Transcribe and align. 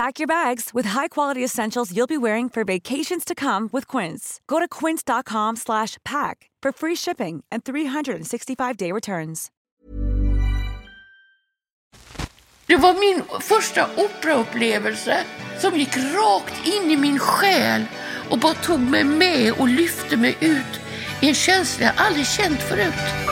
Pack 0.00 0.18
your 0.18 0.26
bags 0.26 0.70
with 0.72 0.86
high-quality 0.86 1.44
essentials 1.44 1.94
you'll 1.94 2.06
be 2.06 2.16
wearing 2.16 2.48
for 2.48 2.64
vacations 2.64 3.22
to 3.24 3.34
come 3.34 3.68
with 3.70 3.86
Quince. 3.86 4.40
Go 4.46 4.58
to 4.58 4.66
quince.com 4.66 5.56
slash 5.56 5.98
pack 6.04 6.48
for 6.62 6.72
free 6.72 6.96
shipping 6.96 7.44
and 7.52 7.64
365-day 7.64 8.92
returns. 8.92 9.50
Det 12.66 12.76
var 12.76 12.94
min 12.94 13.22
första 13.40 13.86
operaupplevelse 13.96 15.24
som 15.58 15.76
gick 15.76 15.96
rakt 15.96 16.66
in 16.66 16.90
i 16.90 16.96
min 16.96 17.18
själ 17.18 17.84
och 18.30 18.38
bara 18.38 18.54
tog 18.54 18.80
mig 18.80 19.04
med 19.04 19.52
och 19.58 19.68
lyfte 19.68 20.16
mig 20.16 20.36
ut 20.40 20.80
i 21.22 21.28
en 21.28 21.34
känsla 21.34 21.86
jag 21.86 21.94
aldrig 21.96 22.26
känt 22.26 22.62
förut. 22.62 23.29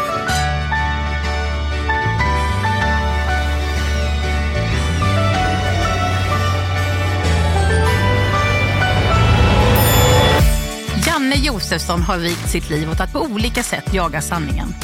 Janne 11.29 11.47
Josefsson 11.47 12.03
har 12.03 12.19
vikt 12.19 12.51
sitt 12.51 12.71
liv 12.71 12.91
åt 12.91 13.01
att 13.01 13.12
på 13.12 13.21
olika 13.21 13.62
sätt 13.62 13.95
jaga 13.95 14.21
sanningen. 14.21 14.75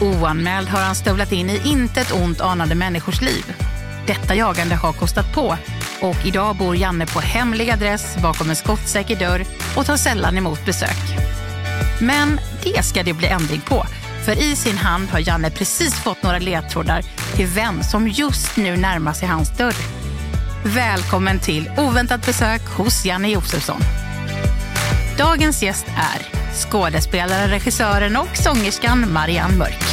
Oanmäld 0.00 0.68
har 0.68 0.80
han 0.80 0.94
stövlat 0.94 1.32
in 1.32 1.50
i 1.50 1.60
intet 1.64 2.12
ont 2.12 2.40
anande 2.40 2.74
människors 2.74 3.20
liv. 3.20 3.44
Detta 4.06 4.34
jagande 4.34 4.74
har 4.74 4.92
kostat 4.92 5.34
på 5.34 5.56
och 6.00 6.26
idag 6.26 6.56
bor 6.56 6.76
Janne 6.76 7.06
på 7.06 7.20
hemlig 7.20 7.70
adress 7.70 8.16
bakom 8.22 8.50
en 8.50 8.56
skottsäker 8.56 9.16
dörr 9.16 9.44
och 9.76 9.86
tar 9.86 9.96
sällan 9.96 10.36
emot 10.36 10.64
besök. 10.64 11.18
Men 12.00 12.40
det 12.62 12.84
ska 12.84 13.02
det 13.02 13.12
bli 13.12 13.28
ändring 13.28 13.60
på. 13.60 13.86
För 14.24 14.42
i 14.42 14.56
sin 14.56 14.78
hand 14.78 15.08
har 15.08 15.28
Janne 15.28 15.50
precis 15.50 15.94
fått 15.94 16.22
några 16.22 16.38
ledtrådar 16.38 17.02
till 17.36 17.46
vem 17.46 17.82
som 17.82 18.08
just 18.08 18.56
nu 18.56 18.76
närmar 18.76 19.12
sig 19.12 19.28
hans 19.28 19.56
dörr. 19.56 19.76
Välkommen 20.64 21.38
till 21.38 21.70
oväntat 21.76 22.26
besök 22.26 22.62
hos 22.68 23.04
Janne 23.04 23.28
Josefsson. 23.28 24.05
Dagens 25.18 25.62
gäst 25.62 25.86
är 25.96 26.26
skådespelaren, 26.54 27.50
regissören 27.50 28.16
och 28.16 28.36
sångerskan 28.36 29.12
Marianne 29.12 29.56
Mörk. 29.56 29.84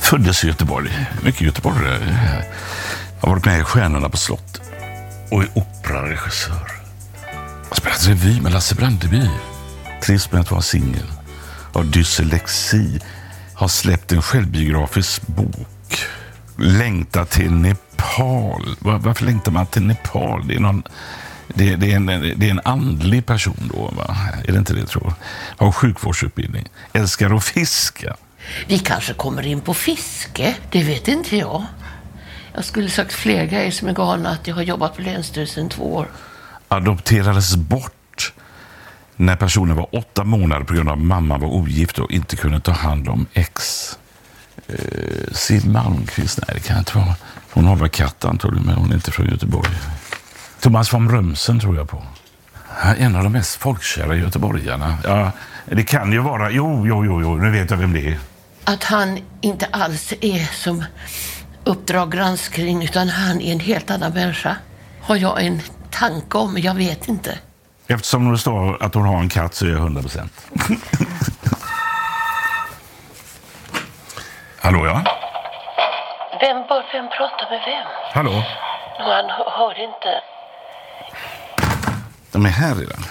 Föddes 0.00 0.44
i 0.44 0.46
Göteborg. 0.46 1.08
Mycket 1.22 1.40
göteborgare. 1.40 2.18
Jag 3.20 3.28
har 3.28 3.34
varit 3.34 3.44
med 3.44 3.60
i 3.60 3.64
Stjärnorna 3.64 4.08
på 4.08 4.16
slott 4.16 4.60
och 5.30 5.42
är 5.42 5.48
operaregissör. 5.54 6.70
Jag 7.62 7.68
har 7.68 7.76
spelat 7.76 8.08
revy 8.08 8.40
med 8.40 8.52
Lasse 8.52 8.74
Brandeby. 8.74 9.30
Trivs 10.02 10.32
med 10.32 10.40
att 10.40 10.50
vara 10.50 10.62
singel. 10.62 11.06
Har 11.74 11.84
dyslexi. 11.84 13.00
Har 13.54 13.68
släppt 13.68 14.12
en 14.12 14.22
självbiografisk 14.22 15.26
bok. 15.26 15.77
Längtar 16.58 17.24
till 17.24 17.52
Nepal. 17.52 18.76
Var- 18.78 18.98
Varför 18.98 19.24
längtar 19.24 19.52
man 19.52 19.66
till 19.66 19.82
Nepal? 19.82 20.48
Det 20.48 20.54
är, 20.54 20.60
någon, 20.60 20.82
det, 21.48 21.76
det 21.76 21.92
är, 21.92 21.96
en, 21.96 22.06
det 22.06 22.46
är 22.46 22.50
en 22.50 22.60
andlig 22.64 23.26
person 23.26 23.70
då, 23.74 23.90
va? 23.96 24.16
Är 24.48 24.52
det 24.52 24.58
inte 24.58 24.74
det, 24.74 24.86
tror 24.86 25.04
jag? 25.58 25.66
Har 25.66 25.72
sjukvårdsutbildning. 25.72 26.68
Älskar 26.92 27.36
att 27.36 27.44
fiska. 27.44 28.16
Vi 28.66 28.78
kanske 28.78 29.12
kommer 29.14 29.46
in 29.46 29.60
på 29.60 29.74
fiske, 29.74 30.54
det 30.70 30.82
vet 30.82 31.08
inte 31.08 31.36
jag. 31.36 31.64
Jag 32.54 32.64
skulle 32.64 32.90
sagt 32.90 33.12
fler 33.12 33.44
grejer 33.46 33.70
som 33.70 33.88
är 33.88 33.92
galna, 33.92 34.28
att 34.30 34.46
jag 34.46 34.54
har 34.54 34.62
jobbat 34.62 34.96
på 34.96 35.02
Länsstyrelsen 35.02 35.68
två 35.68 35.94
år. 35.94 36.08
adopterades 36.68 37.56
bort 37.56 38.32
när 39.16 39.36
personen 39.36 39.76
var 39.76 39.94
åtta 39.96 40.24
månader 40.24 40.64
på 40.64 40.74
grund 40.74 40.88
av 40.88 40.98
att 40.98 41.04
mamma 41.04 41.38
var 41.38 41.48
ogift 41.48 41.98
och 41.98 42.10
inte 42.10 42.36
kunde 42.36 42.60
ta 42.60 42.72
hand 42.72 43.08
om 43.08 43.26
ex. 43.32 43.98
Eh, 44.68 45.32
Siw 45.32 45.68
Malmkvist? 45.68 46.38
Nej, 46.46 46.54
det 46.54 46.60
kan 46.60 46.78
inte 46.78 46.98
vara. 46.98 47.14
Hon 47.50 47.64
har 47.64 47.76
väl 47.76 47.88
katt 47.88 48.24
antagligen, 48.24 48.66
men 48.66 48.74
hon 48.74 48.90
är 48.90 48.94
inte 48.94 49.10
från 49.10 49.26
Göteborg. 49.26 49.70
Thomas 50.60 50.94
von 50.94 51.10
Römsen 51.10 51.60
tror 51.60 51.76
jag 51.76 51.88
på. 51.88 52.02
En 52.98 53.16
av 53.16 53.22
de 53.24 53.32
mest 53.32 53.56
folkkära 53.56 54.16
göteborgarna. 54.16 54.98
Ja, 55.04 55.32
det 55.64 55.82
kan 55.82 56.12
ju 56.12 56.18
vara... 56.18 56.50
Jo, 56.50 56.86
jo, 56.86 57.04
jo, 57.04 57.22
jo, 57.22 57.36
nu 57.36 57.50
vet 57.50 57.70
jag 57.70 57.78
vem 57.78 57.92
det 57.92 58.08
är. 58.08 58.18
Att 58.64 58.84
han 58.84 59.18
inte 59.40 59.66
alls 59.66 60.12
är 60.20 60.52
som 60.54 60.84
Uppdrag 61.64 62.12
granskning, 62.12 62.84
utan 62.84 63.08
han 63.08 63.40
är 63.40 63.52
en 63.52 63.60
helt 63.60 63.90
annan 63.90 64.12
människa. 64.12 64.56
Har 65.00 65.16
jag 65.16 65.44
en 65.44 65.60
tanke 65.90 66.38
om, 66.38 66.54
men 66.54 66.62
jag 66.62 66.74
vet 66.74 67.08
inte. 67.08 67.38
Eftersom 67.86 68.32
det 68.32 68.38
står 68.38 68.82
att 68.82 68.94
hon 68.94 69.04
har 69.04 69.20
en 69.20 69.28
katt 69.28 69.54
så 69.54 69.66
är 69.66 69.70
jag 69.70 69.78
100 69.78 70.02
procent. 70.02 70.32
Hallå, 74.60 74.86
ja? 74.86 75.02
Vem, 76.40 76.56
vem 76.92 77.08
pratar 77.08 77.50
med 77.50 77.60
vem? 77.66 77.86
Hallå? 78.12 78.42
Han 78.98 79.30
hör 79.30 79.82
inte. 79.82 80.20
De 82.32 82.46
är 82.46 82.50
här 82.50 82.74
redan. 82.74 83.02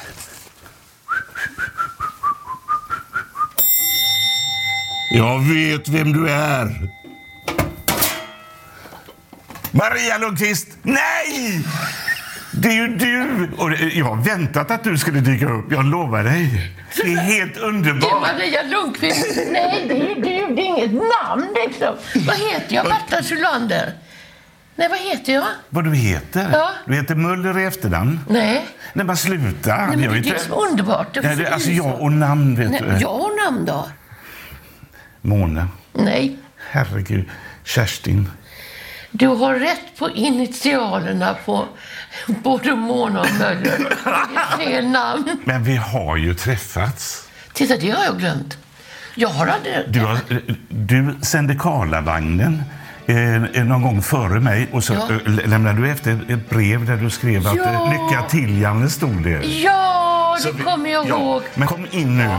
Jag 5.12 5.40
vet 5.40 5.90
vem 5.90 6.14
du 6.14 6.30
är. 6.30 6.68
Maria 9.72 10.18
Lundqvist! 10.18 10.68
Nej! 10.82 11.62
Det 12.52 12.68
är 12.68 12.74
ju 12.74 12.88
du! 12.88 13.50
Och 13.58 13.72
jag 13.94 14.06
har 14.06 14.16
väntat 14.16 14.72
att 14.72 14.84
du 14.84 14.98
skulle 14.98 15.20
dyka 15.20 15.46
upp. 15.46 15.72
Jag 15.72 15.86
lovar 15.86 16.24
dig. 16.24 16.72
Det 16.96 17.14
är 17.14 17.18
helt 17.18 17.54
Det 17.54 17.60
är 17.60 17.64
underbart. 17.64 18.22
Maria 18.22 18.64
Lundqvist. 18.64 19.38
Nej, 19.52 19.86
det 19.88 20.12
är, 20.12 20.16
det 20.22 20.40
är, 20.40 20.56
det 20.56 20.62
är 20.62 20.66
inget 20.66 20.92
namn 21.28 21.48
liksom. 21.68 21.96
Vad 22.28 22.36
heter 22.38 22.76
jag? 22.76 22.86
Marta 22.90 23.24
Sulander? 23.24 23.94
Nej, 24.76 24.88
vad 24.90 25.00
heter 25.00 25.34
jag? 25.34 25.46
Vad 25.70 25.84
du 25.84 25.96
heter? 25.96 26.50
Ja. 26.54 26.72
Du 26.86 26.96
heter 26.96 27.16
Muller 27.16 27.60
i 27.60 27.64
efternamn. 27.66 28.20
Nej. 28.30 28.66
Nej, 28.94 29.06
men 29.06 29.18
sluta. 29.18 29.76
Nej, 29.78 29.88
men 29.88 30.02
Jag 30.04 30.14
det 30.14 30.20
det 30.22 30.30
är 30.30 30.54
underbart. 30.70 31.14
Det 31.14 31.22
Nej, 31.22 31.36
det, 31.36 31.50
alltså 31.54 31.70
jag 31.70 31.84
så. 31.86 31.92
och 32.04 32.12
namn, 32.12 32.56
vet 32.56 32.72
Nej, 32.72 32.82
du. 32.90 32.98
jag 33.02 33.10
har 33.14 33.46
namn 33.46 33.66
då? 33.66 33.90
Måne. 35.22 35.68
Nej. 35.94 36.38
Herregud. 36.70 37.26
Kerstin. 37.64 38.32
Du 39.12 39.28
har 39.28 39.56
rätt 39.56 39.98
på 40.00 40.10
initialerna 40.10 41.36
på 41.46 41.66
både 42.28 42.76
Mona 42.76 43.22
och 43.22 43.32
Möller. 43.40 43.78
Det 43.78 44.40
är 44.40 44.58
fel 44.58 44.88
namn. 44.88 45.38
Men 45.46 45.64
vi 45.64 45.76
har 45.76 46.18
ju 46.18 46.34
träffats. 46.34 47.28
Titta, 47.54 47.78
det 47.78 47.90
har 47.90 48.04
jag 48.06 48.20
glömt. 48.20 48.58
Jag 49.20 49.30
har 49.30 49.48
aldrig... 49.48 49.76
Du, 49.88 50.00
har, 50.00 50.18
du 50.70 51.16
sände 51.22 51.56
Karlavagnen 51.56 52.64
eh, 53.08 53.64
någon 53.64 53.82
gång 53.82 54.02
före 54.02 54.40
mig 54.40 54.68
och 54.72 54.84
så 54.84 54.94
Ja. 54.94 55.10
eh, 55.26 55.48
lämnade 55.48 55.82
du 55.82 55.90
efter 55.92 56.20
ett- 56.30 56.50
brev 56.50 56.86
där 56.86 56.96
du 56.98 57.10
skrev 57.10 57.48
att 57.48 57.56
Ja. 57.56 57.64
eh, 57.64 57.90
lycka 57.92 58.22
till 58.30 58.62
Janne 58.62 58.90
stod 58.90 59.24
det. 59.24 59.44
Ja, 59.46 60.38
Så 60.40 60.48
det 60.52 60.58
vi- 60.58 60.64
kommer 60.64 60.90
jag 60.90 61.08
ja, 61.10 61.16
ihåg. 61.20 61.42
Men 61.56 61.68
kom 61.68 61.86
in 61.92 62.18
nu. 62.18 62.30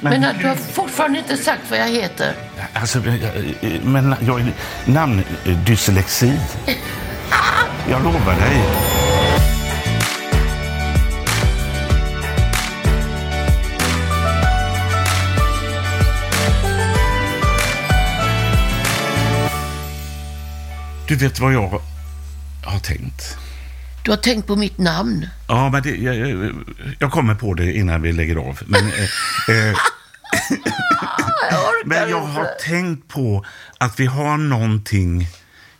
Men 0.00 0.24
att 0.24 0.38
du 0.40 0.48
har 0.48 0.54
fortfarande 0.54 1.18
inte 1.18 1.36
sagt 1.36 1.62
vad 1.70 1.78
jag 1.78 1.88
heter. 1.88 2.32
Alltså, 2.72 2.98
eh, 2.98 3.14
eh, 3.14 3.82
men 3.84 4.14
jag 4.20 4.40
är 4.40 4.46
namndyslexi. 4.84 6.32
Jag 7.90 8.02
lovar 8.04 8.34
dig. 8.34 8.62
Du 21.08 21.14
vet 21.16 21.40
vad 21.40 21.52
jag 21.54 21.80
har 22.64 22.78
tänkt? 22.78 23.36
Du 24.04 24.10
har 24.10 24.16
tänkt 24.18 24.46
på 24.46 24.56
mitt 24.56 24.78
namn. 24.78 25.26
Ja, 25.48 25.70
men 25.70 25.82
det, 25.82 25.96
jag, 25.96 26.16
jag- 26.16 26.54
jag 26.98 27.10
kommer 27.12 27.34
på 27.34 27.54
det 27.54 27.72
innan 27.72 28.02
vi 28.02 28.12
lägger 28.12 28.36
av. 28.36 28.60
Men, 28.66 28.86
eh, 28.86 29.56
eh, 29.56 29.76
men 31.84 32.10
jag 32.10 32.20
har 32.20 32.46
tänkt 32.64 33.08
på 33.08 33.44
att 33.78 34.00
vi 34.00 34.06
har 34.06 34.36
någonting 34.36 35.28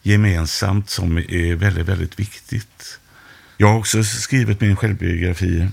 gemensamt 0.02 0.90
som 0.90 1.18
är 1.18 1.54
väldigt, 1.54 1.86
väldigt 1.88 2.18
viktigt. 2.20 2.98
Jag 3.56 3.68
har 3.68 3.78
också 3.78 4.04
skrivit 4.04 4.60
min 4.60 4.76
självbiografi 4.76 5.68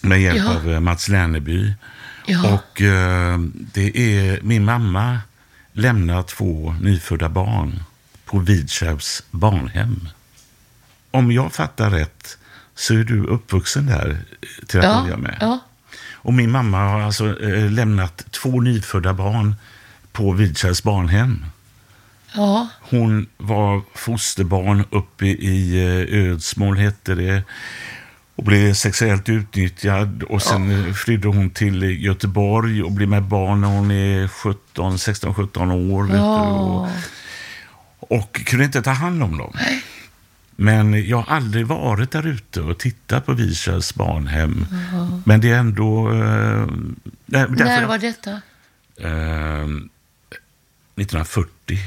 med 0.00 0.20
hjälp 0.22 0.38
Ja. 0.44 0.56
av 0.56 0.72
eh, 0.72 0.80
Mats 0.80 1.08
Lerneby. 1.08 1.74
Ja. 2.26 2.52
Och 2.54 2.82
eh, 2.82 3.38
det 3.72 3.98
är 3.98 4.38
min 4.42 4.64
mamma 4.64 5.18
lämnar 5.72 6.22
två 6.22 6.74
nyfödda 6.80 7.28
barn 7.28 7.82
på 8.34 8.40
Vidskärps 8.40 9.22
barnhem. 9.30 10.08
Om 11.10 11.32
jag 11.32 11.52
fattar 11.52 11.90
rätt 11.90 12.38
så 12.74 12.94
är 12.94 13.04
du 13.04 13.24
uppvuxen 13.24 13.86
där 13.86 14.18
till 14.66 14.78
att 14.78 14.84
Ja, 14.84 15.02
börja 15.02 15.16
med. 15.16 15.36
ja. 15.40 15.58
Och 16.12 16.34
min 16.34 16.50
mamma 16.50 16.78
har 16.88 17.00
alltså 17.00 17.42
eh, 17.42 17.70
lämnat 17.70 18.24
två 18.30 18.60
nyfödda 18.60 19.12
barn 19.14 19.54
på 20.12 20.32
Vidskärps 20.32 20.82
barnhem. 20.82 21.44
Ja, 22.34 22.68
Hon 22.80 23.26
var 23.36 23.82
fosterbarn 23.94 24.84
uppe 24.90 25.26
i 25.26 25.80
eh, 26.10 26.18
Ödsmål, 26.32 26.76
hette 26.76 27.14
det. 27.14 27.42
Och 28.36 28.44
blev 28.44 28.74
sexuellt 28.74 29.28
utnyttjad. 29.28 30.22
Och 30.22 30.42
sen 30.42 30.86
eh, 30.88 30.92
flydde 30.92 31.28
hon 31.28 31.50
till 31.50 32.04
Göteborg 32.04 32.82
och 32.82 32.92
blev 32.92 33.08
med 33.08 33.22
barn 33.22 33.60
när 33.60 33.68
hon 33.68 33.90
är 33.90 34.28
17, 34.28 34.98
16, 34.98 35.34
17 35.34 35.70
år. 35.70 36.02
Du, 36.04 36.12
och, 38.10 38.32
kunde 38.46 38.64
inte 38.64 38.82
ta 38.82 38.90
hand 38.90 39.22
om 39.22 39.38
dem. 39.38 39.52
Men 40.56 41.08
jag 41.08 41.16
har 41.16 41.36
aldrig 41.36 41.66
varit 41.66 42.10
där 42.10 42.26
ute 42.26 42.60
och 42.60 42.78
tittat 42.78 43.26
på 43.26 43.32
Vischers 43.32 43.94
barnhem. 43.94 44.66
Men 45.24 45.40
det 45.40 45.50
är 45.50 45.58
ändå... 45.58 46.08
Eh, 46.10 46.66
när 47.26 47.86
var 47.86 47.98
detta? 47.98 48.30
Eh, 48.96 49.68
1940. 50.96 51.78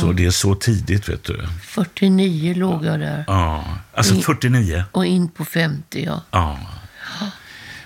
Så 0.00 0.12
det 0.12 0.24
är 0.24 0.30
så 0.30 0.54
tidigt, 0.54 1.08
vet 1.08 1.24
du. 1.24 1.48
49 1.62 2.54
låg 2.54 2.84
jag 2.84 3.00
där. 3.00 3.24
Ja, 3.26 3.64
alltså 3.94 4.14
I- 4.14 4.22
49. 4.22 4.84
Och 4.92 5.06
in 5.06 5.28
på 5.28 5.44
50, 5.44 6.04
ja. 6.04 6.22
Ja. 6.30 6.58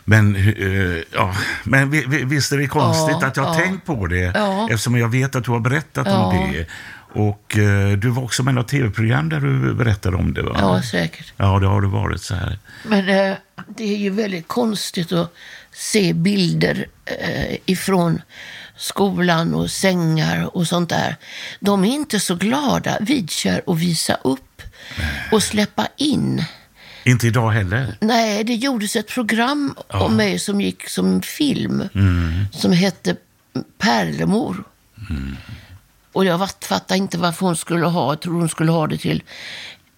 Men, 0.08 0.36
eh, 0.36 1.02
ja. 1.12 1.34
Men 1.64 1.90
vi- 1.90 2.04
vi- 2.08 2.24
visst 2.24 2.52
är 2.52 2.58
det 2.58 2.66
konstigt 2.66 3.16
Ja, 3.20 3.26
att 3.26 3.36
jag 3.36 3.44
har 3.44 3.54
ja. 3.54 3.60
tänkt 3.66 3.86
på 3.86 4.06
det 4.06 4.32
Ja. 4.34 4.64
eftersom 4.70 4.96
jag 4.98 5.08
vet 5.08 5.36
att 5.36 5.44
du 5.44 5.50
har 5.50 5.60
berättat 5.60 6.08
om 6.08 6.52
det. 6.52 6.66
Och 7.20 7.56
eh, 7.58 7.98
du 7.98 8.08
var 8.08 8.22
också 8.22 8.42
med 8.42 8.52
i 8.52 8.54
något 8.54 8.68
tv-program 8.68 9.28
där 9.28 9.40
du 9.40 9.74
berättade 9.74 10.16
om 10.16 10.34
det, 10.34 10.42
va? 10.42 10.56
Ja, 10.60 10.82
säkert. 10.82 11.32
Ja, 11.36 11.58
det 11.58 11.66
har 11.66 11.80
du 11.80 11.88
varit 11.88 12.22
så 12.22 12.34
här. 12.34 12.58
Men 12.84 13.08
eh, 13.08 13.36
det 13.76 13.84
är 13.94 13.96
ju 13.96 14.10
väldigt 14.10 14.48
konstigt 14.48 15.12
att 15.12 15.32
se 15.72 16.12
bilder 16.12 16.86
ifrån 17.66 18.22
skolan 18.76 19.54
och 19.54 19.70
sängar 19.70 20.56
och 20.56 20.66
sånt 20.66 20.88
där. 20.88 21.16
De 21.60 21.84
är 21.84 21.88
inte 21.94 22.20
så 22.20 22.34
glada, 22.34 22.96
Vidkär, 23.00 23.62
att 23.66 23.78
visa 23.78 24.14
upp 24.14 24.62
och 25.32 25.42
släppa 25.42 25.86
in. 25.96 26.44
Inte 27.06 27.26
idag 27.26 27.50
heller. 27.50 27.96
Nej, 28.00 28.44
det 28.44 28.54
gjordes 28.54 28.96
ett 28.96 29.08
program 29.08 29.74
om 29.88 30.16
mig 30.16 30.38
som 30.38 30.60
gick 30.60 30.88
som 30.88 31.22
film 31.22 31.88
som 32.52 32.72
hette 32.72 33.16
Pärlemor. 33.78 34.64
Och 36.12 36.24
jag 36.24 36.40
fatt- 36.40 36.64
fattade 36.64 36.98
inte 36.98 37.18
varför 37.18 37.46
hon 37.46 37.56
skulle 37.56 37.86
ha, 37.86 38.12
jag 38.12 38.20
tror 38.20 38.34
hon 38.40 38.48
skulle 38.48 38.70
ha 38.72 38.86
det 38.86 38.98
till 38.98 39.22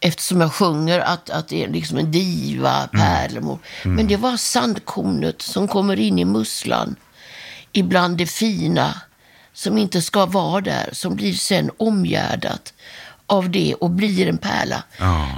Eftersom 0.00 0.40
jag 0.40 0.52
sjunger 0.52 1.00
att, 1.00 1.30
att 1.30 1.48
det 1.48 1.64
är 1.64 1.68
liksom 1.68 1.98
en 1.98 2.12
diva, 2.12 2.86
pärlemor. 2.92 3.58
Men 3.84 4.06
det 4.06 4.16
var 4.16 4.36
sandkornet 4.36 5.42
som 5.42 5.68
kommer 5.68 5.98
in 6.00 6.18
i 6.18 6.24
musslan. 6.24 6.96
Ibland 7.72 8.16
det 8.16 8.26
fina 8.26 8.94
som 9.52 9.78
inte 9.78 10.02
ska 10.02 10.26
vara 10.26 10.60
där. 10.60 10.88
Som 10.92 11.16
blir 11.16 11.32
sen 11.32 11.70
omgärdat 11.76 12.72
av 13.26 13.50
det 13.50 13.74
och 13.74 13.90
blir 13.90 14.28
en 14.28 14.38
pärla. 14.38 14.82
Ja. 14.98 15.28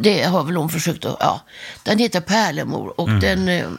Det 0.00 0.22
har 0.22 0.44
väl 0.44 0.56
hon 0.56 0.68
försökt 0.68 1.04
att, 1.04 1.16
ja. 1.20 1.40
Den 1.82 1.98
heter 1.98 2.20
Pärlemor 2.20 3.00
och 3.00 3.10
den 3.10 3.48
eh, 3.48 3.70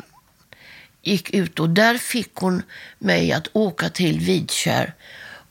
gick 1.02 1.30
ut 1.30 1.60
och 1.60 1.70
där 1.70 1.98
fick 1.98 2.36
hon 2.36 2.64
mig 3.00 3.32
att 3.32 3.48
åka 3.54 3.90
till 3.90 4.20
Vidkär. 4.20 4.94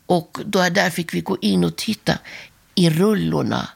Och 0.06 0.38
då, 0.47 0.69
där 0.69 0.91
fick 0.91 1.14
vi 1.14 1.20
gå 1.20 1.38
in 1.41 1.64
och 1.64 1.76
titta 1.76 2.19
i 2.75 2.91
rullorna. 2.91 3.69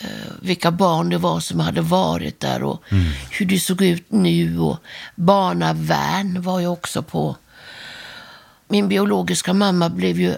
Eh, 0.00 0.32
vilka 0.42 0.70
barn 0.70 1.08
det 1.08 1.18
var 1.18 1.40
som 1.40 1.60
hade 1.60 1.80
varit 1.80 2.40
där 2.40 2.62
och 2.62 2.82
hur 3.30 3.46
det 3.46 3.58
såg 3.58 3.82
ut 3.82 4.06
nu. 4.08 4.58
Och 4.58 4.78
barnavärn 5.14 6.42
var 6.42 6.60
jag 6.60 6.72
också 6.72 7.02
på. 7.02 7.36
Min 8.68 8.88
biologiska 8.88 9.52
mamma 9.52 9.90
blev 9.90 10.20
ju 10.20 10.36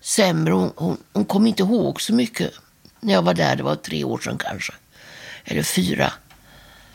sämre. 0.00 0.52
Hon, 0.52 0.72
hon, 0.76 0.96
hon 1.12 1.24
kom 1.24 1.46
inte 1.46 1.62
ihåg 1.62 2.00
så 2.00 2.14
mycket 2.14 2.52
när 3.00 3.12
jag 3.12 3.22
var 3.22 3.34
där. 3.34 3.56
Det 3.56 3.62
var 3.62 3.76
tre 3.76 4.04
år 4.04 4.18
sedan 4.18 4.38
kanske. 4.38 4.72
Eller 5.44 5.62
fyra. 5.62 6.12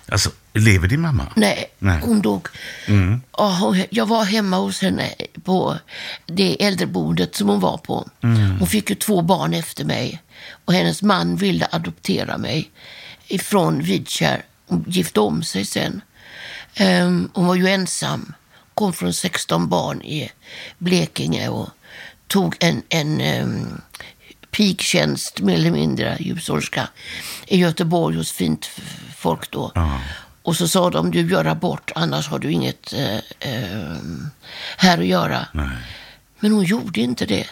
Alltså, 0.10 0.32
lever 0.54 0.88
din 0.88 1.02
mamma? 1.02 1.28
Nej, 1.36 1.66
Nej. 1.80 2.00
hon 2.04 2.22
dog. 2.22 2.48
Ja, 3.38 3.58
hon, 3.62 3.84
jag 3.90 4.06
var 4.06 4.24
hemma 4.24 4.58
hos 4.58 4.82
henne 4.82 5.14
på 5.44 5.78
det 6.26 6.64
äldreboendet 6.66 7.36
som 7.36 7.50
hon 7.50 7.60
var 7.60 7.78
på. 7.78 8.10
Hon 8.60 8.68
fick 8.68 8.90
ju 8.90 8.96
två 8.96 9.22
barn 9.22 9.54
efter 9.54 9.86
mig. 9.86 10.22
Och 10.66 10.74
hennes 10.74 11.02
man 11.02 11.36
ville 11.36 11.68
adoptera 11.72 12.38
mig 12.38 12.72
ifrån 13.28 13.82
Vidkär. 13.82 14.46
Hon 14.68 14.86
gifte 14.88 15.20
om 15.20 15.44
sig 15.44 15.66
sen. 15.66 16.02
Ehm, 16.76 17.30
hon 17.34 17.48
var 17.48 17.56
ju 17.56 17.68
ensam. 17.68 18.34
Kom 18.74 18.94
från 18.94 19.14
16 19.14 19.70
barn 19.70 20.02
i 20.02 20.32
Blekinge 20.78 21.50
och 21.50 21.70
tog 22.28 22.56
en, 22.60 22.82
en 22.90 23.22
um, 23.44 23.82
piktjänst, 24.54 25.40
mer 25.40 25.56
eller 25.56 25.72
mindre, 25.72 26.18
ljushårska, 26.20 26.88
i 27.48 27.58
Göteborg 27.58 28.18
hos 28.18 28.32
fint 28.32 28.66
folk 29.18 29.52
då. 29.52 29.72
Och 30.44 30.56
så 30.56 30.68
sa 30.68 30.90
de, 30.90 31.12
du 31.12 31.22
gör 31.22 31.46
abort, 31.46 31.92
annars 31.96 32.28
har 32.30 32.40
du 32.40 32.52
inget 32.52 32.94
eh, 32.94 33.16
eh, 33.40 33.98
här 34.78 34.98
att 34.98 35.06
göra. 35.06 35.48
Men 36.40 36.52
hon 36.52 36.64
gjorde 36.64 37.02
inte 37.02 37.26
det. 37.26 37.48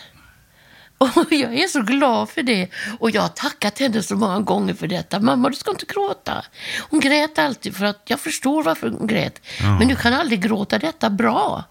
Och 1.02 1.32
jag 1.32 1.54
är 1.54 1.68
så 1.68 1.82
glad 1.82 2.30
för 2.30 2.44
det. 2.44 2.68
Och 3.00 3.12
jag 3.12 3.22
har 3.22 3.30
tackat 3.30 3.80
henne 3.80 4.04
så 4.04 4.16
många 4.16 4.40
gånger 4.40 4.74
för 4.74 4.88
detta. 4.88 5.20
Mamma, 5.20 5.50
du 5.50 5.56
ska 5.56 5.72
inte 5.72 5.86
gråta. 5.86 6.46
Hon 6.90 7.00
grät 7.00 7.40
alltid 7.40 7.76
för 7.76 7.86
att 7.86 8.02
jag 8.06 8.20
förstår 8.20 8.64
varför 8.64 8.90
hon 8.90 9.08
grät. 9.08 9.42
Men 9.80 9.88
du 9.88 9.96
kan 9.96 10.14
aldrig 10.14 10.42
gråta 10.42 10.80
detta 10.80 11.10
bra. 11.10 11.64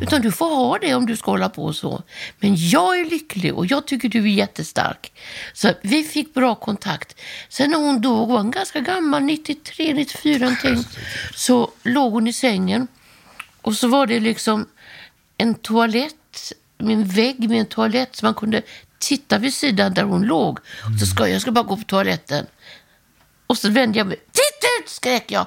Utan 0.00 0.22
du 0.22 0.32
får 0.32 0.54
ha 0.54 0.78
det 0.78 0.94
om 0.94 1.06
du 1.06 1.16
ska 1.16 1.30
hålla 1.30 1.48
på 1.48 1.72
så. 1.72 2.02
Men 2.40 2.56
jag 2.56 3.00
är 3.00 3.04
lycklig 3.04 3.54
och 3.54 3.66
jag 3.66 3.86
tycker 3.86 4.08
du 4.08 4.18
är 4.18 4.26
jättestark. 4.26 5.12
Så 5.52 5.72
vi 5.82 6.04
fick 6.04 6.34
bra 6.34 6.54
kontakt. 6.54 7.20
Sen 7.48 7.70
när 7.70 7.78
hon 7.78 8.00
dog, 8.00 8.28
var 8.28 8.38
hon 8.38 8.50
ganska 8.50 8.80
gammal, 8.80 9.22
93, 9.22 9.94
94 9.94 10.38
någonting. 10.38 10.84
Så 11.34 11.70
låg 11.82 12.12
hon 12.12 12.26
i 12.26 12.32
sängen. 12.32 12.86
Och 13.62 13.74
så 13.74 13.88
var 13.88 14.06
det 14.06 14.20
liksom 14.20 14.66
en 15.36 15.54
toalett, 15.54 16.52
en 16.78 17.04
vägg 17.04 17.48
med 17.48 17.60
en 17.60 17.66
toalett 17.66 18.16
så 18.16 18.26
man 18.26 18.34
kunde 18.34 18.62
titta 18.98 19.38
vid 19.38 19.54
sidan 19.54 19.94
där 19.94 20.02
hon 20.02 20.22
låg. 20.22 20.58
Och 20.58 21.00
så 21.00 21.06
ska 21.06 21.28
jag 21.28 21.42
ska 21.42 21.50
bara 21.50 21.64
gå 21.64 21.76
på 21.76 21.82
toaletten. 21.82 22.46
Och 23.48 23.58
så 23.58 23.68
vände 23.68 23.98
jag 23.98 24.06
mig. 24.06 24.16
Titta 24.16 24.66
ut! 24.80 24.88
skrek 24.88 25.24
jag. 25.32 25.46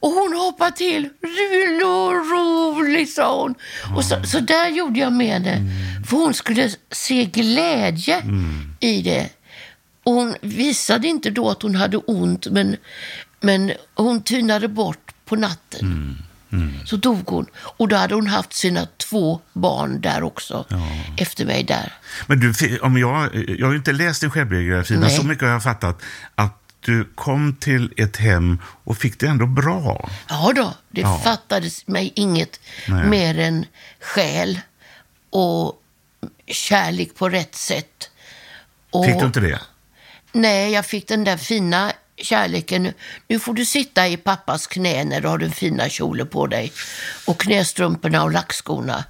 Och 0.00 0.10
hon 0.10 0.32
hoppade 0.32 0.76
till. 0.76 1.08
Rulo, 1.22 2.10
rolig, 2.12 3.08
sa 3.08 3.42
hon. 3.42 3.54
Och 3.96 4.04
så, 4.04 4.22
så 4.24 4.40
där 4.40 4.68
gjorde 4.68 5.00
jag 5.00 5.12
med 5.12 5.26
henne. 5.26 5.72
För 6.06 6.16
hon 6.16 6.34
skulle 6.34 6.70
se 6.90 7.24
glädje 7.24 8.22
i 8.80 9.02
det. 9.02 9.28
Och 10.04 10.12
hon 10.12 10.34
visade 10.40 11.08
inte 11.08 11.30
då 11.30 11.50
att 11.50 11.62
hon 11.62 11.74
hade 11.74 11.96
ont, 11.96 12.46
men, 12.46 12.76
men 13.40 13.72
hon 13.94 14.22
tynade 14.22 14.68
bort 14.68 15.12
på 15.24 15.36
natten. 15.36 16.16
Så 16.84 16.96
dog 16.96 17.28
hon. 17.28 17.46
Och 17.56 17.88
då 17.88 17.96
hade 17.96 18.14
hon 18.14 18.26
haft 18.26 18.52
sina 18.52 18.86
två 18.96 19.40
barn 19.52 20.00
där 20.00 20.22
också, 20.22 20.66
efter 21.16 21.44
mig 21.44 21.64
där. 21.64 21.92
Men 22.26 22.40
du, 22.40 22.78
om 22.78 22.98
jag, 22.98 23.34
jag 23.34 23.66
har 23.66 23.72
ju 23.72 23.78
inte 23.78 23.92
läst 23.92 24.20
din 24.20 24.30
självbiografi, 24.30 24.96
men 24.96 25.10
så 25.10 25.22
mycket 25.22 25.42
har 25.44 25.50
jag 25.50 25.62
fattat 25.62 26.02
att 26.34 26.65
du 26.86 27.04
kom 27.14 27.56
till 27.60 27.92
ett 27.96 28.16
hem 28.16 28.58
och 28.84 28.98
fick 28.98 29.20
det 29.20 29.26
ändå 29.26 29.46
bra. 29.46 30.10
Ja 30.28 30.52
då, 30.56 30.74
det 30.88 31.00
Ja. 31.00 31.20
fattades 31.24 31.86
mig 31.86 32.12
inget 32.16 32.60
Nej. 32.88 33.06
mer 33.06 33.38
än 33.38 33.64
själ 34.00 34.60
och 35.30 35.82
kärlek 36.46 37.14
på 37.14 37.28
rätt 37.28 37.54
sätt. 37.54 38.10
Och, 38.90 39.04
Fick 39.06 39.18
du 39.20 39.26
inte 39.26 39.40
det? 39.40 39.60
Nej, 40.32 40.72
jag 40.72 40.86
fick 40.86 41.08
den 41.08 41.24
där 41.24 41.36
fina 41.36 41.92
kärleken. 42.16 42.92
Nu- 43.28 43.38
får 43.38 43.54
du 43.54 43.64
sitta 43.64 44.08
i 44.08 44.16
pappas 44.16 44.66
knä 44.66 45.04
när 45.04 45.20
du 45.20 45.28
har 45.28 45.38
den 45.38 45.52
fina 45.52 45.88
kjolen 45.88 46.26
på 46.28 46.46
dig. 46.46 46.72
Och 47.26 47.40
knästrumporna 47.40 48.22
och 48.22 48.32
lackskorna. 48.32 49.04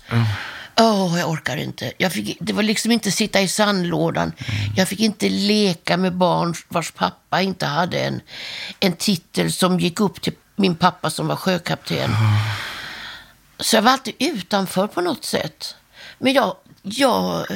Åh, 0.81 1.19
jag 1.19 1.31
orkar 1.31 1.57
inte. 1.57 1.93
Jag 1.99 2.13
fick, 2.13 2.39
det 2.41 2.53
var 2.53 2.63
liksom 2.63 2.93
inte 2.93 3.11
sitta 3.11 3.41
i 3.41 3.49
sandlådan. 3.49 4.33
Jag 4.77 4.89
fick 4.89 5.01
inte 5.01 5.29
leka 5.29 5.97
med 5.97 6.15
barn 6.17 6.55
vars 6.69 6.91
pappa 6.91 7.43
inte 7.43 7.67
hade 7.67 8.01
en, 8.01 8.21
en 8.81 8.93
titel 8.93 9.53
som 9.53 9.81
gick 9.81 10.01
upp 10.01 10.21
till 10.23 10.33
min 10.57 10.75
pappa 10.75 11.11
som 11.11 11.27
var 11.27 11.37
sjökapten. 11.37 12.11
Så 13.59 13.77
jag 13.77 13.83
var 13.83 13.91
alltid 13.91 14.15
utanför 14.19 14.87
på 14.87 15.01
något 15.01 15.25
sätt. 15.25 15.75
Men 16.19 16.33
jag, 16.33 16.57
jag, 16.83 17.47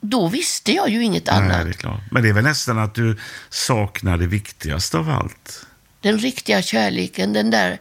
då 0.00 0.28
visste 0.28 0.72
jag 0.72 0.88
ju 0.88 1.04
inget 1.04 1.26
Nej, 1.26 1.36
annat. 1.36 1.64
det 1.64 1.70
är 1.70 1.72
klart. 1.72 2.00
Men 2.10 2.22
det 2.22 2.28
är 2.28 2.32
väl 2.32 2.44
nästan 2.44 2.78
att 2.78 2.94
du 2.94 3.18
saknar 3.50 4.18
det 4.18 4.26
viktigaste 4.26 4.98
av 4.98 5.10
allt. 5.10 5.66
Den 6.00 6.18
riktiga 6.18 6.62
kärleken, 6.62 7.32
den 7.32 7.50
där 7.50 7.80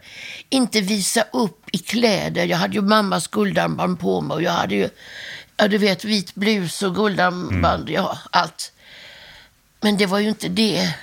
inte 0.49 0.81
visa 0.81 1.21
upp 1.33 1.69
i 1.71 1.77
kläder. 1.77 2.45
Jag 2.45 2.57
hade 2.57 2.75
ju 2.75 2.81
mammas 2.81 3.27
guldarmband 3.27 3.99
på 3.99 4.21
mig 4.21 4.35
och 4.35 4.41
jag 4.41 4.51
hade 4.51 4.75
ju, 4.75 4.89
ja 5.57 5.67
du 5.67 5.77
vet, 5.77 6.05
vit 6.05 6.35
blus 6.35 6.83
och 6.83 6.95
guldarmband, 6.95 7.89
ja, 7.89 8.17
allt. 8.31 8.71
Men 9.81 9.97
det 9.97 10.05
var 10.05 10.19
ju 10.19 10.29
inte 10.29 10.49
det. 10.49 10.93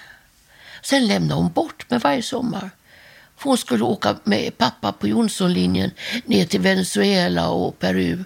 Sen 0.83 1.07
lämnade 1.07 1.41
hon 1.41 1.53
bort 1.53 1.91
mig 1.91 1.99
varje 1.99 2.23
sommar. 2.23 2.71
För 3.37 3.49
hon 3.49 3.59
skulle 3.59 3.85
åka 3.85 4.17
med 4.25 4.59
pappa 4.59 4.93
på 4.93 5.09
Jonssonlinjen 5.09 5.91
ner 6.25 6.47
till 6.47 6.61
Venezuela 6.61 7.49
och 7.49 7.79
Peru. 7.79 8.25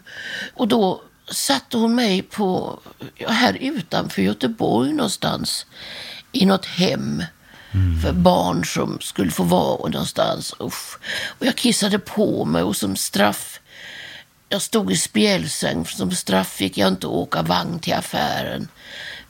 Och 0.54 0.68
då 0.68 1.02
satte 1.30 1.76
hon 1.76 1.94
mig 1.94 2.22
på, 2.22 2.80
här 3.28 3.58
utanför 3.60 4.22
Göteborg 4.22 4.92
någonstans, 4.92 5.66
i 6.32 6.46
något 6.46 6.66
hem 6.66 7.22
för 8.02 8.12
barn 8.12 8.64
som 8.64 8.98
skulle 9.00 9.30
få 9.30 9.42
vara 9.42 9.88
någonstans. 9.90 10.54
Usch. 10.60 10.98
Och 11.26 11.46
jag 11.46 11.56
kissade 11.56 11.98
på 11.98 12.44
mig 12.44 12.62
och 12.62 12.76
som 12.76 12.96
straff, 12.96 13.60
jag 14.48 14.62
stod 14.62 14.92
i 14.92 14.96
spjälsäng, 14.96 15.86
som 15.86 16.10
straff 16.10 16.48
fick 16.48 16.78
jag 16.78 16.88
inte 16.88 17.06
åka 17.06 17.42
vagn 17.42 17.78
till 17.78 17.94
affären. 17.94 18.68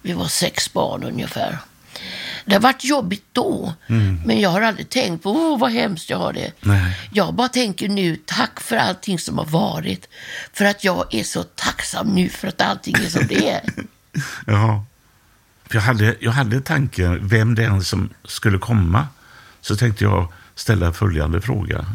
Vi 0.02 0.12
var 0.12 0.26
sex 0.26 0.72
barn 0.72 1.04
ungefär. 1.04 1.58
Det 2.44 2.54
har 2.54 2.60
varit 2.60 2.84
jobbigt 2.84 3.24
då, 3.32 3.72
men 4.26 4.40
jag 4.40 4.50
har 4.50 4.60
aldrig 4.60 4.88
tänkt 4.88 5.22
på 5.22 5.30
oh, 5.30 5.58
vad 5.58 5.70
hemskt 5.70 6.10
jag 6.10 6.18
har 6.18 6.32
det. 6.32 6.52
Nej. 6.60 6.96
Jag 7.12 7.34
bara 7.34 7.48
tänker 7.48 7.88
nu, 7.88 8.16
tack 8.16 8.60
för 8.60 8.76
allting 8.76 9.18
som 9.18 9.38
har 9.38 9.44
varit. 9.44 10.08
För 10.52 10.64
att 10.64 10.84
jag 10.84 11.14
är 11.14 11.24
så 11.24 11.42
tacksam 11.42 12.06
nu 12.06 12.28
för 12.28 12.48
att 12.48 12.62
allting 12.62 12.94
är 12.94 13.08
som 13.08 13.26
det 13.26 13.50
är. 13.50 13.62
Ja. 14.46 14.84
För 15.68 15.74
jag 15.74 15.82
hade, 15.82 16.16
jag 16.20 16.32
hade 16.32 16.60
tanken, 16.60 17.28
vem 17.28 17.54
det 17.54 17.64
än 17.64 17.84
som 17.84 18.08
skulle 18.24 18.58
komma, 18.58 19.08
så 19.60 19.76
tänkte 19.76 20.04
jag 20.04 20.32
ställa 20.54 20.92
följande 20.92 21.40
fråga. 21.40 21.86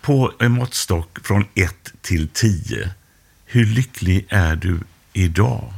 På 0.00 0.32
en 0.40 0.52
måttstock 0.52 1.18
från 1.26 1.44
1 1.54 1.92
till 2.00 2.28
10, 2.28 2.90
hur 3.44 3.66
lycklig 3.66 4.26
är 4.28 4.56
du 4.56 4.80
idag? 5.12 5.72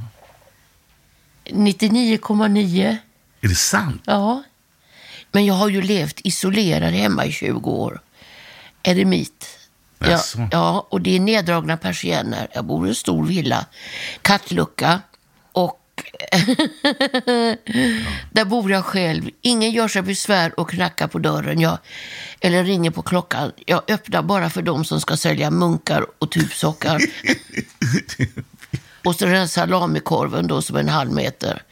99,9. 1.44 2.96
Är 3.40 3.48
det 3.48 3.54
sant? 3.54 4.02
Ja. 4.04 4.42
Men 5.32 5.46
jag 5.46 5.54
har 5.54 5.68
ju 5.68 5.82
levt 5.82 6.20
isolerad 6.24 6.94
hemma 6.94 7.26
i 7.26 7.32
20 7.32 7.70
år. 7.70 8.00
Eremit. 8.82 9.46
Ja, 9.98 10.20
ja, 10.52 10.86
och 10.90 11.00
det 11.00 11.16
är 11.16 11.20
neddragna 11.20 11.76
persienner. 11.76 12.48
Jag 12.54 12.64
bor 12.64 12.86
i 12.86 12.88
en 12.88 12.94
stor 12.94 13.26
villa. 13.26 13.66
Kattlucka. 14.22 15.00
Där 18.30 18.44
bor 18.44 18.70
jag 18.70 18.84
själv. 18.84 19.30
Ingen 19.40 19.70
gör 19.70 19.88
sig 19.88 20.02
besvär 20.02 20.60
och 20.60 20.70
knackar 20.70 21.08
på 21.08 21.18
dörren. 21.18 21.60
Jag, 21.60 21.78
eller 22.40 22.64
ringer 22.64 22.90
på 22.90 23.02
klockan. 23.02 23.52
Jag 23.66 23.90
öppnar 23.90 24.22
bara 24.22 24.50
för 24.50 24.62
dem 24.62 24.84
som 24.84 25.00
ska 25.00 25.16
sälja 25.16 25.50
munkar 25.50 26.06
och 26.18 26.30
tubsockar. 26.30 27.00
och 29.04 29.16
så 29.16 29.24
den 29.24 29.34
här 29.34 29.46
salamikorven 29.46 30.46
då 30.46 30.62
som 30.62 30.76
är 30.76 30.80
en 30.80 30.88
halv 30.88 31.12
meter 31.12 31.62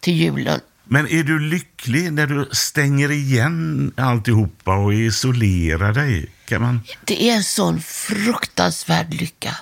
till 0.00 0.14
julen. 0.14 0.60
Men 0.84 1.08
är 1.08 1.22
du 1.22 1.38
lycklig 1.38 2.12
när 2.12 2.26
du 2.26 2.48
stänger 2.52 3.10
igen 3.10 3.92
alltihopa 3.96 4.74
och 4.74 4.94
isolerar 4.94 5.92
dig? 5.92 6.26
Kan 6.44 6.62
man... 6.62 6.80
Det 7.04 7.22
är 7.22 7.36
en 7.36 7.44
sån 7.44 7.80
fruktansvärd 7.80 9.14
lycka. 9.14 9.56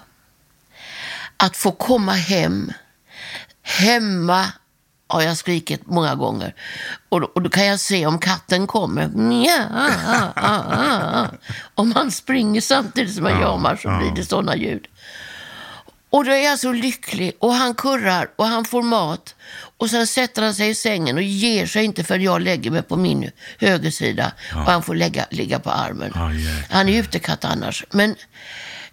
Att 1.37 1.57
få 1.57 1.73
komma 1.73 2.13
hem. 2.13 2.73
Hemma 3.69 4.47
har 5.07 5.23
jag 5.23 5.37
skrikit 5.37 5.87
många 5.87 6.15
gånger. 6.15 6.55
Och 7.09 7.21
då, 7.21 7.27
och 7.35 7.43
då 7.43 7.51
kan 7.51 7.67
jag 7.67 7.81
se 7.81 8.07
om 8.07 8.19
katten 8.19 8.67
kommer. 8.67 9.09
Nja, 9.09 9.69
ah, 9.75 10.33
ah, 10.35 11.21
ah. 11.21 11.27
Om 11.75 11.93
han 11.93 12.11
springer 12.11 12.61
samtidigt 12.61 13.15
som 13.15 13.25
han 13.25 13.41
jamar 13.41 13.77
så 13.77 13.89
blir 13.99 14.11
det 14.17 14.25
såna 14.25 14.57
ljud. 14.57 14.87
Och 16.11 16.25
då 16.25 16.31
är 16.31 16.45
jag 16.45 16.59
så 16.59 16.73
lycklig 16.73 17.33
och 17.39 17.55
han 17.55 17.75
kurrar 17.75 18.31
och 18.37 18.47
han 18.47 18.65
får 18.65 18.83
mat. 18.83 19.35
Och 19.77 19.91
sen 19.91 20.07
sätter 20.07 20.43
han 20.43 20.55
sig 20.55 20.69
i 20.71 20.75
sängen 20.75 21.17
och 21.17 21.23
ger 21.23 21.67
sig 21.67 21.85
inte 21.85 22.05
förrän 22.05 22.23
jag 22.23 22.41
lägger 22.43 22.71
mig 22.71 22.83
på 22.83 22.97
min 22.97 23.31
högersida. 23.59 24.33
Och 24.55 24.73
han 24.73 24.83
får 24.83 24.95
lägga, 24.95 25.27
ligga 25.31 25.59
på 25.59 25.71
armen. 25.71 26.13
Ja, 26.15 26.33
jäklar. 26.33 26.77
han 26.77 26.89
är 26.89 27.01
utekatt 27.01 27.45
annars. 27.45 27.85
Men 27.91 28.15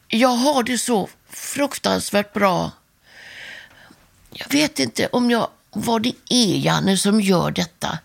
jag 0.07 0.29
har 0.29 0.63
det 0.63 0.77
så 0.77 1.09
fruktansvärt 1.29 2.33
bra. 2.33 2.71
Jag 4.37 4.51
vet 4.51 4.79
inte 4.79 5.07
om 5.07 5.31
jag, 5.31 5.47
vad 5.73 6.03
det 6.03 6.13
är, 6.29 6.57
Janne, 6.57 6.97
som 6.97 7.21
gör 7.21 7.51
detta. 7.51 7.99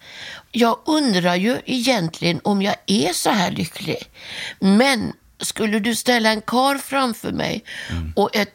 Jag 0.52 0.78
undrar 0.86 1.34
ju 1.34 1.60
egentligen 1.66 2.40
om 2.44 2.62
jag 2.62 2.74
är 2.86 3.12
så 3.12 3.30
här 3.30 3.50
lycklig. 3.50 4.10
Men 4.60 5.12
skulle 5.40 5.78
du 5.78 5.94
ställa 5.94 6.30
en 6.30 6.40
kar 6.40 6.78
framför 6.78 7.32
mig 7.32 7.64
och 8.16 8.36
ett, 8.36 8.54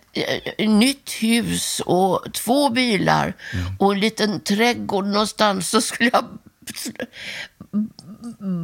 eh, 0.57 0.69
nytt 0.69 1.11
hus 1.11 1.81
och 1.85 2.25
två 2.33 2.69
bilar 2.69 3.33
och 3.79 3.93
en 3.93 3.99
liten 3.99 4.39
trädgård 4.39 5.05
någonstans 5.05 5.69
så 5.69 5.81
skulle 5.81 6.09
jag 6.13 6.25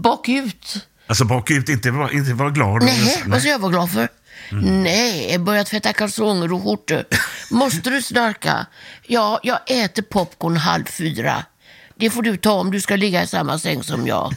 baka 0.02 0.32
ut. 0.32 0.88
Alltså 1.08 1.26
baka 1.26 1.54
ut, 1.54 1.70
inte 1.70 1.92
vara 1.92 2.50
glad. 2.50 2.84
Nej, 2.84 3.24
vad 3.26 3.40
ska 3.42 3.50
jag 3.50 3.60
vara 3.60 3.72
glad 3.72 3.92
för? 3.92 4.08
Nej, 4.52 5.38
börja 5.40 5.64
tvätta 5.64 5.94
kalsonger 5.94 6.54
och 6.54 6.64
skjortor. 6.64 7.04
Måste 7.52 7.90
du 7.90 8.02
snarka? 8.02 8.66
Ja, 9.08 9.40
jag 9.44 9.60
äter 9.68 10.02
popcorn 10.04 10.58
halv 10.58 10.86
fyra. 10.86 11.44
Det 11.96 12.10
får 12.10 12.22
du 12.22 12.38
ta 12.38 12.52
om 12.52 12.72
du 12.72 12.82
ska 12.82 12.96
ligga 12.96 13.24
i 13.24 13.28
samma 13.28 13.60
säng 13.60 13.84
som 13.84 14.08
jag. 14.08 14.34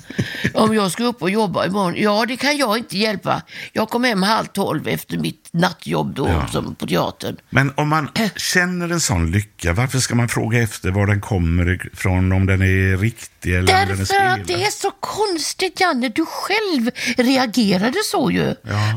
Om 0.54 0.74
jag 0.74 0.90
ska 0.92 1.04
upp 1.04 1.22
och 1.22 1.30
jobba 1.30 1.66
imorgon? 1.66 1.94
Ja, 1.96 2.24
det 2.28 2.36
kan 2.36 2.56
jag 2.56 2.78
inte 2.78 2.98
hjälpa. 2.98 3.42
Jag 3.72 3.88
kom 3.88 4.04
hem 4.04 4.22
halv 4.22 4.46
tolv 4.46 4.88
efter 4.88 5.18
mitt 5.18 5.48
nattjobb 5.52 6.14
då, 6.14 6.44
som 6.52 6.74
på 6.74 6.86
teatern. 6.86 7.36
Men 7.50 7.72
om 7.76 7.88
man 7.88 8.08
känner 8.36 8.88
en 8.88 9.00
sån 9.00 9.30
lycka, 9.30 9.72
varför 9.72 9.98
ska 9.98 10.14
man 10.14 10.28
fråga 10.28 10.62
efter 10.62 10.90
var 10.90 11.06
den 11.06 11.20
kommer 11.20 11.86
ifrån, 11.92 12.32
om 12.32 12.46
den 12.46 12.62
är 12.62 12.96
riktig 12.96 13.50
eller 13.50 13.60
om 13.60 13.66
den 13.66 13.76
är 13.82 13.86
Därför 13.86 14.04
spelad? 14.04 14.40
att 14.40 14.46
det 14.46 14.64
är 14.64 14.70
så 14.70 14.90
konstigt, 15.00 15.80
Janne. 15.80 16.08
Du 16.08 16.24
själv 16.26 16.90
reagerade 17.16 17.98
så 18.04 18.30
ju. 18.30 18.44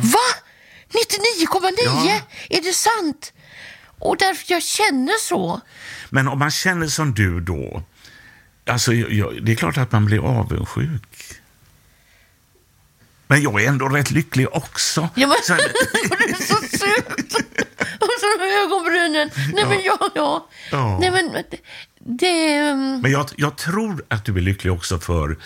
Va? 0.04 0.28
99,9? 0.90 1.72
Ja. 1.86 2.22
Är 2.50 2.62
det 2.62 2.74
sant? 2.74 3.34
Och 4.00 4.18
därför 4.18 4.54
jag 4.54 4.64
känner 4.64 5.20
så. 5.20 5.62
Men 6.10 6.28
om 6.28 6.40
man 6.40 6.52
känner 6.52 6.88
som 6.88 7.14
du 7.14 7.40
då, 7.42 7.84
alltså 8.66 8.94
jag, 8.94 9.12
jag, 9.12 9.46
det 9.46 9.52
är 9.52 9.56
klart 9.56 9.78
att 9.78 9.92
man 9.92 10.06
blir 10.06 10.26
avundsjuk. 10.26 11.02
Men 13.28 13.42
jag 13.42 13.64
är 13.64 13.68
ändå 13.68 13.88
rätt 13.90 14.12
lycklig 14.12 14.48
också. 14.56 15.10
Ja, 15.16 15.28
men, 15.28 15.38
Så- 15.44 15.54
du 16.18 16.26
är 16.26 16.34
så 16.44 16.78
söt! 16.78 17.34
Och 18.00 18.10
så 18.20 18.40
med 18.40 18.48
ögonbrynen. 18.66 19.30
Nej, 19.54 19.66
men 19.66 19.84
ja, 19.84 19.98
ja. 20.16 20.48
Ja. 20.72 20.98
Nej, 21.00 21.12
men 21.12 21.32
det... 21.32 21.58
det 22.00 22.62
um, 22.72 23.02
Men 23.02 23.12
jag, 23.12 23.30
jag 23.36 23.58
tror 23.58 24.06
att 24.08 24.26
du 24.26 24.38
är 24.38 24.42
lycklig 24.42 24.74
också 24.74 25.00
för 25.00 25.38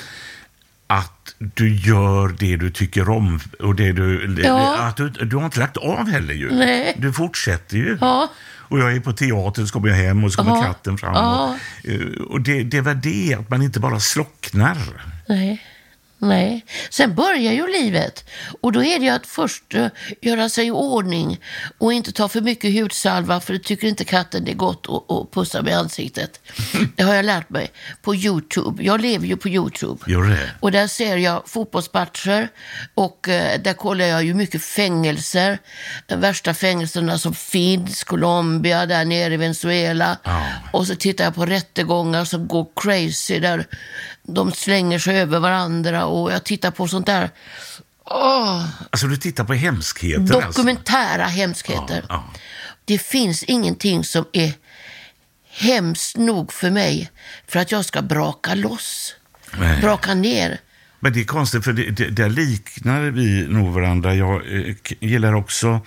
att 0.98 1.36
du 1.38 1.76
gör 1.76 2.36
det 2.40 2.56
du 2.58 2.70
tycker 2.72 3.10
om. 3.10 3.40
Och 3.60 3.76
det 3.76 3.92
du, 3.92 4.36
Ja. 4.44 4.78
att 4.88 4.98
du, 4.98 5.10
du 5.10 5.36
har 5.36 5.46
inte 5.46 5.60
lagt 5.60 5.78
av 5.78 6.10
heller 6.10 6.34
ju. 6.34 6.52
Nej. 6.52 6.96
Du 7.00 7.14
fortsätter 7.14 7.78
ju. 7.78 7.98
Ja. 8.02 8.32
Och 8.58 8.80
jag 8.80 8.94
är 8.96 9.00
på 9.00 9.14
teatern, 9.14 9.68
så 9.68 9.74
kommer 9.74 9.88
jag 9.90 9.96
hem 9.96 10.24
och 10.24 10.34
så 10.34 10.44
kommer 10.44 10.56
Ja. 10.58 10.64
katten 10.64 10.98
fram. 10.98 11.16
Och, 11.16 11.56
eh, 11.90 12.22
och 12.30 12.42
det, 12.42 12.64
det 12.64 12.82
var 12.82 12.94
det, 12.94 13.36
att 13.40 13.50
man 13.50 13.62
inte 13.62 13.80
bara 13.80 14.00
slocknar. 14.00 14.78
nej. 15.28 15.62
Nej. 16.22 16.66
Sen 16.90 17.16
börjar 17.16 17.54
ju 17.54 17.68
livet. 17.68 18.26
Och 18.62 18.72
då 18.72 18.84
är 18.84 19.00
det 19.00 19.06
ju 19.06 19.12
att 19.12 19.28
först 19.28 19.76
uh, 19.76 19.88
göra 20.22 20.50
sig 20.50 20.68
i 20.68 20.72
ordning 20.72 21.40
och 21.78 21.94
inte 21.94 22.12
ta 22.12 22.28
för 22.28 22.42
mycket 22.42 22.82
hudsalva 22.82 23.40
för 23.40 23.54
det 23.54 23.60
tycker 23.60 23.88
inte 23.88 24.04
katten 24.04 24.44
det 24.46 24.52
är 24.52 24.56
gott 24.56 24.88
att, 25.10 25.32
pussa 25.32 25.62
med 25.62 25.78
ansiktet. 25.78 26.40
Det 26.96 27.04
har 27.04 27.16
jag 27.16 27.26
lärt 27.26 27.50
mig 27.50 27.72
på 28.02 28.16
YouTube. 28.16 28.84
Jag 28.84 29.02
lever 29.02 29.28
ju 29.28 29.38
på 29.38 29.50
YouTube. 29.50 30.00
Gör 30.08 30.24
det? 30.24 30.50
Och 30.60 30.72
där 30.72 30.88
ser 30.88 31.18
jag 31.18 31.44
fotbollsmatcher 31.46 32.50
och 32.94 33.28
uh, 33.28 33.64
där 33.64 33.74
kollar 33.74 34.06
jag 34.06 34.24
ju 34.24 34.34
mycket 34.34 34.64
fängelser. 34.64 35.60
De 36.06 36.16
värsta 36.16 36.54
fängelserna 36.54 37.18
som 37.18 37.34
finns, 37.34 38.04
Colombia, 38.04 38.86
där 38.86 39.06
nere 39.06 39.34
i 39.34 39.38
Venezuela. 39.38 40.18
Ja. 40.24 40.46
Och 40.74 40.88
så 40.88 40.96
tittar 40.96 41.24
jag 41.24 41.36
på 41.36 41.46
rättegångar 41.46 42.26
som 42.26 42.48
går 42.48 42.68
crazy 42.76 43.40
där 43.40 43.68
de 44.34 44.52
slänger 44.52 45.00
sig 45.00 45.20
över 45.22 45.40
varandra 45.40 46.06
och 46.06 46.32
jag 46.32 46.44
tittar 46.44 46.72
på 46.72 46.88
sånt 46.88 47.06
där. 47.06 47.30
Åh, 48.06 48.66
Alltså 48.90 49.08
du 49.08 49.18
tittar 49.18 49.44
på 49.44 49.54
hemskheter 49.54 50.22
alltså? 50.36 50.62
dokumentära 50.62 51.26
hemskheter. 51.26 52.06
Ja, 52.10 52.24
Det 52.86 52.98
finns 52.98 53.44
ingenting 53.44 54.04
som 54.04 54.26
är 54.34 54.54
hemskt 55.50 56.18
nog 56.18 56.54
för 56.54 56.72
mig 56.72 57.12
för 57.48 57.60
att 57.60 57.72
jag 57.72 57.86
ska 57.86 58.02
braka 58.02 58.54
loss. 58.56 59.16
Nej. 59.60 59.82
Braka 59.82 60.14
ner. 60.14 60.60
Men 61.00 61.14
det 61.14 61.20
är 61.20 61.24
konstigt, 61.26 61.64
för 61.64 61.74
det, 61.74 61.90
det, 61.92 62.10
där 62.10 62.30
liknar 62.30 63.02
vi 63.02 63.48
nog 63.48 63.74
varandra. 63.74 64.16
Jag 64.16 64.36
eh, 64.68 64.76
gillar 65.00 65.34
också 65.34 65.80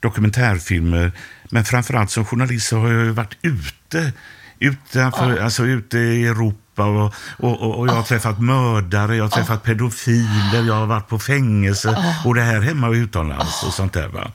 dokumentärfilmer, 0.00 1.12
men 1.50 1.64
framförallt 1.64 2.10
som 2.10 2.24
journalist 2.24 2.68
så 2.68 2.78
har 2.78 2.92
jag 2.92 3.04
ju 3.04 3.10
varit 3.10 3.36
ute, 3.42 4.12
utanför, 4.58 5.38
alltså 5.38 5.64
ute 5.66 5.98
i 5.98 6.26
Europa 6.26 6.58
och, 6.82 7.14
och, 7.38 7.60
och, 7.60 7.78
och 7.78 7.88
jag 7.88 7.92
har 7.92 8.02
träffat 8.02 8.40
mördare, 8.40 9.16
jag 9.16 9.24
har 9.24 9.30
träffat 9.30 9.62
pedofiler, 9.62 10.62
jag 10.66 10.74
har 10.74 10.86
varit 10.86 11.08
på 11.08 11.18
fängelse 11.18 12.02
och 12.24 12.34
det 12.34 12.42
här 12.42 12.60
hemma 12.60 12.88
och 12.88 12.92
utomlands 12.92 13.62
och 13.62 13.74
sånt 13.74 13.92
där. 13.92 14.08
Va? 14.08 14.30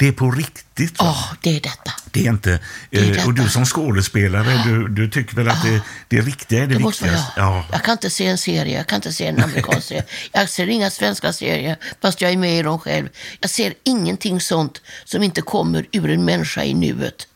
Det 0.00 0.08
är 0.08 0.12
på 0.12 0.30
riktigt. 0.30 0.94
Åh, 0.98 1.32
det 1.40 1.56
är 1.56 1.60
detta. 1.60 1.92
Det 2.10 2.26
är 2.26 2.30
inte... 2.30 2.58
är 2.90 3.18
eh, 3.18 3.26
och 3.26 3.34
du 3.34 3.48
som 3.48 3.64
skådespelare, 3.64 4.62
du, 4.64 4.88
du 4.88 5.10
tycker 5.10 5.36
väl 5.36 5.48
att 5.48 5.62
det, 5.62 5.82
det 6.08 6.20
riktiga 6.20 6.62
är 6.62 6.66
det, 6.66 6.74
Det 6.74 6.86
viktigaste? 6.86 7.32
Ja. 7.36 7.64
Jag 7.72 7.82
kan 7.82 7.92
inte 7.92 8.10
se 8.10 8.26
en 8.26 8.38
serie, 8.38 8.76
jag 8.76 8.86
kan 8.86 8.96
inte 8.96 9.12
se 9.12 9.26
en 9.26 9.42
amerikansk 9.42 9.86
serie. 9.86 10.04
Jag 10.32 10.48
ser 10.48 10.66
inga 10.66 10.90
svenska 10.90 11.32
serier, 11.32 11.76
fast 12.02 12.20
jag 12.20 12.32
är 12.32 12.36
med 12.36 12.58
i 12.58 12.62
dem 12.62 12.78
själv. 12.78 13.08
Jag 13.40 13.50
ser 13.50 13.74
ingenting 13.84 14.40
sånt 14.40 14.82
som 15.04 15.22
inte 15.22 15.42
kommer 15.42 15.86
ur 15.92 16.10
en 16.10 16.24
människa 16.24 16.62
i 16.62 16.74
nuet. 16.74 17.26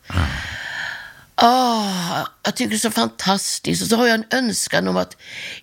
Ah, 1.37 2.27
jag 2.43 2.57
tycker 2.57 2.71
det 2.71 2.77
är 2.77 2.79
så 2.79 2.91
fantastiskt. 2.91 3.83
Och 3.83 3.89
så 3.89 3.97
har 3.97 4.07
jag 4.07 4.15
en 4.15 4.25
önskan 4.31 4.89
om 4.89 4.97
att 4.97 5.17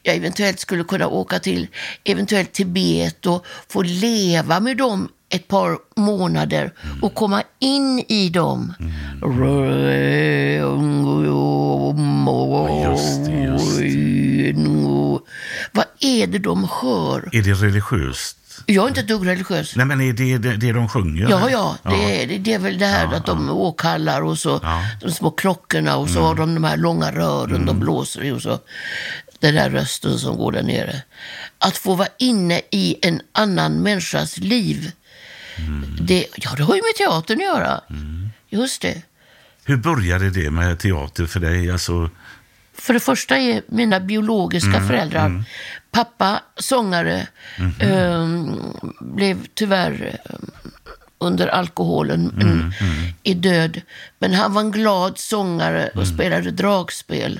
jag 0.03 0.15
eventuellt 0.15 0.59
skulle 0.59 0.83
kunna 0.83 1.07
åka 1.07 1.39
till 1.39 1.67
eventuellt 2.03 2.51
Tibet 2.51 3.25
och 3.25 3.45
få 3.69 3.81
leva 3.81 4.59
med 4.59 4.77
dem 4.77 5.09
ett 5.29 5.47
par 5.47 5.77
månader 5.95 6.73
och 7.01 7.15
komma 7.15 7.43
in 7.59 7.99
i 8.07 8.29
dem. 8.29 8.73
just 12.83 13.25
det, 13.25 13.43
just 13.43 13.79
Vad 15.71 15.85
är 15.99 16.27
det 16.27 16.39
de 16.39 16.67
hör? 16.81 17.29
Är 17.31 17.41
det 17.43 17.53
religiöst? 17.53 18.37
Jag 18.65 18.83
är 18.83 18.87
inte 18.87 18.99
ett 18.99 19.07
dugg 19.07 19.27
religiös. 19.27 19.75
Nej, 19.75 19.85
men 19.85 20.01
är 20.01 20.13
det 20.13 20.37
det, 20.37 20.55
det 20.55 20.71
de 20.71 20.89
sjunger? 20.89 21.29
Ja, 21.29 21.49
ja, 21.49 21.77
det, 21.83 22.23
är, 22.23 22.39
det, 22.39 22.53
är 22.53 22.59
väl 22.59 22.77
det 22.77 22.85
här 22.85 23.13
att 23.13 23.25
de 23.25 23.49
åkallar 23.49 24.21
och 24.21 24.39
så 24.39 24.59
Ja. 24.63 24.83
de 25.01 25.11
små 25.11 25.31
klockorna 25.31 25.97
och 25.97 26.09
så 26.09 26.21
har 26.21 26.35
de 26.35 26.53
de 26.53 26.63
här 26.63 26.77
långa 26.77 27.11
rören 27.11 27.65
de 27.65 27.79
blåser 27.79 28.23
i 28.23 28.31
och 28.31 28.41
så 28.41 28.59
den 29.39 29.55
där 29.55 29.69
rösten 29.69 30.19
som 30.19 30.37
går 30.37 30.51
där 30.51 30.63
nere. 30.63 31.01
Att 31.59 31.77
få 31.77 31.95
vara 31.95 32.07
inne 32.19 32.61
i 32.71 32.97
en 33.01 33.21
annan 33.31 33.81
människas 33.81 34.37
liv, 34.37 34.91
det, 36.01 36.25
ja, 36.35 36.49
det 36.57 36.63
har 36.63 36.75
ju 36.75 36.81
med 36.81 36.95
teatern 36.97 37.37
att 37.37 37.43
göra. 37.43 37.81
Just 38.49 38.81
det. 38.81 39.01
Hur 39.65 39.77
började 39.77 40.29
det 40.29 40.51
med 40.51 40.79
teater 40.79 41.25
för 41.25 41.39
dig? 41.39 41.71
Alltså, 41.71 42.09
För 42.77 42.93
det 42.93 42.99
första 42.99 43.37
är 43.37 43.61
mina 43.67 43.99
biologiska 43.99 44.87
föräldrar. 44.87 45.43
Pappa, 45.91 46.41
sångare, 46.57 47.27
ehm, 47.79 48.59
blev 48.99 49.45
tyvärr 49.53 50.19
ehm, 50.29 50.51
under 51.17 51.47
alkoholen, 51.47 52.31
men 52.35 52.73
är 53.23 53.35
död. 53.35 53.81
Men 54.19 54.33
han 54.33 54.53
var 54.53 54.61
en 54.61 54.71
glad 54.71 55.17
sångare 55.17 55.89
och 55.95 56.07
spelade 56.07 56.51
dragspel. 56.51 57.39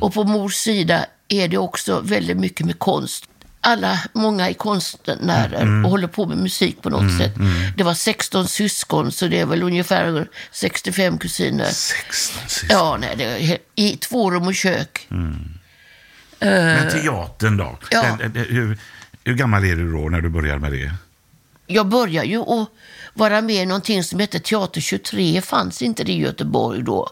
Och 0.00 0.14
på 0.14 0.24
mors 0.24 0.54
sida 0.54 1.06
är 1.28 1.48
det 1.48 1.58
också 1.58 2.00
väldigt 2.00 2.36
mycket 2.36 2.66
med 2.66 2.78
konst. 2.78 3.24
Alla, 3.60 4.00
många 4.12 4.48
är 4.48 4.52
konstnärer 4.54 5.84
och 5.84 5.90
håller 5.90 6.08
på 6.08 6.26
med 6.26 6.38
musik 6.38 6.82
på 6.82 6.90
något 6.90 7.18
sätt. 7.18 7.34
Det 7.76 7.82
var 7.84 7.94
16 7.94 8.48
syskon, 8.48 9.12
så 9.12 9.26
det 9.26 9.40
är 9.40 9.46
väl 9.46 9.62
ungefär 9.62 10.28
65 10.52 11.18
kusiner. 11.18 11.64
16 11.64 12.48
syskon. 12.48 12.68
Ja, 12.70 12.96
nej, 13.00 13.14
det 13.16 13.24
är 13.24 13.58
i 13.74 13.96
två 13.96 14.30
rum 14.30 14.46
och 14.46 14.54
kök. 14.54 15.06
Men 16.40 16.90
teatern 16.90 17.56
då? 17.56 17.78
ja. 17.90 18.16
Den, 18.20 18.32
den, 18.32 18.44
hur, 18.44 18.78
hur 19.24 19.34
gammal 19.34 19.64
är 19.64 19.76
du 19.76 19.92
då 19.92 20.08
när 20.08 20.20
du 20.20 20.28
börjar 20.28 20.58
med 20.58 20.72
det? 20.72 20.92
Jag 21.66 21.88
började 21.88 22.26
ju 22.28 22.40
att 22.40 22.68
vara 23.14 23.40
med 23.40 23.62
i 23.62 23.66
någonting 23.66 24.04
som 24.04 24.20
hette 24.20 24.40
Teater 24.40 24.80
23. 24.80 25.40
Fanns 25.40 25.82
inte 25.82 26.04
det 26.04 26.12
i 26.12 26.18
Göteborg 26.18 26.82
då? 26.82 27.08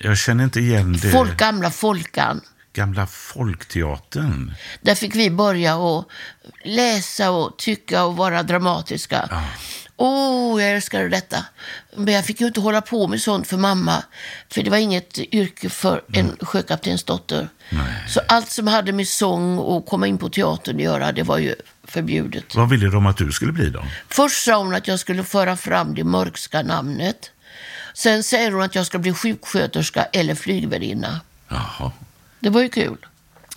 Jag 0.00 0.18
känner 0.18 0.44
inte 0.44 0.60
igen 0.60 0.92
det. 0.92 1.10
Folk, 1.10 1.36
gamla 1.36 1.70
Folkan. 1.70 2.40
Gamla 2.72 3.06
Folkteatern. 3.06 4.54
Där 4.80 4.94
fick 4.94 5.14
vi 5.14 5.30
börja 5.30 5.74
att 5.74 6.06
läsa 6.64 7.30
och 7.30 7.56
tycka 7.58 8.04
och 8.04 8.16
vara 8.16 8.42
dramatiska. 8.42 9.28
Åh, 9.96 10.56
oh, 10.56 10.62
jag 10.62 10.72
älskade 10.72 11.08
detta. 11.08 11.44
Men 11.96 12.14
jag 12.14 12.24
fick 12.24 12.40
ju 12.40 12.46
inte 12.46 12.60
hålla 12.60 12.80
på 12.80 13.08
med 13.08 13.20
sånt 13.20 13.46
för 13.46 13.56
mamma. 13.56 14.02
För 14.48 14.62
det 14.62 14.70
var 14.70 14.76
inget 14.76 15.18
yrke 15.18 15.68
för 15.68 16.02
en 16.12 16.36
sjökaptensdotter. 16.40 17.48
Så 18.08 18.20
allt 18.28 18.50
som 18.50 18.66
hade 18.66 18.92
med 18.92 19.08
sång 19.08 19.58
och 19.58 19.86
komma 19.86 20.06
in 20.06 20.18
på 20.18 20.28
teatern 20.28 20.76
att 20.76 20.82
göra, 20.82 21.12
det 21.12 21.22
var 21.22 21.38
ju 21.38 21.54
förbjudet. 21.84 22.54
Vad 22.54 22.68
ville 22.68 22.88
de 22.88 23.06
att 23.06 23.16
du 23.16 23.32
skulle 23.32 23.52
bli 23.52 23.70
då? 23.70 23.84
Först 24.08 24.44
sa 24.44 24.58
hon 24.58 24.74
att 24.74 24.88
jag 24.88 24.98
skulle 24.98 25.24
föra 25.24 25.56
fram 25.56 25.94
det 25.94 26.04
mörkska 26.04 26.62
namnet. 26.62 27.30
Sen 27.94 28.22
säger 28.22 28.52
hon 28.52 28.62
att 28.62 28.74
jag 28.74 28.86
ska 28.86 28.98
bli 28.98 29.12
sjuksköterska 29.12 30.04
eller 30.04 30.34
flygvärdinna. 30.34 31.20
Jaha. 31.48 31.92
Det 32.40 32.50
var 32.50 32.62
ju 32.62 32.68
kul. 32.68 33.06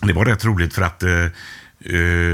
Det 0.02 0.13
var 0.13 0.26
rätt 0.26 0.45
roligt 0.45 0.74
för 0.74 0.82
att 0.82 1.04
eh, 1.04 1.10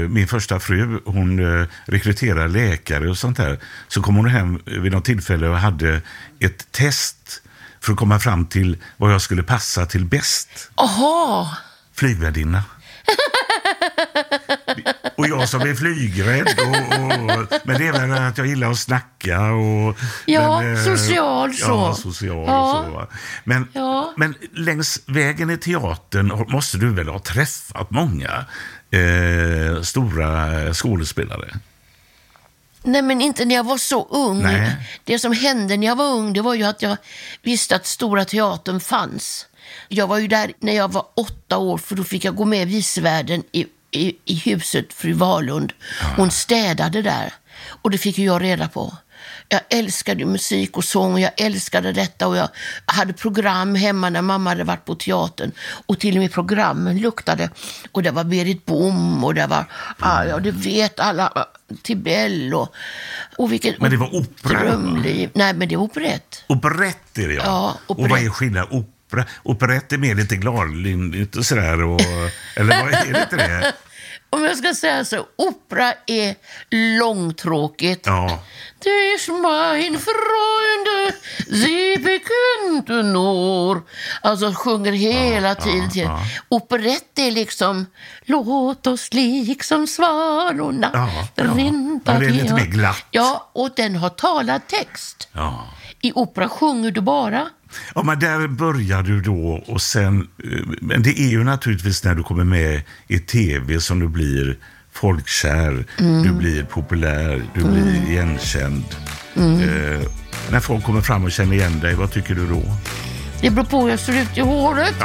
min 0.08 0.28
första 0.28 0.60
fru, 0.60 1.00
hon 1.04 1.60
eh, 1.60 1.66
rekryterar 1.86 2.48
läkare 2.48 3.08
och 3.10 3.18
sånt 3.18 3.36
där. 3.36 3.58
Så 3.88 4.02
kom 4.02 4.16
hon 4.16 4.26
hem 4.26 4.60
vid 4.66 4.92
något 4.92 5.04
tillfälle 5.04 5.48
och 5.48 5.58
hade 5.58 6.00
ett 6.40 6.72
test 6.72 7.42
för 7.80 7.92
att 7.92 7.98
komma 7.98 8.18
fram 8.18 8.46
till 8.46 8.76
vad 8.96 9.12
jag 9.12 9.22
skulle 9.22 9.42
passa 9.42 9.86
till 9.86 10.04
bäst. 10.04 10.70
Aha, 10.74 11.56
Flygvärdinna. 11.94 12.62
Och 15.16 15.28
jag 15.28 15.48
som 15.48 15.60
är 15.60 15.74
flygrädd. 15.74 16.48
Och, 16.60 16.76
och, 16.98 17.60
men 17.64 17.78
det 17.78 17.86
är 17.88 17.92
väl 17.92 18.12
att 18.12 18.38
jag 18.38 18.46
gillar 18.46 18.70
att 18.70 18.78
snacka. 18.78 19.52
Och, 19.52 19.96
Ja, 20.26 20.60
men, 20.62 20.76
eh, 20.76 20.84
social 20.84 21.54
så. 21.54 21.64
Ja, 21.70 21.94
social 21.94 22.44
Ja. 22.46 22.84
så. 22.86 23.16
Men, 23.44 23.68
Ja. 23.72 24.12
men 24.16 24.34
längs 24.54 25.00
vägen 25.06 25.50
i 25.50 25.56
teatern 25.56 26.46
måste 26.48 26.78
du 26.78 26.88
väl 26.92 27.08
ha 27.08 27.18
träffat 27.18 27.90
många 27.90 28.44
eh, 28.92 29.82
stora 29.82 30.74
skådespelare? 30.74 31.54
Nej, 32.82 33.02
men 33.02 33.20
inte 33.20 33.44
när 33.44 33.54
jag 33.54 33.64
var 33.64 33.78
så 33.78 34.06
ung. 34.10 34.42
Nej. 34.42 34.76
Det 35.04 35.18
som 35.18 35.32
hände 35.32 35.76
när 35.76 35.86
jag 35.86 35.96
var 35.96 36.10
ung, 36.10 36.32
det 36.32 36.40
var 36.40 36.54
ju 36.54 36.64
att 36.64 36.82
jag 36.82 36.96
visste 37.42 37.76
att 37.76 37.86
Stora 37.86 38.24
Teatern 38.24 38.80
fanns. 38.80 39.46
Jag 39.88 40.06
var 40.06 40.18
ju 40.18 40.28
där 40.28 40.52
när 40.58 40.72
jag 40.72 40.92
var 40.92 41.06
åtta 41.14 41.58
år, 41.58 41.78
för 41.78 41.94
då 41.94 42.04
fick 42.04 42.24
jag 42.24 42.36
gå 42.36 42.44
med 42.44 42.68
vicevärden 42.68 43.42
i, 43.52 43.66
i, 43.90 44.16
i 44.24 44.34
huset, 44.34 44.92
fru 44.92 45.12
Wahlund. 45.12 45.72
Hon 46.16 46.30
städade 46.30 47.02
där. 47.02 47.32
Och 47.66 47.90
det 47.90 47.98
fick 47.98 48.18
ju 48.18 48.24
jag 48.24 48.42
reda 48.42 48.68
på. 48.68 48.96
Jag 49.48 49.60
älskade 49.70 50.24
musik 50.24 50.76
och 50.76 50.84
sång 50.84 51.12
och 51.12 51.20
jag 51.20 51.30
älskade 51.36 51.92
detta 51.92 52.28
och 52.28 52.36
jag 52.36 52.48
hade 52.86 53.12
program 53.12 53.74
hemma 53.74 54.10
när 54.10 54.22
mamma 54.22 54.50
hade 54.50 54.64
varit 54.64 54.84
på 54.84 54.94
teatern. 54.94 55.52
Och 55.86 55.98
till 56.00 56.16
och 56.16 56.22
med 56.22 56.32
programmen 56.32 56.98
luktade. 56.98 57.50
Och 57.92 58.02
det 58.02 58.10
var 58.10 58.24
Berit 58.24 58.66
Bom 58.66 59.24
och 59.24 59.34
det 59.34 59.46
var, 59.46 59.64
ah, 59.98 60.24
ja 60.24 60.38
du 60.38 60.50
vet 60.50 61.00
alla, 61.00 61.32
ah, 61.34 61.44
Tibell 61.82 62.54
och, 62.54 62.74
och 63.36 63.52
vilken 63.52 63.74
Men 63.78 63.90
det 63.90 63.96
var 63.96 64.14
opera, 64.14 64.60
drömliv. 64.60 65.30
Nej, 65.34 65.54
men 65.54 65.68
det 65.68 65.76
var 65.76 65.84
operett. 65.84 66.44
Operett 66.46 67.18
är 67.18 67.28
det 67.28 67.34
ja. 67.34 67.42
Ja, 67.44 67.78
Och 67.86 67.96
vad 67.96 68.06
operett. 68.06 68.26
är 68.26 68.30
skillnaden? 68.30 68.68
Opera, 68.70 69.24
operett 69.42 69.92
är 69.92 69.98
mer 69.98 70.14
lite 70.14 70.36
gladlyndigt 70.36 71.36
och 71.36 71.46
sådär. 71.46 71.82
Och, 71.82 72.00
eller 72.56 72.82
vad 72.82 72.94
är 72.94 73.12
det 73.12 73.20
inte 73.22 73.36
det? 73.36 73.72
Om 74.32 74.44
jag 74.44 74.56
ska 74.56 74.74
säga 74.74 75.04
så, 75.04 75.26
opera 75.36 75.94
är 76.06 76.34
långtråkigt. 76.98 78.06
Ja. 78.06 78.42
Ist 79.14 79.28
mein 79.28 79.98
Freunde, 79.98 81.14
sie 81.50 81.98
bekannten 81.98 83.12
nur. 83.12 83.82
Alltså 84.22 84.52
sjunger 84.52 84.92
hela 84.92 85.54
tiden. 85.54 85.90
till. 85.90 86.08
Operett 86.48 87.18
är 87.18 87.30
liksom, 87.30 87.86
låt 88.24 88.86
oss 88.86 89.08
liksom 89.12 89.86
svanorna 89.86 90.90
Ja, 90.92 91.08
ja. 91.36 91.44
rinta 91.44 92.12
Ja, 92.12 92.18
det 92.18 92.26
är 92.26 92.30
lite 92.30 92.44
ner." 92.44 92.54
mer 92.54 92.66
glatt. 92.66 93.04
Ja, 93.10 93.50
och 93.52 93.70
den 93.76 93.96
har 93.96 94.08
talad 94.08 94.66
text. 94.66 95.28
Ja. 95.32 95.66
I 96.00 96.12
opera 96.14 96.48
sjunger 96.48 96.90
du 96.90 97.00
bara. 97.00 97.48
Ja, 97.94 98.02
men 98.02 98.18
där 98.18 98.46
börjar 98.48 99.02
du 99.02 99.20
då 99.20 99.62
och 99.66 99.82
sen... 99.82 100.28
eh, 100.44 100.60
Men 100.80 101.02
det 101.02 101.20
är 101.20 101.28
ju 101.28 101.44
naturligtvis 101.44 102.04
när 102.04 102.14
du 102.14 102.22
kommer 102.22 102.44
med 102.44 102.82
i 103.08 103.18
tv 103.18 103.80
som 103.80 104.00
du 104.00 104.08
blir 104.08 104.56
folkkär, 104.92 105.84
Mm. 105.98 106.22
du 106.22 106.32
blir 106.32 106.64
populär, 106.64 107.42
du 107.54 107.64
blir 107.64 108.02
igenkänd. 108.10 108.84
Mm. 109.36 109.60
Eh, 109.60 110.00
när 110.50 110.60
folk 110.60 110.84
kommer 110.84 111.00
fram 111.00 111.24
och 111.24 111.32
känner 111.32 111.52
igen 111.56 111.80
dig, 111.80 111.94
vad 111.94 112.10
tycker 112.12 112.34
du 112.34 112.46
då? 112.48 112.62
Det 113.40 113.50
beror 113.50 113.64
på 113.66 113.80
hur 113.82 113.88
jag 113.90 113.98
ser 114.00 114.22
ut 114.22 114.38
i 114.38 114.40
håret. 114.40 114.94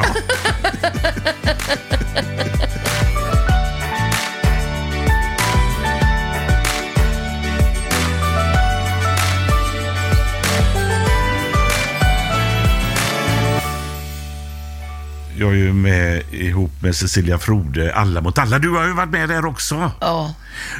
Jag 15.39 15.51
är 15.51 15.55
ju 15.55 15.73
med 15.73 16.23
ihop 16.33 16.71
med 16.81 16.95
Cecilia 16.95 17.37
Frode, 17.37 17.95
Alla 17.95 18.21
mot 18.21 18.37
alla. 18.37 18.59
Du 18.59 18.69
har 18.69 18.87
ju 18.87 18.93
varit 18.93 19.09
med 19.09 19.29
där 19.29 19.45
också. 19.45 19.91
Ja. 20.01 20.33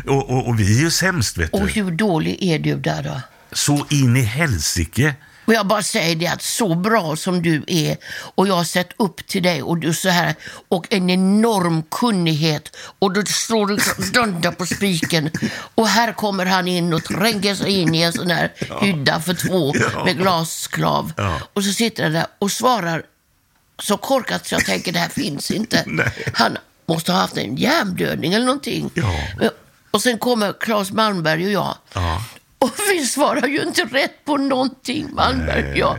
Och, 0.07 0.29
och, 0.29 0.47
och 0.47 0.59
vi 0.59 0.77
är 0.77 0.81
ju 0.81 0.91
sämst, 0.91 1.37
vet 1.37 1.53
Och 1.53 1.59
du. 1.67 1.67
hur 1.67 1.91
dålig 1.91 2.37
är 2.43 2.59
du 2.59 2.75
där 2.75 3.03
då? 3.03 3.21
Så 3.51 3.85
in 3.89 4.17
i 4.17 4.21
helsike. 4.21 5.15
Och 5.45 5.53
jag 5.53 5.67
bara 5.67 5.83
säger 5.83 6.15
det 6.15 6.27
att 6.27 6.41
så 6.41 6.75
bra 6.75 7.15
som 7.15 7.41
du 7.41 7.63
är 7.67 7.97
och 8.35 8.47
jag 8.47 8.55
har 8.55 8.63
sett 8.63 8.89
upp 8.97 9.27
till 9.27 9.43
dig 9.43 9.63
och 9.63 9.77
du 9.77 9.93
så 9.93 10.09
här 10.09 10.35
och 10.69 10.87
en 10.89 11.09
enorm 11.09 11.83
kunnighet 11.91 12.75
och 12.99 13.13
då 13.13 13.21
slår 13.25 13.67
du 13.67 13.77
dundar 14.11 14.51
på 14.51 14.65
spiken 14.65 15.29
och 15.75 15.87
här 15.87 16.13
kommer 16.13 16.45
han 16.45 16.67
in 16.67 16.93
och 16.93 17.03
tränger 17.03 17.55
sig 17.55 17.71
in 17.71 17.95
i 17.95 18.01
en 18.01 18.13
sån 18.13 18.29
här 18.31 18.51
hydda 18.81 19.19
för 19.19 19.33
två 19.33 19.73
med 20.05 20.17
glassklav 20.17 21.11
och 21.53 21.63
så 21.63 21.71
sitter 21.71 22.03
han 22.03 22.13
där 22.13 22.25
och 22.39 22.51
svarar 22.51 23.03
så 23.79 23.97
korkat 23.97 24.45
så 24.47 24.55
jag 24.55 24.65
tänker 24.65 24.91
det 24.91 24.99
här 24.99 25.09
finns 25.09 25.51
inte. 25.51 25.85
Han 26.33 26.57
måste 26.87 27.11
ha 27.11 27.19
haft 27.19 27.37
en 27.37 27.55
hjärndödning 27.57 28.33
eller 28.33 28.45
någonting. 28.45 28.89
Ja. 28.93 29.13
Och 29.91 30.01
sen 30.01 30.17
kommer 30.17 30.53
Claes 30.59 30.91
Malmberg 30.91 31.45
och 31.45 31.51
jag. 31.51 31.75
Ja. 31.93 32.23
Och 32.59 32.71
vi 32.91 33.05
svarar 33.05 33.47
ju 33.47 33.61
inte 33.63 33.81
rätt 33.85 34.25
på 34.25 34.37
någonting, 34.37 35.07
Malmberg 35.13 35.71
och 35.71 35.77
jag. 35.77 35.97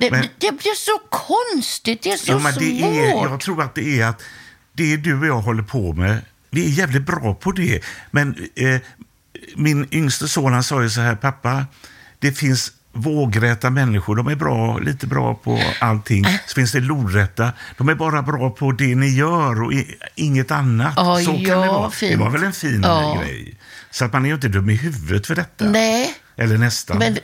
Det, 0.00 0.10
Men- 0.10 0.26
det 0.38 0.52
blir 0.52 0.74
så 0.74 0.98
konstigt, 1.10 2.02
det 2.02 2.12
är 2.12 2.16
så 2.16 2.32
Ja, 2.32 2.38
men 2.38 2.54
det 2.54 2.82
är, 2.82 3.10
svårt. 3.10 3.30
jag 3.30 3.40
tror 3.40 3.62
att 3.62 3.74
det 3.74 4.00
är 4.00 4.06
att 4.06 4.22
det 4.72 4.96
du 4.96 5.18
och 5.20 5.26
jag 5.26 5.40
håller 5.40 5.62
på 5.62 5.92
med, 5.92 6.18
vi 6.50 6.64
är 6.64 6.68
jävligt 6.70 7.06
bra 7.06 7.34
på 7.34 7.52
det. 7.52 7.80
Men 8.10 8.48
eh, 8.56 8.80
min 9.56 9.88
yngste 9.94 10.28
son 10.28 10.52
han 10.52 10.62
sa 10.64 10.82
ju 10.82 10.90
så 10.90 11.00
här, 11.00 11.16
pappa, 11.16 11.66
det 12.18 12.32
finns 12.32 12.72
vågräta 12.92 13.70
människor, 13.70 14.16
de 14.16 14.26
är 14.28 14.34
bra, 14.34 14.78
lite 14.78 15.06
bra 15.06 15.34
på 15.34 15.60
allting. 15.80 16.24
Så 16.46 16.54
finns 16.54 16.72
det 16.72 16.80
lodrätta, 16.80 17.52
de 17.78 17.88
är 17.88 17.94
bara 17.94 18.22
bra 18.22 18.50
på 18.50 18.72
det 18.72 18.94
ni 18.94 19.08
gör 19.08 19.62
och 19.62 19.72
inget 20.14 20.50
annat. 20.50 20.92
Ja, 20.96 21.18
så 21.24 21.30
kan 21.30 21.40
ja, 21.42 21.60
det 21.60 21.68
vara. 21.68 21.90
fint. 21.90 22.12
Det 22.12 22.18
var 22.24 22.30
väl 22.30 22.42
en 22.42 22.52
fin 22.52 22.80
Ja. 22.84 23.18
grej. 23.22 23.56
Så 23.90 24.04
att 24.04 24.12
man 24.12 24.24
är 24.24 24.28
ju 24.28 24.34
inte 24.34 24.48
dum 24.48 24.70
i 24.70 24.74
huvudet 24.74 25.26
för 25.26 25.34
detta. 25.34 25.64
Nej, 25.64 26.14
Eller 26.36 26.58
nästan. 26.58 26.98
men 26.98 27.14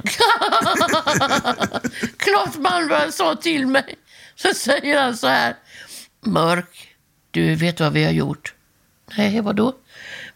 Claes 2.18 2.56
Malmberg 2.58 3.12
sa 3.12 3.36
till 3.36 3.66
mig, 3.66 3.94
så 4.34 4.54
säger 4.54 5.02
han 5.02 5.16
så 5.16 5.26
här, 5.26 5.54
Mörk, 6.26 6.88
du 7.30 7.54
vet 7.54 7.80
vad 7.80 7.92
vi 7.92 8.04
har 8.04 8.12
gjort? 8.12 8.54
Nej, 9.18 9.40
vadå? 9.40 9.72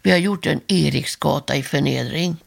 Vi 0.01 0.11
har 0.11 0.17
gjort 0.17 0.45
en 0.45 0.61
Eriksgata 0.67 1.55
i 1.55 1.63
förnedring. 1.63 2.37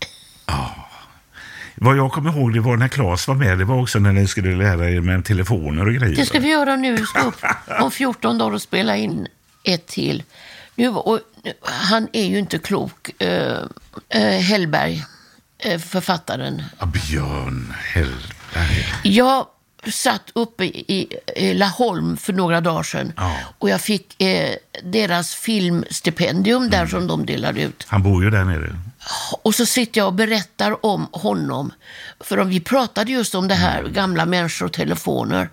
Vad 1.76 1.96
jag 1.96 2.12
kommer 2.12 2.30
ihåg 2.30 2.54
det 2.54 2.60
var 2.60 2.76
när 2.76 2.88
Claes 2.88 3.28
var 3.28 3.34
med, 3.34 3.58
det 3.58 3.64
var 3.64 3.80
också 3.82 3.98
när 3.98 4.12
ni 4.12 4.26
skulle 4.28 4.56
lära 4.56 4.90
er 4.90 5.00
med 5.00 5.24
telefoner 5.24 5.86
och 5.86 5.94
grejer. 5.94 6.16
Det 6.16 6.26
ska 6.26 6.38
vi 6.38 6.48
göra 6.48 6.76
nu. 6.76 6.96
Vi 6.96 7.06
ska 7.06 7.20
upp 7.20 7.44
om 7.80 7.90
14 7.90 8.38
dagar 8.38 8.54
och 8.54 8.62
spela 8.62 8.96
in 8.96 9.26
ett 9.64 9.86
till. 9.86 10.22
Nu, 10.74 10.88
och, 10.88 11.20
han 11.62 12.08
är 12.12 12.24
ju 12.24 12.38
inte 12.38 12.58
klok, 12.58 13.22
eh, 13.22 13.58
eh, 14.08 14.40
Hellberg, 14.40 15.04
eh, 15.58 15.80
författaren. 15.80 16.62
Ja, 16.78 16.86
Björn 16.86 17.74
Hellberg. 17.78 18.86
Jag 19.02 19.46
satt 19.92 20.30
uppe 20.34 20.64
i, 20.64 21.18
i 21.36 21.54
Laholm 21.54 22.16
för 22.16 22.32
några 22.32 22.60
dagar 22.60 22.82
sedan 22.82 23.12
Ja. 23.16 23.36
och 23.58 23.70
jag 23.70 23.80
fick 23.80 24.16
deras 24.82 25.34
filmstipendium 25.34 26.70
där 26.70 26.86
som 26.86 27.06
de 27.06 27.26
delar 27.26 27.58
ut. 27.58 27.86
Han 27.88 28.02
bor 28.02 28.24
ju 28.24 28.30
där 28.30 28.44
nere. 28.44 28.76
Och 29.42 29.54
så 29.54 29.66
sitter 29.66 30.00
jag 30.00 30.06
och 30.06 30.14
berättar 30.14 30.86
om 30.86 31.08
honom. 31.12 31.72
För 32.20 32.38
om 32.38 32.48
vi 32.48 32.60
pratade 32.60 33.12
just 33.12 33.34
om 33.34 33.48
det 33.48 33.54
här, 33.54 33.82
gamla 33.82 34.26
människor 34.26 34.66
och 34.66 34.72
telefoner. 34.72 35.50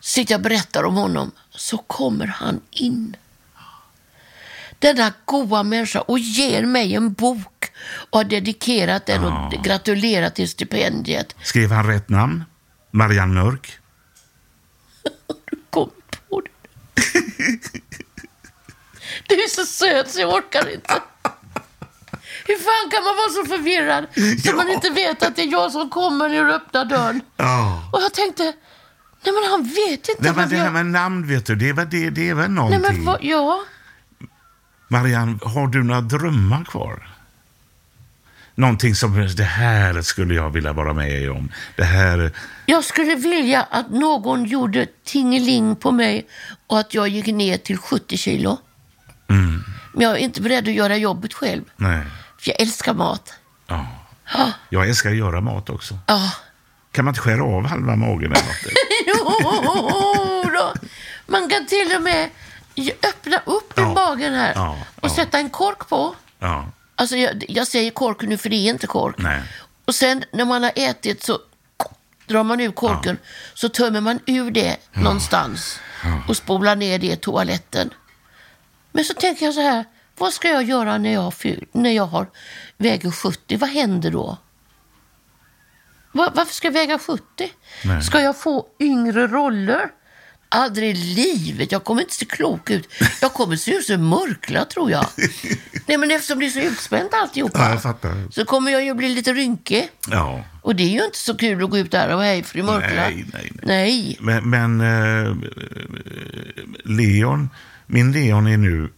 Så 0.00 0.12
sitter 0.12 0.32
jag 0.34 0.38
och 0.38 0.42
berättar 0.42 0.84
om 0.84 0.94
honom, 0.94 1.30
så 1.50 1.78
kommer 1.78 2.26
han 2.26 2.60
in. 2.70 3.16
Denna 4.78 5.12
goa 5.24 5.62
människa 5.62 6.00
och 6.00 6.18
ger 6.18 6.66
mig 6.66 6.94
en 6.94 7.12
bok 7.12 7.72
och 8.10 8.18
har 8.18 8.24
dedikerat 8.24 9.06
den 9.06 9.24
och 9.24 9.52
gratulerat 9.64 10.34
till 10.34 10.48
stipendiet. 10.48 11.34
Skrev 11.42 11.70
han 11.70 11.86
rätt 11.86 12.08
namn? 12.08 12.44
Marianne 12.90 13.42
Mörk? 13.42 13.78
Kom 15.70 15.90
på 16.28 16.40
det. 16.40 16.50
Du 19.28 19.34
är 19.34 19.48
så 19.48 19.64
söt 19.66 20.10
så 20.10 20.20
jag 20.20 20.34
orkar 20.34 20.74
inte. 20.74 21.02
Hur 22.48 22.58
fan 22.58 22.90
kan 22.90 23.04
man 23.04 23.14
vara 23.16 23.28
så 23.38 23.44
förvirrad 23.56 24.04
så 24.42 24.48
Ja. 24.48 24.54
man 24.56 24.68
inte 24.70 24.90
vet 24.90 25.22
att 25.22 25.36
det 25.36 25.42
är 25.42 25.52
jag 25.52 25.72
som 25.72 25.90
kommer 25.90 26.28
när 26.28 26.44
du 26.44 26.52
öppnar 26.54 26.84
dörren? 26.84 27.20
Ja. 27.36 27.90
Och 27.92 28.00
jag 28.02 28.14
tänkte, 28.14 28.42
nej 29.24 29.32
men 29.34 29.50
han 29.50 29.62
vet 29.64 30.08
inte 30.08 30.22
Nej, 30.22 30.32
men 30.36 30.48
det 30.48 30.56
här 30.56 30.70
med 30.70 30.86
namn, 30.86 31.26
vet 31.28 31.46
du, 31.46 31.54
det 31.54 31.68
är 31.68 31.72
väl, 31.72 31.90
det, 31.90 32.10
det 32.10 32.28
är 32.28 32.34
väl 32.34 32.50
Nej 32.50 32.54
någonting. 32.54 32.80
men 32.96 33.04
vad, 33.04 33.18
ja. 33.24 33.60
Marianne, 34.88 35.38
har 35.42 35.66
du 35.66 35.82
några 35.84 36.00
drömmar 36.00 36.64
kvar? 36.64 37.08
Någonting 38.54 38.94
som, 38.94 39.28
det 39.36 39.42
här 39.42 40.02
skulle 40.02 40.34
jag 40.34 40.50
vilja 40.50 40.72
vara 40.72 40.92
med 40.94 41.30
om. 41.30 41.52
Det 41.76 41.84
här, 41.84 42.32
Jag 42.66 42.84
skulle 42.84 43.14
vilja 43.14 43.62
att 43.62 43.90
någon 43.90 44.44
gjorde 44.44 44.86
tingeling 45.04 45.76
på 45.76 45.90
mig 45.92 46.28
och 46.66 46.78
att 46.80 46.94
jag 46.94 47.08
gick 47.08 47.26
ner 47.26 47.56
till 47.56 47.78
70 47.78 48.16
kilo. 48.16 48.58
Mm. 49.30 49.64
Men 49.92 50.02
jag 50.02 50.12
är 50.12 50.16
inte 50.16 50.40
beredd 50.42 50.68
att 50.68 50.74
göra 50.74 50.96
jobbet 50.96 51.34
själv. 51.34 51.62
nej. 51.76 52.04
Jag 52.48 52.60
älskar 52.60 52.94
mat. 52.94 53.32
Ja. 53.66 53.86
Jag 54.68 54.88
älskar 54.88 55.10
att 55.10 55.16
göra 55.16 55.40
mat 55.40 55.70
också. 55.70 55.98
Ja. 56.06 56.32
Kan 56.92 57.04
man 57.04 57.12
inte 57.12 57.20
skära 57.20 57.44
av 57.44 57.66
halva 57.66 57.96
magen 57.96 58.32
eller 58.32 58.42
något? 58.46 58.72
Jo 59.06 60.50
då. 60.54 60.72
Man 61.26 61.48
kan 61.50 61.66
till 61.66 61.92
och 61.96 62.02
med 62.02 62.30
öppna 63.08 63.38
upp 63.46 63.78
i 63.78 63.80
Ja. 63.80 63.94
magen 63.94 64.34
här 64.34 64.52
Ja, 64.54 64.76
och 64.96 65.08
ja. 65.10 65.14
sätta 65.14 65.38
en 65.38 65.50
kork 65.50 65.88
på. 65.88 66.14
Ja. 66.38 66.66
Alltså 66.96 67.16
jag, 67.16 67.44
jag 67.48 67.66
säger 67.68 67.90
kork 67.90 68.22
nu 68.22 68.36
för 68.38 68.48
det 68.48 68.56
är 68.56 68.70
inte 68.70 68.86
kork. 68.86 69.14
Nej. 69.18 69.42
Och 69.84 69.94
sen 69.94 70.24
när 70.32 70.44
man 70.44 70.62
har 70.62 70.72
ätit 70.76 71.22
så 71.24 71.38
drar 72.26 72.42
man 72.44 72.60
ur 72.60 72.70
korken 72.72 73.18
så 73.54 73.68
tömmer 73.68 74.00
man 74.00 74.20
ur 74.26 74.50
det 74.50 74.76
någonstans 74.92 75.80
och 76.28 76.36
spolar 76.36 76.76
ner 76.76 76.98
det 76.98 77.06
i 77.06 77.16
toaletten. 77.16 77.90
Men 78.92 79.04
så 79.04 79.14
tänker 79.14 79.44
jag 79.46 79.54
så 79.54 79.60
här, 79.60 79.84
vad 80.18 80.32
ska 80.32 80.48
jag 80.48 80.62
göra 80.64 80.98
när 80.98 81.12
jag, 81.12 81.34
fyll, 81.34 81.64
när 81.72 81.90
jag 81.90 82.06
har, 82.06 82.26
väger 82.76 83.10
70? 83.10 83.56
Vad 83.56 83.70
händer 83.70 84.10
då? 84.10 84.38
Va- 86.12 86.32
varför 86.34 86.54
ska 86.54 86.66
jag 86.66 86.72
väga 86.72 86.98
70? 86.98 87.22
Nej. 87.84 88.02
Ska 88.02 88.20
jag 88.20 88.36
få 88.40 88.66
yngre 88.80 89.26
roller? 89.26 89.90
Aldrig 90.50 90.90
i 90.90 90.94
livet. 90.94 91.72
Jag 91.72 91.84
kommer 91.84 92.02
inte 92.02 92.14
se 92.14 92.24
klok 92.24 92.70
ut. 92.70 92.88
Jag 93.20 93.32
kommer 93.32 93.56
se 93.56 93.74
ut 93.74 93.84
som 93.84 94.08
Mörkla, 94.08 94.64
tror 94.64 94.90
jag. 94.90 95.06
Nej, 95.86 95.98
men 95.98 96.10
eftersom 96.10 96.38
det 96.38 96.46
är 96.46 96.50
så 96.50 96.60
utspänt 96.60 97.14
alltihopa 97.14 97.78
Ja, 97.84 97.94
så 98.30 98.44
kommer 98.44 98.70
jag 98.70 98.84
ju 98.84 98.94
bli 98.94 99.08
lite 99.08 99.32
rynkig. 99.32 99.88
Ja. 100.10 100.44
Och 100.62 100.76
det 100.76 100.82
är 100.82 100.88
ju 100.88 101.04
inte 101.04 101.18
så 101.18 101.34
kul 101.34 101.64
att 101.64 101.70
gå 101.70 101.78
ut 101.78 101.90
där 101.90 102.14
och 102.14 102.22
hej 102.22 102.42
fru 102.42 102.62
Mörkla. 102.62 102.88
Nej, 103.02 103.26
nej, 103.32 103.52
nej. 103.52 103.62
nej. 103.62 104.16
Men, 104.20 104.50
men 104.50 104.80
eh, 104.80 105.36
Leon, 106.84 107.50
min 107.86 108.12
Leon 108.12 108.46
är 108.46 108.56
nu 108.56 108.92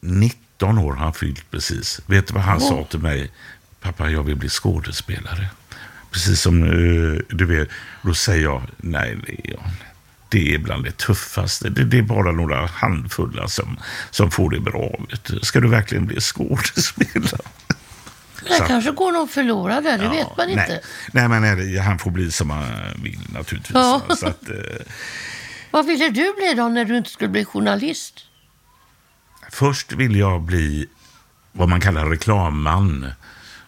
19 0.00 0.78
år, 0.78 0.92
har 0.92 1.04
han 1.04 1.14
fyllt 1.14 1.50
precis. 1.50 2.00
Vet 2.06 2.26
du 2.26 2.34
vad 2.34 2.42
han 2.42 2.60
sa 2.60 2.84
till 2.84 2.98
mig? 2.98 3.30
Pappa, 3.80 4.10
jag 4.10 4.22
vill 4.22 4.36
bli 4.36 4.48
skådespelare. 4.48 5.46
Precis 6.10 6.40
som 6.40 6.62
eh, 6.62 7.22
du 7.28 7.44
vet. 7.44 7.68
Då 8.02 8.14
säger 8.14 8.42
jag, 8.42 8.62
nej 8.76 9.16
Leon, 9.26 9.70
det 10.28 10.54
är 10.54 10.58
bland 10.58 10.84
det 10.84 10.96
tuffaste. 10.96 11.68
Det, 11.68 11.84
det 11.84 11.98
är 11.98 12.02
bara 12.02 12.32
några 12.32 12.66
handfulla 12.66 13.48
som, 13.48 13.78
som 14.10 14.30
får 14.30 14.50
det 14.50 14.60
bra. 14.60 14.90
Vet. 15.10 15.44
Ska 15.46 15.60
du 15.60 15.68
verkligen 15.68 16.06
bli 16.06 16.20
skådespelare? 16.20 17.40
Det 18.48 18.64
kanske 18.66 18.90
går 18.90 19.12
någon 19.12 19.28
förlorad 19.28 19.84
där, 19.84 19.98
det 19.98 20.08
vet 20.08 20.36
man 20.36 20.48
inte. 20.50 20.80
Nej, 21.12 21.28
nej 21.28 21.28
men 21.28 21.42
nej, 21.42 21.78
han 21.78 21.98
får 21.98 22.10
bli 22.10 22.30
som 22.30 22.50
han 22.50 22.64
vill 23.02 23.20
naturligtvis. 23.32 23.74
Ja. 23.74 24.02
Så 24.18 24.26
att, 24.26 24.48
eh, 24.48 24.56
Vad 25.70 25.86
ville 25.86 26.08
du 26.08 26.34
bli 26.34 26.54
då 26.56 26.68
när 26.68 26.84
du 26.84 26.96
inte 26.96 27.10
skulle 27.10 27.28
bli 27.30 27.44
journalist? 27.44 28.26
Först 29.52 29.92
ville 29.92 30.18
jag 30.18 30.42
bli 30.42 30.86
vad 31.52 31.68
man 31.68 31.80
kallar 31.80 32.06
reklamman. 32.06 33.06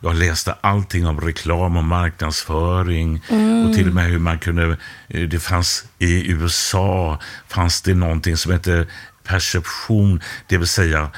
Jag 0.01 0.15
läste 0.15 0.57
allting 0.61 1.07
om 1.07 1.21
reklam 1.21 1.77
och 1.77 1.85
marknadsföring 1.85 3.23
och 3.67 3.75
till 3.75 3.89
och 3.89 3.95
med 3.95 4.05
hur 4.05 4.19
man 4.19 4.39
kunde... 4.39 4.77
Eh, 5.09 5.29
det 5.29 5.39
fanns 5.39 5.85
i 5.99 6.31
USA 6.31 7.19
fanns 7.49 7.83
det 7.83 7.95
någonting 7.95 8.37
som 8.37 8.53
hette 8.53 8.87
perception, 9.25 10.21
det 10.47 10.59
vill 10.59 10.69
säga 10.69 11.11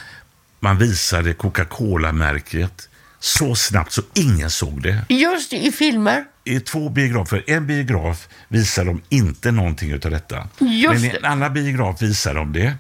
man 0.61 0.79
visade 0.79 1.35
Coca-Cola-märket 1.35 2.89
så 3.19 3.55
snabbt 3.55 3.93
så 3.93 4.03
ingen 4.15 4.51
såg 4.51 4.83
det. 4.83 5.05
Just 5.09 5.51
det, 5.51 5.57
i 5.57 5.73
filmer 5.73 6.25
i 6.45 6.61
två 6.61 6.89
biografer. 6.89 7.45
En 7.47 7.67
biograf 7.67 8.29
visar 8.49 8.85
de 8.85 9.03
inte 9.09 9.51
någonting 9.51 9.91
utav 9.91 10.11
detta. 10.11 10.49
Just 10.59 11.03
men 11.03 11.05
i 11.05 11.17
en 11.17 11.25
annan 11.25 11.53
biograf 11.53 12.03
visar 12.03 12.35
de 12.35 12.53
det. 12.53 12.75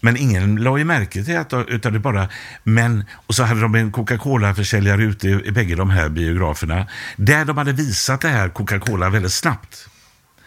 Men 0.00 0.16
ingen 0.16 0.56
la 0.56 0.78
ju 0.78 0.84
märke 0.84 1.24
till 1.24 1.36
att 1.36 1.52
utan 1.68 1.92
det 1.92 1.98
bara... 1.98 2.28
Men, 2.62 3.04
och 3.26 3.34
så 3.34 3.42
hade 3.42 3.60
de 3.60 3.74
en 3.74 3.92
Coca-Cola-försäljare 3.92 5.02
ute 5.04 5.28
i, 5.28 5.46
i 5.46 5.52
bägge 5.52 5.74
de 5.74 5.90
här 5.90 6.08
biograferna. 6.08 6.86
Där 7.16 7.44
de 7.44 7.58
hade 7.58 7.72
visat 7.72 8.20
det 8.20 8.28
här 8.28 8.48
Coca-Cola 8.48 9.10
väldigt 9.10 9.32
snabbt. 9.32 9.88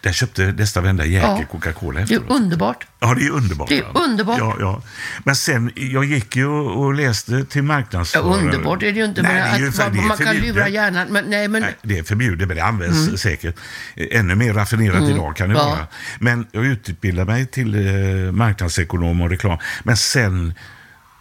Där 0.04 0.12
köpte 0.12 0.42
nästan 0.58 0.82
varenda 0.82 1.04
jäkel 1.04 1.30
Ja. 1.40 1.44
Coca-Cola 1.52 1.94
Det 1.94 2.00
är 2.00 2.02
efteråt. 2.18 2.40
underbart. 2.40 2.86
Ja, 3.00 3.14
det 3.14 3.26
är 3.26 3.30
underbart. 3.30 3.68
Det 3.68 3.78
är 3.78 3.82
va? 3.82 4.00
underbart. 4.04 4.38
Ja, 4.38 4.56
ja. 4.60 4.82
Men 5.24 5.36
sen, 5.36 5.70
jag 5.74 6.04
gick 6.04 6.36
ju 6.36 6.46
och, 6.46 6.94
läste 6.94 7.44
till 7.44 7.58
Ja, 7.58 7.62
marknadsförare. 7.62 8.26
underbart 8.44 8.82
är 8.82 8.92
det 8.92 8.98
ju 8.98 9.04
inte. 9.04 9.22
Nej, 9.22 9.32
men 9.34 9.42
det 9.42 9.56
är 9.56 9.58
ju 9.60 9.68
att, 9.68 9.74
för- 9.76 9.90
det 9.90 10.00
man 10.00 10.16
kan 10.16 10.36
lura 10.36 10.68
hjärnan. 10.68 11.06
Men, 11.10 11.24
nej, 11.30 11.48
men, 11.48 11.62
Nej, 11.62 11.76
det 11.82 11.98
är 11.98 12.02
förbjudet, 12.02 12.48
men 12.48 12.56
det 12.56 12.64
används 12.64 13.22
säkert. 13.22 13.56
Eh, 13.94 14.18
Ännu 14.20 14.34
mer 14.34 14.52
raffinerat 14.54 15.02
idag 15.08 15.36
kan 15.36 15.48
det 15.48 15.54
Ja. 15.54 15.64
vara. 15.64 15.86
Men 16.18 16.46
jag 16.52 16.64
utbildade 16.66 17.32
mig 17.32 17.46
till 17.46 17.74
eh, 17.74 18.32
marknadsekonom 18.32 19.20
och 19.20 19.30
reklam. 19.30 19.58
Men 19.84 19.96
sen 19.96 20.54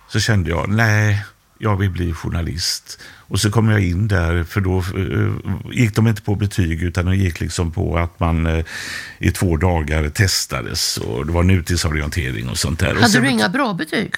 så 0.07 0.19
kände 0.19 0.49
jag, 0.49 0.69
nej, 0.69 1.25
jag 1.57 1.75
vill 1.77 1.89
bli 1.89 2.13
journalist. 2.13 2.99
Och 3.33 3.39
så 3.39 3.51
kom 3.51 3.69
jag 3.69 3.81
in 3.81 4.07
där, 4.07 4.43
för 4.43 4.61
då 4.61 4.77
eh, 4.77 5.53
gick 5.71 5.95
de 5.95 6.07
inte 6.07 6.21
på 6.21 6.35
betyg, 6.35 6.83
utan 6.83 7.05
de 7.05 7.15
gick 7.15 7.39
liksom 7.39 7.71
på 7.71 7.97
att 7.97 8.19
man 8.19 8.45
eh, 8.45 8.65
i 9.19 9.31
två 9.31 9.57
dagar 9.57 10.09
testades. 10.09 10.97
Och 10.97 11.25
det 11.25 11.31
var 11.31 11.43
nutidsorientering 11.43 12.49
och 12.49 12.57
sånt 12.57 12.79
där. 12.79 12.95
hade 12.95 13.09
sen, 13.09 13.23
du 13.23 13.29
inga 13.29 13.49
bra 13.49 13.73
betyg? 13.73 14.13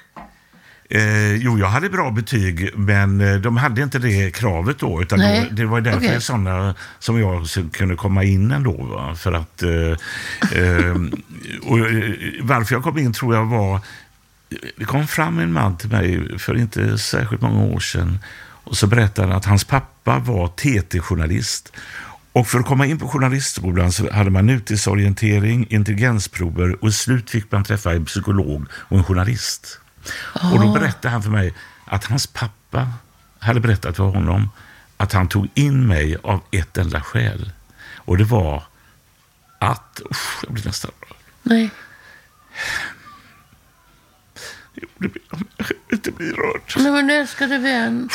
Eh, 0.89 1.36
jo, 1.36 1.60
jag 1.60 1.67
hade 1.67 1.89
bra 1.89 2.12
betyg, 2.12 2.78
men 2.78 3.21
eh, 3.21 3.36
de 3.36 3.58
hade 3.58 3.82
inte 3.82 3.99
det 3.99 4.36
kravet 4.36 4.80
då. 4.80 5.01
Utan 5.01 5.19
Nej, 5.19 5.47
då, 5.49 5.56
det 5.56 5.65
var 5.65 5.82
därför 5.82 5.97
okej. 5.97 6.21
sådana 6.21 6.75
som 6.99 7.19
jag 7.19 7.47
kunde 7.73 7.95
komma 7.95 8.23
in 8.23 8.51
ändå. 8.51 8.84
Va? 8.84 9.15
För 9.15 9.34
att, 9.34 9.63
eh, 9.63 9.69
eh, 10.62 10.95
och, 11.63 11.78
varför 12.41 12.75
jag 12.75 12.84
kom 12.84 12.97
in 12.97 13.13
tror 13.13 13.36
jag 13.36 13.45
var... 13.45 13.80
Det 14.78 14.86
kom 14.86 15.08
fram 15.08 15.39
en 15.39 15.54
man 15.54 15.78
till 15.78 15.89
mig 15.89 16.39
för 16.39 16.58
inte 16.58 16.97
särskilt 16.97 17.41
många 17.41 17.63
år 17.63 17.80
sedan 17.80 18.19
och 18.65 18.78
så 18.78 18.88
berättade 18.88 19.28
han 19.28 19.38
att 19.38 19.45
hans 19.45 19.63
pappa 19.63 20.19
var 20.19 20.47
TT-journalist. 20.47 21.73
Och 22.32 22.47
för 22.47 22.60
att 22.60 22.65
komma 22.65 22.86
in 22.86 22.99
på 22.99 23.08
journalistskolan 23.08 23.91
så 23.91 24.13
hade 24.13 24.30
man 24.30 24.45
nutidsorientering, 24.45 25.67
intelligensprover 25.69 26.84
och 26.84 26.89
i 26.89 26.91
slut 26.91 27.30
fick 27.30 27.51
man 27.51 27.63
träffa 27.63 27.91
en 27.93 28.06
psykolog 28.06 28.65
och 28.71 28.97
en 28.97 29.04
journalist. 29.04 29.80
Och 30.54 30.60
då 30.60 30.73
berättade 30.73 31.10
han 31.10 31.23
för 31.23 31.30
mig 31.30 31.54
att 31.86 32.06
hans 32.06 32.28
pappa 32.28 32.91
hade 33.39 33.60
berättat 33.60 33.95
för 33.95 34.04
honom 34.04 34.49
att 34.97 35.13
han 35.13 35.28
tog 35.28 35.47
in 35.54 35.88
mig 35.88 36.17
av 36.23 36.41
ett 36.51 36.78
enda 36.78 37.01
skäl. 37.01 37.51
Och 37.95 38.17
det 38.17 38.23
var 38.23 38.63
att... 39.60 40.01
Usch, 40.12 40.43
jag 40.43 40.54
blir 40.54 40.65
nästan 40.65 40.91
rörd. 41.01 41.17
Nej. 41.43 41.69
Jo, 44.76 44.88
det 44.98 45.08
blir, 45.08 45.24
jag 45.32 45.38
vill 45.38 45.78
inte 45.92 46.12
bli 46.12 46.32
rörd. 46.32 46.74
Men 46.78 47.10
älskade 47.10 47.58
vän. 47.58 48.10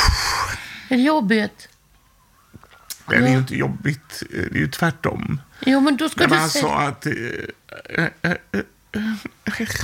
Är 0.89 0.97
det 0.97 1.03
jobbigt? 1.03 1.69
Det 3.09 3.17
är 3.17 3.29
ju 3.29 3.39
inte 3.39 3.57
jobbigt. 3.57 4.23
Det 4.31 4.39
är 4.39 4.55
ju 4.61 4.69
tvärtom. 4.69 5.41
Jo, 5.67 5.81
men 5.81 5.97
då 5.97 6.09
ska 6.09 6.21
Men 6.21 6.31
du 6.31 6.37
han 6.37 6.51
säga... 6.51 6.67
att... 6.69 7.07
eh, 7.07 7.13
eh, 8.23 8.31
eh, 8.53 8.61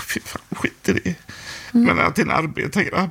Fy 0.06 0.20
fan, 0.20 0.42
skit 0.50 0.88
i 0.88 0.92
det. 0.92 1.14
Men 1.72 2.00
att 2.00 2.18
en 2.18 2.30
arbetargrabb 2.30 3.10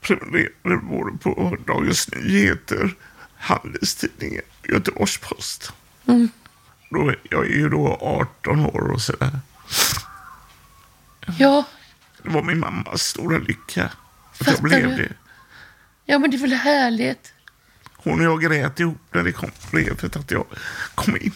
prenumererar 0.00 1.18
på 1.18 1.56
Dagens 1.66 2.10
Nyheter, 2.12 2.94
Handelstidningen, 3.36 4.42
Göteborgs-Post. 4.68 5.72
Då, 6.90 7.14
jag 7.30 7.46
är 7.46 7.50
ju 7.56 7.68
då 7.68 7.98
18 8.00 8.60
år 8.60 8.90
och 8.92 9.02
sådär. 9.02 9.38
Ja. 11.38 11.64
Det 12.28 12.34
var 12.34 12.42
min 12.42 12.58
mammas 12.58 13.02
stora 13.02 13.38
lycka. 13.38 13.84
Att 13.84 14.36
Fattar 14.38 14.52
jag 14.52 14.62
blev 14.62 14.88
du? 14.88 14.96
det. 14.96 15.12
ja, 16.04 16.18
men 16.18 16.30
det 16.30 16.36
är 16.36 16.38
väl 16.38 16.52
härligt? 16.52 17.32
Hon 17.96 18.20
och 18.20 18.26
jag 18.26 18.42
grät 18.42 18.80
ihop 18.80 19.00
när 19.14 19.22
det 19.22 19.32
kom 19.32 19.50
brevet 19.70 20.16
att 20.16 20.30
jag 20.30 20.46
kom 20.94 21.16
in. 21.16 21.32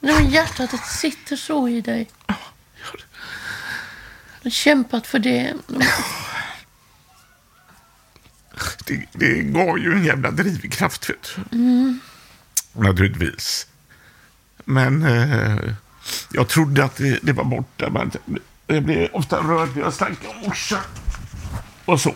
Nej, 0.00 0.14
men 0.14 0.30
hjärtat 0.30 0.86
sitter 0.86 1.36
så 1.36 1.68
i 1.68 1.80
dig. 1.80 2.10
gör 2.28 2.92
det. 2.92 3.04
Du 4.42 4.46
har 4.46 4.50
kämpat 4.50 5.06
för 5.06 5.18
det. 5.18 5.54
Det, 8.86 9.06
det 9.12 9.42
gav 9.42 9.78
ju 9.78 9.92
en 9.92 10.04
jävla 10.04 10.30
drivkraft, 10.30 11.10
vet 11.10 11.36
du. 11.50 11.98
Naturligtvis. 12.72 13.66
Men 14.64 15.02
eh, 15.02 15.58
jag 16.32 16.48
trodde 16.48 16.84
att 16.84 16.96
det, 16.96 17.18
det 17.22 17.32
var 17.32 17.44
borta. 17.44 17.90
Men 17.90 18.10
jag 18.74 18.84
blir 18.84 19.16
ofta 19.16 19.36
rörd 19.36 19.68
när 19.74 19.82
jag 19.82 19.94
snackar 19.94 20.28
om 20.28 20.40
morsan. 20.48 20.80
Och 21.84 22.00
så. 22.00 22.14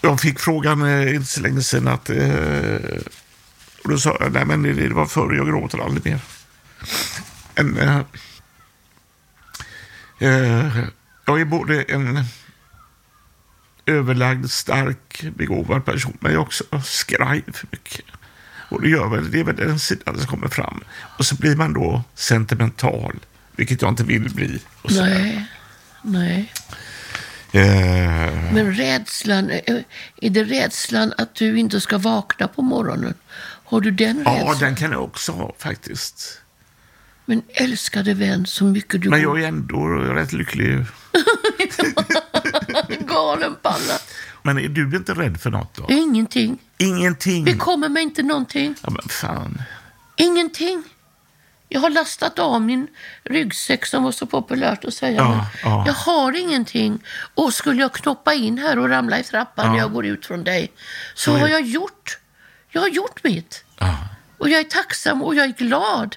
Jag 0.00 0.20
fick 0.20 0.40
frågan 0.40 0.82
eh, 0.82 1.14
inte 1.14 1.26
så 1.26 1.40
länge 1.40 1.62
sedan 1.62 1.88
att... 1.88 2.10
Eh, 2.10 3.00
och 3.84 3.90
då 3.90 3.98
sa 3.98 4.16
jag, 4.20 4.32
nej 4.32 4.44
men 4.44 4.62
det, 4.62 4.72
det 4.72 4.94
var 4.94 5.06
förr, 5.06 5.34
jag 5.34 5.46
gråter 5.46 5.78
aldrig 5.78 6.04
mer. 6.04 6.20
En, 7.54 7.78
eh, 7.78 8.00
eh, 10.18 10.84
jag 11.24 11.40
är 11.40 11.44
både 11.44 11.82
en 11.82 12.24
överlagd, 13.86 14.50
stark, 14.50 15.24
begåvad 15.36 15.84
person, 15.84 16.16
men 16.20 16.32
jag 16.32 16.40
är 16.40 16.42
också 16.42 16.64
skraj 16.84 17.42
för 17.52 17.68
mycket. 17.70 18.04
Och 18.70 18.82
det, 18.82 18.88
gör 18.88 19.08
väl, 19.08 19.30
det 19.30 19.40
är 19.40 19.44
väl 19.44 19.56
den 19.56 19.78
sidan 19.78 20.18
som 20.18 20.26
kommer 20.26 20.48
fram. 20.48 20.84
Och 21.18 21.26
så 21.26 21.34
blir 21.34 21.56
man 21.56 21.72
då 21.72 22.02
sentimental, 22.14 23.16
vilket 23.60 23.82
jag 23.82 23.88
inte 23.90 24.04
vill 24.04 24.34
bli. 24.34 24.60
Nej. 24.90 25.46
Nej. 26.02 26.52
Eh, 27.52 28.52
Men 28.52 28.74
rädslan, 28.74 29.50
är 29.50 29.84
är 30.16 30.30
det 30.30 30.44
rädslan 30.44 31.12
att 31.18 31.34
du 31.34 31.58
inte 31.58 31.80
ska 31.80 31.98
vakna 31.98 32.48
på 32.48 32.62
morgonen? 32.62 33.14
Har 33.64 33.80
du 33.80 33.90
den 33.90 34.16
rädslan? 34.16 34.36
ja, 34.46 34.54
den 34.60 34.76
kan 34.76 34.92
jag 34.92 35.04
också 35.04 35.32
ha 35.32 35.54
faktiskt. 35.58 36.40
Men 37.24 37.42
älskade 37.48 38.14
vän, 38.14 38.46
så 38.46 38.64
mycket 38.64 39.02
du 39.02 39.10
Men 39.10 39.22
jag 39.22 39.42
är 39.42 39.48
ändå 39.48 39.86
rätt 39.88 40.32
lycklig. 40.32 40.78
galen 43.08 43.56
palla. 43.62 43.98
Men 44.42 44.58
är 44.58 44.68
du 44.68 44.96
inte 44.96 45.14
rädd 45.14 45.40
för 45.40 45.50
något 45.50 45.74
då? 45.74 45.86
Ingenting. 45.88 46.58
Ingenting? 46.78 47.44
Det 47.44 47.56
kommer 47.56 47.88
mig 47.88 48.02
inte 48.02 48.22
någonting. 48.22 48.74
Ja, 48.82 48.90
men 48.90 49.08
fan. 49.08 49.62
Ingenting. 50.16 50.82
Jag 51.72 51.80
har 51.80 51.90
lastat 51.90 52.38
av 52.38 52.62
min 52.62 52.86
ryggsäck 53.24 53.86
som 53.86 54.02
var 54.04 54.12
så 54.12 54.26
populärt 54.26 54.84
att 54.84 54.94
säga. 54.94 55.16
Ja, 55.16 55.46
ja. 55.62 55.84
Jag 55.86 55.92
har 55.94 56.36
ingenting. 56.40 56.98
Och 57.34 57.54
skulle 57.54 57.80
jag 57.82 57.92
knoppa 57.92 58.34
in 58.34 58.58
här 58.58 58.78
och 58.78 58.88
ramla 58.88 59.18
i 59.18 59.22
trappan 59.22 59.66
Ja. 59.66 59.72
när 59.72 59.78
jag 59.78 59.92
går 59.92 60.06
ut 60.06 60.26
från 60.26 60.44
dig 60.44 60.72
så 61.14 61.36
har 61.36 61.48
jag 61.48 61.60
gjort. 61.62 62.18
Jag 62.70 62.80
har 62.80 62.88
gjort 62.88 63.24
mitt. 63.24 63.64
Och 64.38 64.48
jag 64.48 64.60
är 64.60 64.64
tacksam 64.64 65.22
och 65.22 65.34
jag 65.34 65.46
är 65.46 65.52
glad. 65.52 66.16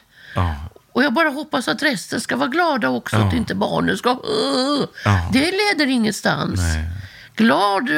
Och 0.92 1.04
jag 1.04 1.14
bara 1.14 1.30
hoppas 1.30 1.68
att 1.68 1.84
resten 1.84 2.22
ska 2.22 2.36
vara 2.36 2.50
glada 2.50 2.90
också, 2.90 3.16
att 3.18 3.34
inte 3.34 3.56
barnen 3.56 3.98
ska... 3.98 4.10
Uh. 4.10 4.86
Det 5.34 5.52
leder 5.52 5.88
ingenstans. 5.88 6.60
Nej. 6.60 6.84
Glad 7.36 7.90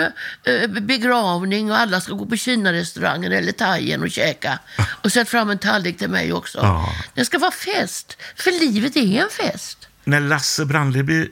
eh, 0.43 0.69
begravning 0.81 1.71
och 1.71 1.77
alla 1.77 2.01
ska 2.01 2.13
gå 2.13 2.25
på 2.25 2.35
Kina-restaurangen 2.35 3.31
eller 3.31 3.51
thaien 3.51 4.01
och 4.03 4.11
käka. 4.11 4.59
Och 5.01 5.11
sätt 5.11 5.29
fram 5.29 5.49
en 5.49 5.57
tallrik 5.57 5.97
till 5.97 6.09
mig 6.09 6.33
också. 6.33 6.57
Ja. 6.61 6.93
Det 7.13 7.25
ska 7.25 7.39
vara 7.39 7.51
fest, 7.51 8.17
för 8.35 8.51
livet 8.51 8.95
är 8.95 9.21
en 9.21 9.29
fest. 9.29 9.87
När 10.03 10.19
Lasse 10.19 10.65
Brandli 10.65 11.03
blev 11.03 11.27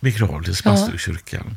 begravd 0.00 0.48
i 0.48 0.54
Smastukyrkan 0.54 1.56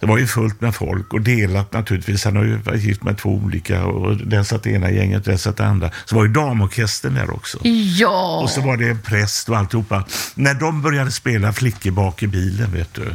Det 0.00 0.06
var 0.06 0.18
ju 0.18 0.26
fullt 0.26 0.60
med 0.60 0.74
folk 0.74 1.12
och 1.12 1.20
delat 1.20 1.72
naturligtvis. 1.72 2.24
Han 2.24 2.36
har 2.36 2.44
ju 2.44 2.56
varit 2.56 2.82
gift 2.82 3.02
med 3.02 3.18
två 3.18 3.28
olika 3.28 3.84
och 3.84 4.16
den 4.16 4.44
satt 4.44 4.66
ena 4.66 4.90
gänget, 4.90 5.24
den 5.24 5.38
satt 5.38 5.56
det 5.56 5.66
andra. 5.66 5.90
Så 6.04 6.16
var 6.16 6.24
ju 6.24 6.32
damorkestern 6.32 7.14
där 7.14 7.34
också. 7.34 7.58
Ja. 7.98 8.40
Och 8.42 8.50
så 8.50 8.60
var 8.60 8.76
det 8.76 8.88
en 8.88 9.02
präst 9.02 9.48
och 9.48 9.56
alltihopa. 9.56 10.04
När 10.34 10.54
de 10.54 10.82
började 10.82 11.10
spela 11.10 11.52
Flickor 11.52 11.90
bak 11.90 12.22
i 12.22 12.26
bilen, 12.26 12.72
vet 12.72 12.94
du. 12.94 13.12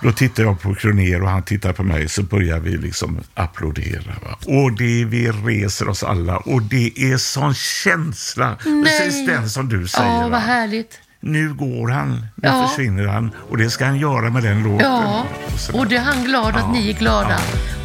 Då 0.00 0.12
tittar 0.12 0.42
jag 0.42 0.60
på 0.60 0.74
Kroner 0.74 1.22
och 1.22 1.28
han 1.30 1.42
tittar 1.42 1.72
på 1.72 1.82
mig 1.82 2.08
så 2.08 2.22
börjar 2.22 2.58
vi 2.58 2.76
liksom 2.76 3.20
applådera. 3.34 4.12
Va? 4.24 4.36
Och 4.46 4.72
det 4.72 5.04
vi 5.04 5.30
reser 5.30 5.88
oss 5.88 6.02
alla 6.02 6.36
och 6.36 6.62
det 6.62 6.92
är 7.12 7.16
sån 7.16 7.54
känsla. 7.54 8.56
Nej. 8.66 8.82
Precis 8.84 9.26
den 9.26 9.50
som 9.50 9.68
du 9.68 9.86
säger. 9.88 10.12
Ja, 10.12 10.20
va? 10.20 10.28
vad 10.28 10.40
härligt. 10.40 10.98
Nu 11.20 11.54
går 11.54 11.88
han, 11.88 12.10
nu 12.34 12.48
Ja. 12.48 12.68
försvinner 12.68 13.06
han 13.06 13.30
och 13.50 13.56
det 13.58 13.70
ska 13.70 13.84
han 13.84 13.96
göra 13.98 14.30
med 14.30 14.42
den 14.42 14.62
låten. 14.62 14.86
Ja, 14.92 15.24
sådär. 15.58 15.78
och 15.78 15.86
det 15.86 15.96
är 15.96 16.00
han 16.00 16.24
glad 16.24 16.48
att 16.48 16.60
Ja, 16.60 16.72
ni 16.72 16.88
är 16.90 16.94
glada. 16.98 17.38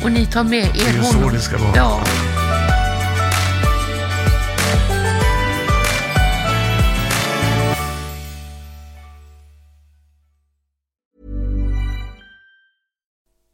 Och 0.04 0.12
ni 0.12 0.26
tar 0.26 0.44
med 0.44 0.60
er 0.60 0.72
Det 0.74 0.82
är 0.90 0.94
ju 0.94 1.04
så 1.04 1.16
honom. 1.18 1.34
det 1.34 1.40
ska 1.40 1.58
vara. 1.58 1.72
Ja. 1.76 2.02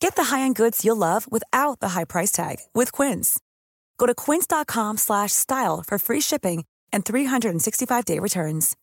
Get 0.00 0.16
the 0.16 0.36
high-end 0.36 0.56
goods 0.56 0.84
you'll 0.84 0.96
love 0.96 1.26
without 1.30 1.80
the 1.80 1.88
high 1.88 2.04
price 2.04 2.32
tag 2.32 2.56
with 2.74 2.92
Quince. 2.92 3.40
Go 3.98 4.06
to 4.06 4.14
quince.com 4.14 4.96
slash 4.96 5.32
style 5.32 5.82
for 5.86 5.98
free 5.98 6.20
shipping 6.20 6.64
and 6.92 7.04
365-day 7.04 8.18
returns. 8.18 8.76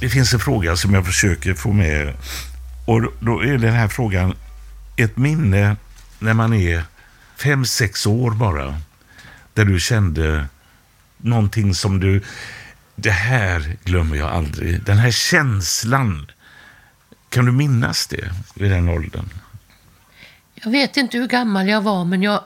Det 0.00 0.08
finns 0.08 0.34
en 0.34 0.40
fråga 0.40 0.76
som 0.76 0.94
jag 0.94 1.06
försöker 1.06 1.54
få 1.54 1.72
med. 1.72 2.14
Och 2.86 3.02
då 3.20 3.40
är 3.40 3.58
den 3.58 3.72
här 3.72 3.88
frågan 3.88 4.34
ett 4.96 5.16
minne 5.16 5.76
när 6.18 6.34
man 6.34 6.54
är 6.54 6.82
fem, 7.36 7.64
sex 7.64 8.06
år 8.06 8.30
bara. 8.30 8.80
Där 9.54 9.64
du 9.64 9.80
kände 9.80 10.46
någonting 11.16 11.74
som 11.74 12.00
du, 12.00 12.22
det 12.96 13.10
här 13.10 13.76
glömmer 13.84 14.16
jag 14.16 14.28
aldrig. 14.28 14.82
Den 14.82 14.98
här 14.98 15.10
känslan. 15.10 16.30
Kan 17.28 17.46
du 17.46 17.52
minnas 17.52 18.06
det 18.06 18.30
vid 18.54 18.70
den 18.70 18.88
åldern? 18.88 19.28
Jag 20.54 20.70
vet 20.70 20.96
inte 20.96 21.18
hur 21.18 21.26
gammal 21.26 21.68
jag 21.68 21.80
var, 21.80 22.04
men 22.04 22.22
jag, 22.22 22.44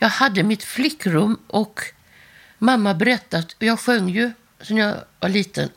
jag 0.00 0.08
hade 0.08 0.42
mitt 0.42 0.62
flickrum 0.62 1.38
och 1.46 1.80
mamma 2.58 2.94
berättat, 2.94 3.56
jag 3.58 3.80
sjöng 3.80 4.08
ju 4.08 4.32
sen 4.64 4.76
jag 4.76 4.96
var 5.20 5.28
liten. 5.28 5.68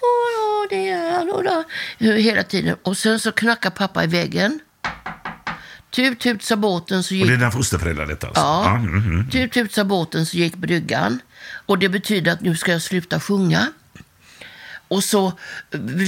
Åh, 0.00 0.68
det 0.70 0.88
är 0.88 1.42
då. 1.42 1.64
Hela 2.12 2.42
tiden. 2.42 2.76
Och 2.82 2.96
sen 2.96 3.20
så 3.20 3.32
knackade 3.32 3.76
pappa 3.76 4.04
i 4.04 4.06
väggen. 4.06 4.60
Tut, 5.90 6.20
tut, 6.20 6.42
sa 6.42 6.56
båten 6.56 7.02
så 7.02 7.14
Och 7.14 7.16
gick... 7.16 7.26
det 7.26 7.32
är 7.32 7.36
dina 7.36 7.50
föräldrar 7.50 8.06
detta 8.06 8.26
alltså? 8.26 8.42
Ja. 8.42 8.76
mm, 8.76 8.94
mm. 8.94 9.30
Tut, 9.30 9.52
tut, 9.52 9.72
sa 9.72 9.84
båten 9.84 10.26
så 10.26 10.36
gick 10.36 10.56
bryggan. 10.56 11.20
Och 11.68 11.78
det 11.78 11.88
betyder 11.88 12.32
att 12.32 12.40
nu 12.40 12.56
ska 12.56 12.72
jag 12.72 12.82
sluta 12.82 13.20
sjunga. 13.20 13.72
Och 14.88 15.04
så 15.04 15.32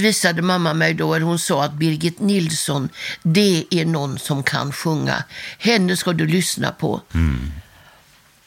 visade 0.03 0.41
mamma 0.41 0.73
mig 0.73 0.93
då, 0.93 1.13
eller 1.13 1.25
hon 1.25 1.39
sa 1.39 1.63
att 1.63 1.73
Birgit 1.73 2.19
Nilsson, 2.19 2.89
det 3.23 3.65
är 3.69 3.85
någon 3.85 4.19
som 4.19 4.43
kan 4.43 4.73
sjunga. 4.73 5.23
Henne 5.59 5.97
ska 5.97 6.13
du 6.13 6.27
lyssna 6.27 6.71
på. 6.71 7.01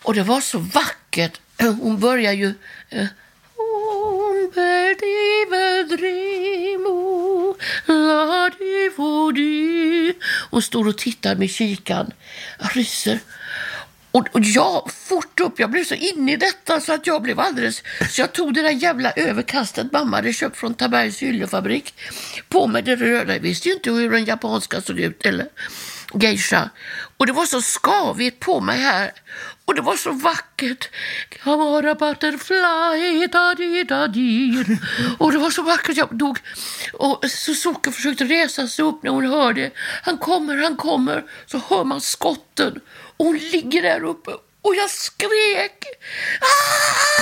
Och 0.03 0.15
det 0.15 0.23
var 0.23 0.41
så 0.41 0.59
vackert. 0.59 1.41
Hon 1.61 2.01
börjar 2.01 2.33
ju... 2.33 2.55
eh, 2.91 3.07
Hon 3.57 4.51
bedriver 4.55 5.87
la 7.87 9.33
di. 9.33 10.15
Hon 10.51 10.63
står 10.63 10.89
och 10.89 10.99
tittar 10.99 11.35
med 11.37 11.51
kikan. 11.51 12.11
Jag 12.59 12.77
ryser. 12.77 13.19
Och, 14.15 14.29
och 14.33 14.41
jag 14.41 14.91
fort 14.93 15.41
upp, 15.41 15.59
jag 15.59 15.71
blev 15.71 15.85
så 15.85 15.95
inne 15.95 16.33
i 16.33 16.37
detta 16.37 16.81
så 16.81 16.93
att 16.93 17.07
jag 17.07 17.23
blev 17.23 17.41
alldeles... 17.41 17.83
Så 18.11 18.21
jag 18.21 18.33
tog 18.33 18.55
det 18.55 18.63
där 18.63 18.71
jävla 18.71 19.13
överkastet 19.13 19.93
mamma 19.93 20.17
hade 20.17 20.33
köpt 20.33 20.57
från 20.57 20.75
Tabergs 20.75 21.23
hyllefabrik 21.23 21.95
på 22.49 22.67
mig 22.67 22.83
det 22.83 22.97
röda. 22.97 23.33
Jag 23.33 23.41
visste 23.41 23.69
ju 23.69 23.75
inte 23.75 23.91
hur 23.91 24.11
den 24.11 24.25
japanska 24.25 24.81
såg 24.81 25.01
ut, 25.01 25.27
eller 25.27 25.47
geisha. 26.15 26.71
Och 27.17 27.27
det 27.27 27.33
var 27.33 27.47
så 27.47 27.63
skavigt 27.63 28.41
på 28.41 28.61
mig 28.61 28.79
här. 28.79 29.13
Och 29.67 29.75
det 29.75 29.81
var 29.81 29.97
så 29.97 30.11
vackert. 30.13 30.89
Kamara 31.29 31.95
butterfly, 31.95 33.27
da 33.27 33.55
di 33.55 33.85
da 33.85 34.07
di. 34.07 34.65
Och 35.19 35.33
det 35.33 35.39
var 35.39 35.51
så 35.51 35.63
vackert. 35.63 35.97
Jag 35.97 36.17
dog. 36.19 36.39
Och 36.93 37.31
Suzuki 37.31 37.91
försökte 37.91 38.25
resa 38.25 38.69
sig 38.69 38.85
upp 38.85 39.03
när 39.03 39.11
hon 39.11 39.27
hörde. 39.27 39.71
Han 40.03 40.19
kommer, 40.19 40.57
han 40.57 40.77
kommer. 40.77 41.25
Så 41.47 41.59
hör 41.69 41.85
man 41.85 42.01
skotten. 42.01 42.81
Och 43.17 43.27
hon 43.27 43.39
ligger 43.39 43.83
där 43.83 44.05
uppe. 44.05 44.31
Och 44.63 44.75
jag 44.75 44.91
skrek. 44.91 45.85
Ah! 46.41 47.15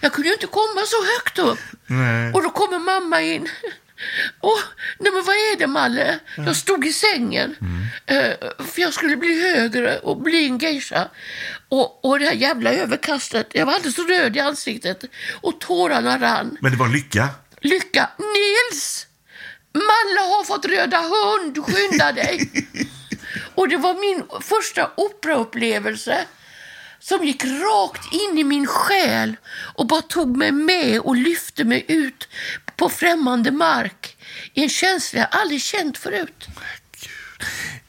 Jag 0.00 0.12
kunde 0.12 0.28
ju 0.28 0.34
inte 0.34 0.46
komma 0.46 0.86
så 0.86 0.96
högt 1.04 1.38
upp. 1.38 1.58
Nej. 1.86 2.32
Och 2.32 2.42
då 2.42 2.50
kommer 2.50 2.78
mamma 2.78 3.20
in. 3.20 3.48
Och, 4.40 4.58
nej 4.98 5.12
men 5.12 5.24
vad 5.24 5.34
är 5.34 5.58
det 5.58 5.66
Malle? 5.66 6.18
Jag 6.36 6.56
stod 6.56 6.86
i 6.86 6.92
sängen. 6.92 7.56
Eh, 8.06 8.32
för 8.66 8.82
jag 8.82 8.94
skulle 8.94 9.16
bli 9.16 9.42
högre 9.42 9.98
och 9.98 10.22
bli 10.22 10.46
en 10.46 10.58
geisha. 10.58 11.08
Och, 11.68 12.04
och 12.04 12.18
det 12.18 12.24
här 12.24 12.32
jävla 12.32 12.72
överkastet, 12.72 13.46
jag 13.52 13.66
var 13.66 13.72
alldeles 13.72 13.98
röd 13.98 14.36
i 14.36 14.40
ansiktet 14.40 15.04
och 15.40 15.60
tårarna 15.60 16.18
rann. 16.18 16.56
Men 16.60 16.72
det 16.72 16.78
var 16.78 16.88
lycka. 16.88 17.28
Lycka! 17.60 18.10
Nils! 18.18 19.06
Malle 19.72 20.20
har 20.20 20.44
fått 20.44 20.64
röda 20.64 20.98
hund, 20.98 21.64
skynda 21.66 22.12
dig! 22.12 22.50
och 23.54 23.68
det 23.68 23.76
var 23.76 23.94
min 23.94 24.24
första 24.40 24.90
operaupplevelse 24.96 26.26
som 27.00 27.24
gick 27.24 27.44
rakt 27.44 28.12
in 28.12 28.38
i 28.38 28.44
min 28.44 28.66
själ 28.66 29.36
och 29.74 29.86
bara 29.86 30.02
tog 30.02 30.36
mig 30.36 30.52
med 30.52 31.00
och 31.00 31.16
lyfte 31.16 31.64
mig 31.64 31.84
ut 31.88 32.28
på 32.80 32.88
främmande 32.88 33.50
mark 33.50 34.16
i 34.54 34.62
en 34.62 34.68
känsla 34.68 35.20
jag 35.20 35.28
aldrig 35.30 35.62
känt 35.62 35.98
förut. 35.98 36.48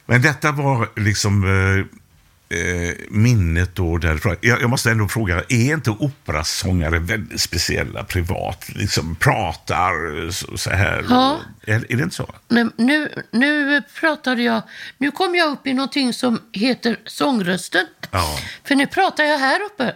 Men 0.06 0.22
detta 0.22 0.52
var 0.52 0.90
liksom 0.96 1.44
eh, 1.44 2.60
eh, 2.60 2.96
minnet 3.10 3.76
då 3.76 3.98
därifrån. 3.98 4.36
Jag, 4.42 4.62
jag 4.62 4.70
måste 4.70 4.92
ändå 4.92 5.08
fråga, 5.08 5.44
är 5.50 5.74
inte 5.74 5.90
operasångare 5.90 7.00
väldigt 7.00 7.42
speciella 7.42 8.04
privat? 8.04 8.70
Liksom 8.70 9.16
pratar 9.16 10.32
så, 10.32 10.58
så 10.58 10.70
här? 10.70 11.06
Ja. 11.10 11.40
Är, 11.68 11.92
är 11.92 11.98
det 11.98 12.04
inte 12.04 12.16
så? 12.16 12.36
Nej, 12.48 12.66
nu, 12.78 13.24
nu 13.32 13.82
pratade 14.00 14.44
jag, 14.44 14.62
nu 14.98 15.12
kom 15.12 15.36
jag 15.36 15.52
upp 15.52 15.68
i 15.68 15.74
någonting 15.74 16.14
som 16.14 16.42
heter 16.54 17.00
sångrösten. 17.06 17.86
Ja. 18.12 18.40
För 18.64 18.76
nu 18.76 18.88
pratar 18.88 19.24
jag 19.24 19.40
här 19.40 19.60
uppe. 19.62 19.96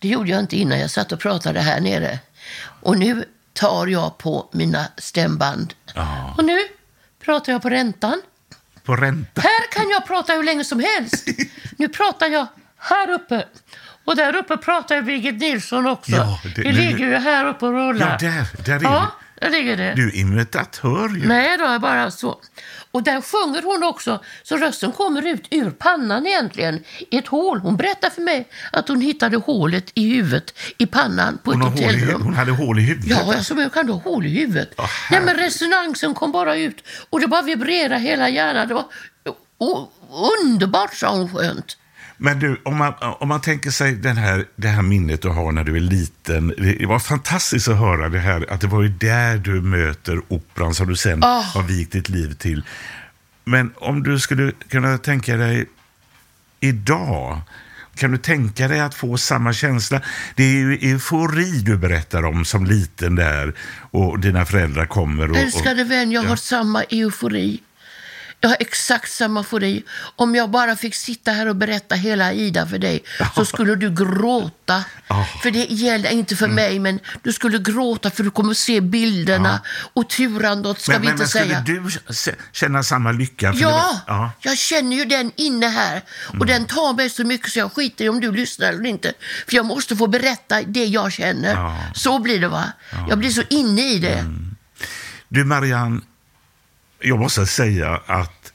Det 0.00 0.08
gjorde 0.08 0.30
jag 0.30 0.40
inte 0.40 0.56
innan 0.56 0.80
jag 0.80 0.90
satt 0.90 1.12
och 1.12 1.20
pratade 1.20 1.60
här 1.60 1.80
nere. 1.80 2.18
Och 2.80 2.98
nu 2.98 3.24
tar 3.58 3.86
jag 3.86 4.18
på 4.18 4.48
mina 4.52 4.84
stämband. 4.96 5.74
Ja. 5.94 6.34
Och 6.38 6.44
nu 6.44 6.58
pratar 7.24 7.52
jag 7.52 7.62
på 7.62 7.68
räntan. 7.70 8.22
På 8.84 8.96
ränta? 8.96 9.40
Här 9.40 9.72
kan 9.72 9.90
jag 9.90 10.06
prata 10.06 10.32
hur 10.32 10.42
länge 10.42 10.64
som 10.64 10.80
helst. 10.80 11.28
Nu 11.76 11.88
pratar 11.88 12.26
jag 12.26 12.46
här 12.78 13.10
uppe. 13.10 13.44
Och 14.04 14.16
där 14.16 14.36
uppe 14.36 14.56
pratar 14.56 14.94
jag 14.94 15.04
Birgit 15.04 15.34
Nilsson 15.40 15.86
också. 15.86 16.10
Ja, 16.12 16.40
det, 16.42 16.48
det- 16.48 16.62
det 16.62 16.72
nu- 16.72 16.78
ligger 16.78 17.06
ju 17.06 17.16
här 17.16 17.44
uppe 17.48 17.66
och 17.66 17.72
rullar. 17.72 18.18
Ja, 18.20 18.28
där, 18.30 18.64
där 18.64 18.74
är 18.76 18.82
Ja, 18.82 19.06
där 19.40 19.50
ligger 19.50 19.76
det. 19.76 19.92
Du 19.96 20.08
är 20.08 20.16
imitatör 20.16 21.08
ju. 21.08 21.26
Nej 21.28 21.56
då, 21.58 21.64
jag 21.64 21.80
bara 21.80 22.10
så. 22.10 22.40
Och 22.90 23.02
där 23.02 23.20
sjunger 23.20 23.62
hon 23.62 23.82
också, 23.84 24.22
så 24.42 24.56
rösten 24.56 24.92
kommer 24.92 25.26
ut 25.26 25.46
ur 25.50 25.70
pannan 25.70 26.26
egentligen, 26.26 26.84
i 27.10 27.16
ett 27.18 27.26
hål. 27.28 27.58
Hon 27.60 27.76
berättar 27.76 28.10
för 28.10 28.22
mig 28.22 28.48
att 28.72 28.88
hon 28.88 29.00
hittade 29.00 29.36
hålet 29.36 29.90
i 29.94 30.08
huvudet, 30.14 30.54
i 30.78 30.86
pannan, 30.86 31.38
på 31.44 31.52
Hon, 31.52 31.62
ett 31.62 31.68
hotellrum. 31.68 32.22
hon 32.22 32.34
hade 32.34 32.52
hål 32.52 32.78
i 32.78 32.82
huvudet. 32.82 33.10
Ja, 33.10 33.34
alltså, 33.36 33.54
jag 33.54 33.72
kan 33.72 33.86
då 33.86 33.92
ha 33.92 34.00
hål 34.00 34.26
i 34.26 34.28
huvudet. 34.28 34.70
Åh, 34.78 34.86
Nej, 35.10 35.20
men 35.20 35.34
resonansen 35.36 36.14
kom 36.14 36.32
bara 36.32 36.56
ut 36.56 36.76
och 37.10 37.20
det 37.20 37.26
bara 37.26 37.42
vibrerade 37.42 38.00
hela 38.00 38.28
hjärnan. 38.28 38.68
Det 38.68 38.74
var 38.74 38.84
underbart, 40.44 40.94
sa 40.94 41.10
hon 41.16 41.34
skönt. 41.34 41.76
Men 42.20 42.38
du, 42.38 42.60
om 42.64 42.76
man, 42.76 42.92
om 43.00 43.28
man 43.28 43.40
tänker 43.40 43.70
sig 43.70 43.92
den 43.92 44.16
här, 44.16 44.44
det 44.56 44.68
här 44.68 44.82
minnet 44.82 45.22
du 45.22 45.28
har 45.28 45.52
när 45.52 45.64
du 45.64 45.76
är 45.76 45.80
liten. 45.80 46.54
Det 46.78 46.86
var 46.86 46.98
fantastiskt 46.98 47.68
att 47.68 47.78
höra 47.78 48.08
det 48.08 48.18
här, 48.18 48.52
att 48.52 48.60
det 48.60 48.66
var 48.66 48.82
ju 48.82 48.88
där 48.88 49.36
du 49.36 49.60
möter 49.60 50.20
operan 50.28 50.74
som 50.74 50.86
du 50.88 50.96
sen 50.96 51.24
Ah. 51.24 51.40
har 51.42 51.62
vikt 51.62 51.92
ditt 51.92 52.08
liv 52.08 52.34
till. 52.34 52.64
Men 53.44 53.72
om 53.76 54.02
du 54.02 54.18
skulle 54.18 54.52
kunna 54.68 54.98
tänka 54.98 55.36
dig 55.36 55.66
idag, 56.60 57.40
kan 57.96 58.10
du 58.10 58.18
tänka 58.18 58.68
dig 58.68 58.80
att 58.80 58.94
få 58.94 59.16
samma 59.16 59.52
känsla? 59.52 60.00
Det 60.36 60.42
är 60.44 60.52
ju 60.52 60.74
eufori 60.74 61.60
du 61.60 61.76
berättar 61.76 62.24
om 62.24 62.44
som 62.44 62.66
liten 62.66 63.14
där 63.14 63.54
och 63.90 64.18
dina 64.20 64.44
föräldrar 64.44 64.86
kommer. 64.86 65.30
Och, 65.30 65.36
Älskade 65.36 65.84
vän, 65.84 66.12
jag 66.12 66.22
har 66.22 66.36
samma 66.36 66.82
eufori. 66.82 67.60
Jag 68.40 68.48
har 68.48 68.56
exakt 68.60 69.12
samma 69.12 69.40
eufori. 69.40 69.84
Om 70.16 70.34
jag 70.34 70.50
bara 70.50 70.76
fick 70.76 70.94
sitta 70.94 71.32
här 71.32 71.46
och 71.48 71.56
berätta 71.56 71.94
hela 71.94 72.32
Ida 72.32 72.66
för 72.66 72.78
dig 72.78 73.04
så 73.34 73.44
skulle 73.52 73.74
du 73.74 73.90
gråta. 73.94 74.84
Ja. 75.08 75.26
För 75.42 75.50
det 75.50 75.64
gäller 75.70 76.10
inte 76.10 76.36
för 76.36 76.48
mig, 76.48 76.78
men 76.78 77.00
du 77.22 77.32
skulle 77.32 77.58
gråta 77.58 78.10
för 78.10 78.22
du 78.24 78.30
kommer 78.30 78.54
se 78.54 78.80
bilderna. 78.80 79.60
Och 79.94 80.08
Turandot 80.08 80.80
ska 80.80 80.92
men, 80.92 81.00
vi 81.00 81.06
men, 81.06 81.12
inte 81.14 81.22
men 81.22 81.28
skulle 81.28 82.08
säga. 82.14 82.30
du 82.30 82.42
känna 82.52 82.82
samma 82.82 83.12
lycka? 83.12 83.46
Ja, 83.56 84.02
det 84.06 84.12
ja. 84.12 84.30
jag 84.40 84.58
känner 84.58 84.96
ju 84.96 85.04
den 85.04 85.32
inne 85.36 85.66
här. 85.66 86.02
Och 86.28 86.34
Mm. 86.34 86.46
den 86.48 86.64
tar 86.66 86.94
mig 86.94 87.10
så 87.10 87.24
mycket 87.24 87.52
så 87.52 87.58
jag 87.58 87.72
skiter 87.72 88.04
i 88.04 88.08
om 88.08 88.20
du 88.20 88.32
lyssnar 88.32 88.68
eller 88.68 88.86
inte. 88.86 89.12
För 89.48 89.56
jag 89.56 89.66
måste 89.66 89.96
få 89.96 90.06
berätta 90.06 90.62
det 90.62 90.84
jag 90.84 91.12
känner. 91.12 91.54
Ja. 91.54 91.70
Mm. 91.70 91.94
Så 91.94 92.18
blir 92.18 92.40
det 92.40 92.48
va. 92.48 92.64
Jag 93.08 93.18
blir 93.18 93.30
så 93.30 93.42
inne 93.50 93.92
i 93.92 93.98
det. 93.98 94.24
Du 95.28 95.44
Marianne, 95.44 96.00
jag 97.00 97.18
måste 97.18 97.46
säga 97.46 98.00
att 98.06 98.52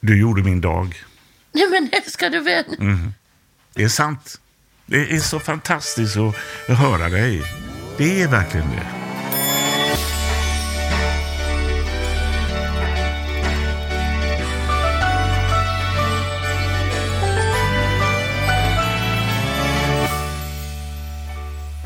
du 0.00 0.20
gjorde 0.20 0.42
min 0.42 0.60
dag. 0.60 1.04
Nej 1.52 1.68
men 1.70 1.90
älskade 1.92 2.40
vän. 2.40 2.64
Mm. 2.78 3.14
Det 3.74 3.84
är 3.84 3.88
sant. 3.88 4.40
Det 4.86 5.12
är 5.12 5.20
så 5.20 5.40
fantastiskt 5.40 6.16
att 6.16 6.34
höra 6.78 7.08
dig. 7.08 7.42
Det 7.96 8.22
är 8.22 8.28
verkligen 8.28 8.70
det. 8.70 8.86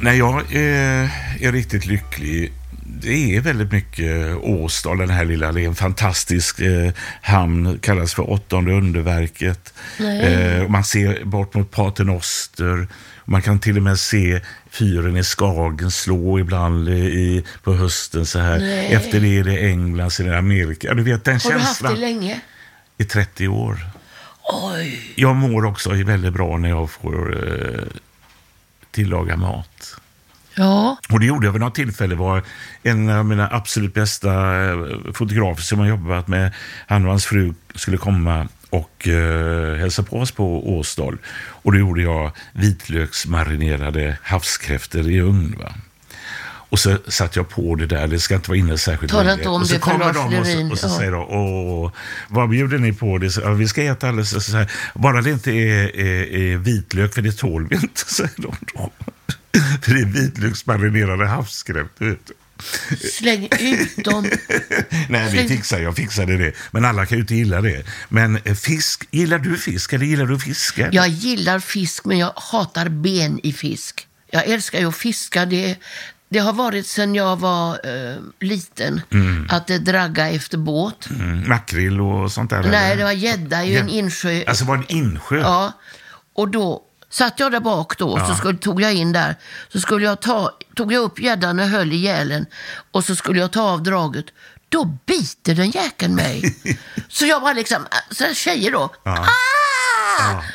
När 0.00 0.12
jag 0.12 0.52
är, 0.52 1.10
är 1.40 1.52
riktigt 1.52 1.86
lycklig, 1.86 2.52
det 3.02 3.36
är 3.36 3.40
väldigt 3.40 3.72
mycket 3.72 4.36
Åstad, 4.36 4.94
den 4.94 5.10
här 5.10 5.24
lilla, 5.24 5.52
det 5.52 5.60
är 5.60 5.66
en 5.66 5.74
fantastisk 5.74 6.60
eh, 6.60 6.92
hamn, 7.22 7.78
kallas 7.78 8.14
för 8.14 8.30
åttonde 8.30 8.72
underverket. 8.72 9.74
Eh, 9.98 10.68
man 10.68 10.84
ser 10.84 11.24
bort 11.24 11.54
mot 11.54 11.70
Paternoster, 11.70 12.88
man 13.24 13.42
kan 13.42 13.58
till 13.58 13.76
och 13.76 13.82
med 13.82 13.98
se 13.98 14.40
fyren 14.70 15.16
i 15.16 15.24
Skagen 15.24 15.90
slå 15.90 16.38
ibland 16.38 16.88
i, 16.88 17.44
på 17.62 17.74
hösten 17.74 18.26
så 18.26 18.38
här. 18.38 18.58
Nej. 18.58 18.92
Efter 18.92 19.20
det 19.20 19.38
är 19.38 19.44
det 19.44 19.58
England, 19.58 20.10
sen 20.10 20.26
är 20.26 20.30
det 20.30 20.38
Amerika. 20.38 20.94
Du 20.94 21.02
vet 21.02 21.24
den 21.24 21.34
Har 21.34 21.50
du 21.50 21.58
haft 21.58 21.66
känslan 21.66 21.94
det 21.94 22.00
länge? 22.00 22.40
i 22.98 23.04
30 23.04 23.48
år. 23.48 23.78
Oj. 24.42 25.12
Jag 25.14 25.36
mår 25.36 25.64
också 25.64 25.90
väldigt 25.90 26.32
bra 26.32 26.58
när 26.58 26.68
jag 26.68 26.90
får 26.90 27.48
eh, 27.48 27.84
tillaga 28.90 29.36
mat. 29.36 29.96
Ja. 30.54 30.96
Och 31.08 31.20
det 31.20 31.26
gjorde 31.26 31.46
jag 31.46 31.52
vid 31.52 31.60
något 31.60 31.74
tillfälle. 31.74 32.14
var 32.14 32.42
en 32.82 33.10
av 33.10 33.24
mina 33.24 33.48
absolut 33.52 33.94
bästa 33.94 34.64
eh, 34.64 34.76
fotografer 35.14 35.62
som 35.62 35.78
jag 35.78 35.88
jobbat 35.88 36.28
med. 36.28 36.52
Han 36.86 37.04
och 37.04 37.10
hans 37.10 37.26
fru 37.26 37.54
skulle 37.74 37.96
komma 37.96 38.48
och 38.70 39.08
eh, 39.08 39.76
hälsa 39.76 40.02
på 40.02 40.18
oss 40.20 40.32
på 40.32 40.76
Åsdal. 40.78 41.18
Och 41.34 41.72
då 41.72 41.78
gjorde 41.78 42.02
jag 42.02 42.30
vitlöksmarinerade 42.52 44.18
havskräftor 44.22 45.10
i 45.10 45.20
ugn. 45.20 45.56
Va? 45.58 45.74
Och 46.72 46.78
så 46.78 46.98
satte 47.08 47.38
jag 47.38 47.48
på 47.48 47.74
det 47.74 47.86
där, 47.86 48.06
det 48.06 48.20
ska 48.20 48.34
inte 48.34 48.50
vara 48.50 48.58
inne 48.58 48.78
särskilt 48.78 49.12
Tala 49.12 49.22
länge. 49.22 49.48
om 49.48 49.60
och 49.60 49.66
så 49.66 49.74
det 49.74 49.80
kommer 49.80 50.12
de 50.12 50.38
och 50.38 50.46
så, 50.46 50.70
och 50.72 50.78
så 50.78 50.86
ja. 50.86 50.96
säger 50.98 51.12
de, 51.12 51.26
åh, 51.28 51.92
vad 52.28 52.50
bjuder 52.50 52.78
ni 52.78 52.92
på? 52.92 53.18
Det? 53.18 53.30
Så, 53.30 53.40
ja, 53.40 53.50
vi 53.52 53.68
ska 53.68 53.82
äta 53.82 54.08
alldeles 54.08 54.46
så 54.46 54.56
här. 54.56 54.70
Bara 54.94 55.20
det 55.20 55.30
inte 55.30 55.50
är, 55.50 55.96
är, 55.96 56.34
är 56.34 56.56
vitlök, 56.56 57.14
för 57.14 57.22
det 57.22 57.32
tål 57.32 57.68
vi 57.68 57.74
inte, 57.74 58.00
säger 58.06 58.32
de 58.36 58.54
då. 58.74 58.90
För 59.82 59.94
det 59.94 60.00
är 60.00 60.04
vitlöksmarinerade 60.04 61.44
du. 61.98 62.18
Släng 62.96 63.48
ut 63.60 64.04
dem. 64.04 64.22
Nej, 65.08 65.30
vi 65.32 65.38
Släng- 65.38 65.48
fixar, 65.48 65.80
jag 65.80 65.96
fixade 65.96 66.36
det. 66.36 66.52
Men 66.70 66.84
alla 66.84 67.06
kan 67.06 67.18
ju 67.18 67.22
inte 67.22 67.34
gilla 67.34 67.60
det. 67.60 67.84
Men 68.08 68.38
eh, 68.44 68.54
fisk, 68.54 69.08
gillar 69.10 69.38
du 69.38 69.56
fisk 69.56 69.92
eller 69.92 70.06
gillar 70.06 70.26
du 70.26 70.38
fiskar? 70.38 70.90
Jag 70.92 71.08
gillar 71.08 71.58
fisk, 71.58 72.04
men 72.04 72.18
jag 72.18 72.32
hatar 72.36 72.88
ben 72.88 73.40
i 73.42 73.52
fisk. 73.52 74.06
Jag 74.30 74.46
älskar 74.46 74.78
ju 74.78 74.88
att 74.88 74.96
fiska. 74.96 75.46
Det, 75.46 75.76
det 76.28 76.38
har 76.38 76.52
varit 76.52 76.86
sedan 76.86 77.14
jag 77.14 77.36
var 77.36 77.70
eh, 77.72 78.16
liten 78.40 79.00
att 79.48 79.66
det 79.66 79.78
dragga 79.78 80.30
efter 80.30 80.58
båt. 80.58 81.10
Mm, 81.10 81.48
makrill 81.48 82.00
och 82.00 82.32
sånt 82.32 82.50
där? 82.50 82.62
Nej, 82.62 82.86
eller? 82.86 82.96
det 82.96 83.04
var 83.04 83.12
gädda 83.12 83.64
i 83.64 83.76
en 83.76 83.88
insjö. 83.88 84.42
Alltså 84.46 84.64
var 84.64 84.76
det 84.76 84.84
en 84.88 84.96
insjö? 84.96 85.40
Ja, 85.40 85.72
och 86.34 86.48
då 86.48 86.82
satt 87.12 87.40
jag 87.40 87.52
där 87.52 87.60
bak 87.60 87.98
då, 87.98 88.26
så 88.28 88.34
skulle, 88.34 88.58
tog 88.58 88.82
jag 88.82 88.94
in 88.94 89.12
där. 89.12 89.36
Så 89.72 89.80
skulle 89.80 90.06
jag 90.06 90.20
ta, 90.20 90.50
tog 90.74 90.92
jag 90.92 91.02
upp 91.02 91.20
gäddan 91.20 91.58
och 91.60 91.66
höll 91.66 91.92
i 91.92 91.96
gälen 91.96 92.46
och 92.90 93.04
så 93.04 93.16
skulle 93.16 93.40
jag 93.40 93.52
ta 93.52 93.62
av 93.62 93.82
draget. 93.82 94.26
Då 94.68 94.84
biter 94.84 95.54
den 95.54 95.70
jäkeln 95.70 96.14
mig. 96.14 96.56
så 97.08 97.26
jag 97.26 97.40
var 97.40 97.54
liksom, 97.54 97.86
så 98.10 98.34
tjejer 98.34 98.72
då. 98.72 98.94
Ah! 99.04 99.26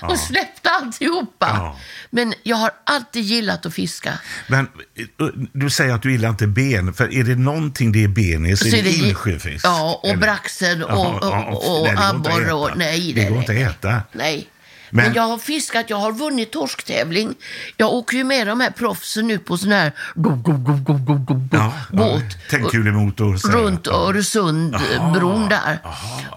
Och 0.02 0.20
släppte 0.20 0.70
alltihopa. 0.70 1.48
Ja. 1.54 1.80
Men 2.10 2.34
jag 2.44 2.58
har 2.58 2.72
alltid 2.84 3.24
gillat 3.24 3.66
att 3.66 3.74
fiska. 3.74 4.14
Men 4.48 4.68
eh, 4.96 5.26
du 5.54 5.70
säger 5.70 5.94
att 5.94 6.02
du 6.02 6.12
gillar 6.12 6.30
inte 6.30 6.48
ben. 6.48 6.94
För 6.94 7.14
är 7.14 7.24
det 7.24 7.36
någonting 7.36 7.92
det 7.92 8.04
är 8.04 8.08
ben 8.08 8.46
i 8.46 8.58
så, 8.58 8.68
är 8.68 8.84
det 8.84 8.90
insjöfisk. 8.90 9.66
Ja, 9.66 10.02
och 10.04 10.18
braxen 10.18 10.84
och, 10.84 10.92
Jaha, 10.92 11.08
och, 11.08 11.26
ja, 11.26 11.46
och, 11.46 12.10
abborre. 12.10 12.54
Och, 12.54 12.70
äta. 12.70 12.78
nej, 12.78 13.14
Det 13.14 13.26
går 13.26 13.38
inte 13.38 13.52
att 13.52 13.76
äta. 13.76 14.02
Nej. 14.12 14.50
Men, 14.90 15.06
Men- 15.06 15.14
jag 15.14 15.24
har 15.24 15.38
fiskat, 15.38 15.90
jag 15.90 15.98
har 15.98 16.12
vunnit 16.12 16.52
torskktävling. 16.52 17.36
Jag 17.78 17.94
åker 17.94 18.18
ju 18.18 18.24
med 18.24 18.48
de 18.48 18.60
här 18.60 18.72
proffsen 18.72 19.28
nu 19.28 19.40
på 19.40 19.58
sån 19.58 19.72
här 19.72 19.92
go, 20.16 20.30
go, 20.30 20.52
go, 20.52 20.74
go, 20.74 20.94
go, 20.94 21.14
go, 21.14 21.48
Ja, 21.52 21.74
båt. 21.92 22.50
Tändkulemotor. 22.50 23.38
runt. 23.52 23.88
Öresundbron 23.88 25.50
där. 25.50 25.80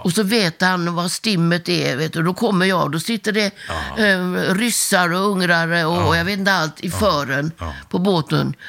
Och 0.04 0.12
så 0.12 0.22
vet 0.22 0.60
han 0.62 0.94
vad 0.94 1.12
stimmet 1.12 1.68
är. 1.68 1.96
Vet 1.96 2.12
du. 2.12 2.22
Då 2.22 2.34
kommer 2.34 2.66
jag, 2.66 2.92
då 2.92 3.00
sitter 3.00 3.32
det 3.32 3.50
eh, 3.98 4.54
ryssar 4.54 5.12
och 5.12 5.30
ungrare 5.30 5.84
och 5.84 6.16
jag 6.16 6.24
vet 6.24 6.38
inte 6.38 6.52
allt 6.52 6.80
i 6.80 6.90
fören 6.90 7.52
på 7.88 7.98
båten. 7.98 8.54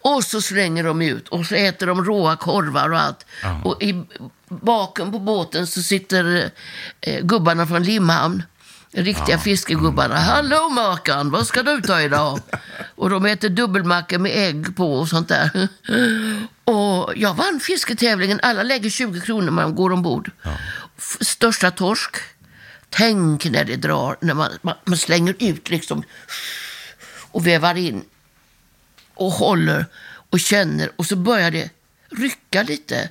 Och 0.00 0.24
så 0.24 0.40
slänger 0.40 0.84
de 0.84 1.02
ut 1.02 1.28
och 1.28 1.46
så 1.46 1.54
äter 1.54 1.86
de 1.86 2.04
råa 2.04 2.36
korvar 2.36 2.90
och 2.90 3.00
allt. 3.00 3.26
Och 3.64 3.82
i 3.82 4.04
baken 4.62 5.12
på 5.12 5.18
båten 5.18 5.66
så 5.66 5.82
sitter 5.82 6.50
eh, 7.00 7.20
gubbarna 7.24 7.66
från 7.66 7.82
Limhamn. 7.82 8.42
Riktiga 8.94 9.38
fiskegubbarna. 9.38 10.16
Hallå 10.16 10.68
Makan, 10.68 11.30
vad 11.30 11.46
ska 11.46 11.62
du 11.62 11.80
ta 11.80 12.00
idag? 12.00 12.40
Och 12.94 13.10
de 13.10 13.26
äter 13.26 13.48
dubbelmacka 13.48 14.18
med 14.18 14.32
ägg 14.48 14.76
på 14.76 14.94
och 14.94 15.08
sånt 15.08 15.28
där. 15.28 15.68
Och 16.64 17.12
jag 17.16 17.34
vann 17.34 17.60
fisketävlingen. 17.62 18.40
Alla 18.42 18.62
lägger 18.62 18.90
20 18.90 19.20
kronor 19.20 19.44
när 19.44 19.50
man 19.52 19.74
går 19.74 19.92
ombord. 19.92 20.30
F- 20.98 21.16
Största 21.20 21.70
torsk. 21.70 22.16
Tänk 22.90 23.44
när 23.44 23.64
det 23.64 23.76
drar, 23.76 24.16
när 24.20 24.34
man, 24.34 24.50
man, 24.62 24.74
man 24.84 24.98
slänger 24.98 25.34
ut 25.38 25.70
liksom 25.70 26.02
och 27.30 27.46
vävar 27.46 27.74
in 27.74 28.04
och 29.14 29.30
håller 29.32 29.86
och 30.30 30.40
känner 30.40 30.90
och 30.96 31.06
så 31.06 31.16
börjar 31.16 31.50
det 31.50 31.70
rycka 32.10 32.62
lite. 32.62 33.08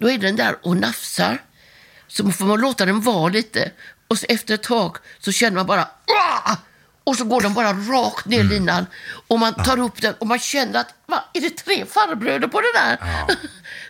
Då 0.00 0.10
är 0.10 0.18
den 0.18 0.36
där 0.36 0.56
och 0.62 0.76
nafsar. 0.76 1.38
Så 2.08 2.30
får 2.30 2.44
man 2.44 2.60
låta 2.60 2.86
den 2.86 3.00
vara 3.00 3.28
lite 3.28 3.70
och 4.08 4.18
så 4.18 4.26
efter 4.28 4.54
ett 4.54 4.62
tag 4.62 4.96
så 5.20 5.32
känner 5.32 5.56
man 5.56 5.66
bara 5.66 5.82
"Ah!" 6.44 6.56
och 7.04 7.16
så 7.16 7.24
går 7.24 7.40
den 7.40 7.54
bara 7.54 7.72
rakt 7.72 8.26
ner 8.26 8.40
Mm. 8.40 8.52
linan 8.52 8.86
och 9.28 9.38
man 9.38 9.54
tar 9.54 9.78
upp 9.80 10.02
den 10.02 10.14
och 10.14 10.26
man 10.26 10.38
känner 10.38 10.80
att 10.80 10.94
va, 11.06 11.24
är 11.34 11.40
det 11.40 11.50
tre 11.50 11.86
farbröder 11.86 12.48
på 12.48 12.60
det 12.60 12.72
där? 12.74 12.98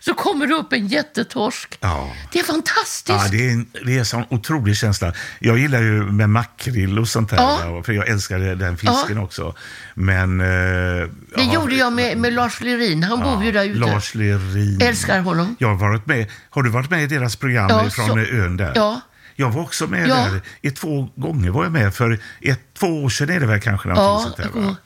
Så 0.00 0.14
kommer 0.14 0.46
det 0.46 0.54
upp 0.54 0.72
en 0.72 0.86
jättetorsk. 0.86 1.78
Ja. 1.80 2.10
Det 2.32 2.38
är 2.38 2.44
fantastiskt. 2.44 3.08
Ja, 3.08 3.28
det 3.30 3.48
är, 3.48 3.52
en, 3.52 3.66
det 3.86 3.94
är 3.94 3.98
en 3.98 4.04
sån 4.04 4.24
otrolig 4.30 4.76
känsla. 4.76 5.12
Jag 5.38 5.58
gillar 5.58 5.80
ju 5.82 6.02
med 6.04 6.30
makrill 6.30 6.98
och 6.98 7.08
sånt 7.08 7.30
där, 7.30 7.36
Ja. 7.36 7.82
för 7.86 7.92
jag 7.92 8.08
älskar 8.08 8.38
den 8.38 8.76
fisken 8.76 9.18
också. 9.18 9.54
Men... 9.94 10.40
Eh, 10.40 10.46
det 10.46 11.08
ja, 11.36 11.54
gjorde 11.54 11.74
jag 11.74 11.92
med, 11.92 12.18
med 12.18 12.32
Lars 12.32 12.60
Lerin. 12.60 13.02
Han 13.02 13.20
bor 13.20 13.44
ju 13.44 13.52
där 13.52 13.64
ute. 13.64 13.78
Lars 13.78 14.14
Lerin. 14.14 14.78
Älskar 14.82 15.20
honom. 15.20 15.56
Jag 15.58 15.68
har 15.68 15.74
varit 15.88 16.06
med. 16.06 16.26
Har 16.50 16.62
du 16.62 16.70
varit 16.70 16.90
med 16.90 17.02
i 17.02 17.06
deras 17.06 17.36
program 17.36 17.66
Ja, 17.70 17.90
från 17.90 18.06
så- 18.08 18.18
ön 18.18 18.56
där? 18.56 18.72
Ja. 18.74 19.00
Jag 19.36 19.50
var 19.50 19.62
också 19.62 19.86
med 19.86 20.08
Ja. 20.08 20.14
där. 20.14 20.40
I 20.60 20.70
två 20.70 21.08
gånger 21.16 21.50
var 21.50 21.62
jag 21.64 21.72
med. 21.72 21.94
För 21.94 22.18
ett, 22.40 22.60
två 22.78 22.86
år 22.86 23.08
sedan 23.08 23.30
är 23.30 23.40
det 23.40 23.46
väl 23.46 23.60
kanske 23.60 23.88
någonting 23.88 24.04
Ja, 24.30 24.36
sånt 24.36 24.54
där, 24.54 24.60
va? 24.60 24.76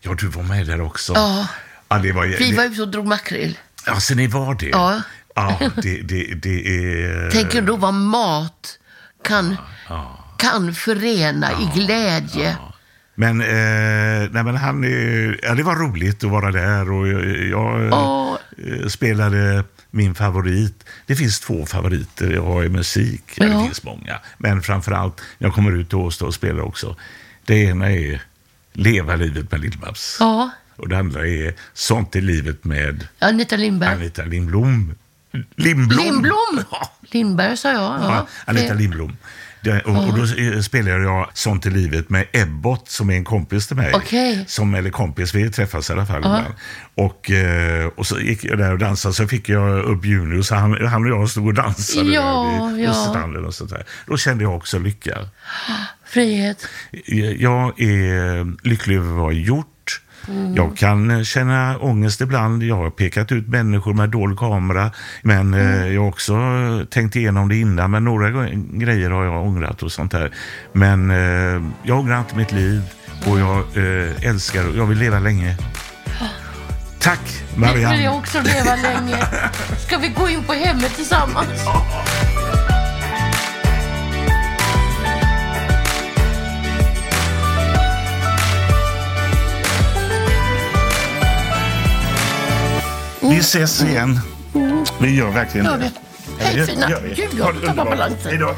Ja, 0.00 0.14
du 0.18 0.26
var 0.26 0.42
med 0.42 0.66
där 0.66 0.80
också. 0.80 1.12
Ja. 1.14 1.46
Ja, 1.88 1.96
var, 2.14 2.38
Vi 2.38 2.52
var 2.56 2.64
ute 2.64 2.82
och 2.82 2.88
drog 2.88 3.06
makrill. 3.06 3.58
Ja, 3.86 4.00
så 4.00 4.14
ni 4.14 4.26
var 4.26 4.54
det? 4.54 4.66
Ja. 4.66 5.00
Ja, 5.34 5.58
det, 5.82 6.02
det, 6.02 6.34
det 6.34 6.66
är... 6.68 7.30
Tänk 7.30 7.66
då 7.66 7.76
vad 7.76 7.94
mat 7.94 8.78
kan, 9.24 9.56
kan 10.38 10.74
förena 10.74 11.52
i 11.52 11.80
glädje. 11.80 12.56
Men, 13.14 13.40
eh, 13.40 14.30
nej, 14.30 14.42
men 14.44 14.56
han, 14.56 14.82
ja, 15.42 15.54
det 15.54 15.62
var 15.62 15.76
roligt 15.76 16.24
att 16.24 16.30
vara 16.30 16.52
där 16.52 16.90
och 16.90 17.08
jag, 17.08 17.26
jag 17.48 18.38
eh, 18.82 18.88
spelade 18.88 19.64
min 19.90 20.14
favorit. 20.14 20.84
Det 21.06 21.16
finns 21.16 21.40
två 21.40 21.66
favoriter 21.66 22.30
jag 22.30 22.42
har 22.44 22.64
i 22.64 22.68
musik. 22.68 23.22
Ja. 23.34 23.44
Det 23.46 23.52
Ja. 23.52 23.64
finns 23.64 23.82
många. 23.84 24.18
Men 24.38 24.62
framförallt, 24.62 25.20
jag 25.38 25.54
kommer 25.54 25.72
ut 25.72 25.92
och 25.94 26.14
står 26.14 26.26
och 26.26 26.34
spelar 26.34 26.60
också. 26.62 26.96
Det 27.44 27.54
ena 27.54 27.92
är 27.92 28.22
Leva 28.72 29.16
livet 29.16 29.50
med 29.52 29.60
Lill-Babs. 29.60 30.16
Ja, 30.20 30.50
Och 30.76 30.88
det 30.88 30.98
andra 30.98 31.26
är 31.26 31.54
Sånt 31.74 32.16
är 32.16 32.20
livet 32.20 32.64
med 32.64 33.08
Anita 33.18 33.56
Lindberg. 33.56 33.94
Anita 33.94 34.24
Lindblom. 34.24 34.94
Lindblom! 35.56 36.04
Lindblom! 36.04 36.64
Ja. 36.70 36.90
Lindberg 37.10 37.56
sa 37.56 37.72
jag. 37.72 37.80
Ja, 37.82 37.98
Ja. 38.02 38.26
Anita 38.44 38.74
Lindblom. 38.74 39.16
Det, 39.60 39.80
och, 39.80 40.08
och 40.08 40.18
då 40.18 40.26
spelade 40.62 41.02
jag 41.02 41.30
Sånt 41.34 41.66
i 41.66 41.70
livet 41.70 42.10
med 42.10 42.26
Ebbot 42.32 42.88
som 42.88 43.10
är 43.10 43.14
en 43.14 43.24
kompis 43.24 43.66
till 43.66 43.76
mig. 43.76 43.92
Okej. 43.94 44.44
Som, 44.48 44.74
eller 44.74 44.90
kompis, 44.90 45.34
vi 45.34 45.50
träffas 45.50 45.90
i 45.90 45.92
alla 45.92 46.06
fall 46.06 46.18
ibland. 46.18 46.54
Och, 46.94 47.30
eh, 47.30 47.86
och 47.86 48.06
så 48.06 48.20
gick 48.20 48.44
jag 48.44 48.58
där 48.58 48.72
och 48.72 48.78
dansade, 48.78 49.14
så 49.14 49.28
fick 49.28 49.48
jag 49.48 49.84
upp 49.84 50.04
Junior, 50.04 50.42
så 50.42 50.54
han, 50.54 50.86
han 50.86 51.04
och 51.04 51.08
jag 51.10 51.30
stod 51.30 51.46
och 51.46 51.54
dansade 51.54 52.10
Ja, 52.10 52.68
där 52.68 52.76
vid 52.76 52.84
ja. 52.84 53.46
och 53.46 53.54
sånt 53.54 53.70
där. 53.70 53.86
Då 54.06 54.16
kände 54.16 54.44
jag 54.44 54.56
också 54.56 54.78
lycka. 54.78 55.18
Frihet. 56.06 56.66
Jag 57.38 57.80
är 57.80 58.66
lycklig 58.68 58.96
över 58.96 59.12
vad 59.12 59.34
jag 59.34 59.54
har 59.54 59.64
Jag 60.54 60.76
kan 60.76 61.24
känna 61.24 61.78
ångest 61.78 62.20
ibland. 62.20 62.62
Jag 62.62 62.76
har 62.76 62.90
pekat 62.90 63.32
ut 63.32 63.48
människor 63.48 63.94
med 63.94 64.10
dold 64.10 64.38
kamera. 64.38 64.90
Men 65.22 65.54
eh, 65.54 65.86
jag 65.86 66.00
har 66.00 66.08
också 66.08 66.36
tänkt 66.90 67.16
igenom 67.16 67.48
det 67.48 67.56
innan. 67.56 67.90
Men 67.90 68.04
några 68.04 68.30
grejer 68.72 69.10
har 69.10 69.24
jag 69.24 69.46
ångrat 69.46 69.82
och 69.82 69.92
sånt 69.92 70.12
där. 70.12 70.32
Men 70.72 71.10
eh, 71.10 71.62
jag 71.82 71.98
ångrar 71.98 72.18
inte 72.18 72.36
mitt 72.36 72.52
liv. 72.52 72.82
Och 73.26 73.38
jag 73.38 73.58
eh, 73.58 74.28
älskar 74.28 74.68
och 74.68 74.76
jag 74.76 74.86
vill 74.86 74.98
leva 74.98 75.18
länge. 75.18 75.56
Tack 76.98 77.20
vill 77.54 77.62
jag 77.62 77.74
Marianne. 77.74 78.08
också 78.08 78.40
leva 78.40 78.76
länge. 78.76 79.16
Ska 79.86 79.98
vi 79.98 80.08
gå 80.08 80.28
in 80.28 80.42
på 80.44 80.52
hemmet 80.52 80.96
tillsammans? 80.96 81.66
Vi 93.30 93.38
ses 93.38 93.82
igen. 93.82 94.20
Vi 95.00 95.16
gör 95.16 95.30
verkligen 95.30 95.66
Gör 95.66 95.78
det. 95.78 95.90
Hej 96.38 96.66
fina. 96.66 96.90
Gör 96.90 97.00
vi. 97.00 97.08
Gud, 97.14 97.28
jag 97.38 97.46
tappar 97.46 97.54
underbart. 97.54 97.88
balansen. 97.88 98.30
Hej 98.30 98.38
då. 98.38 98.54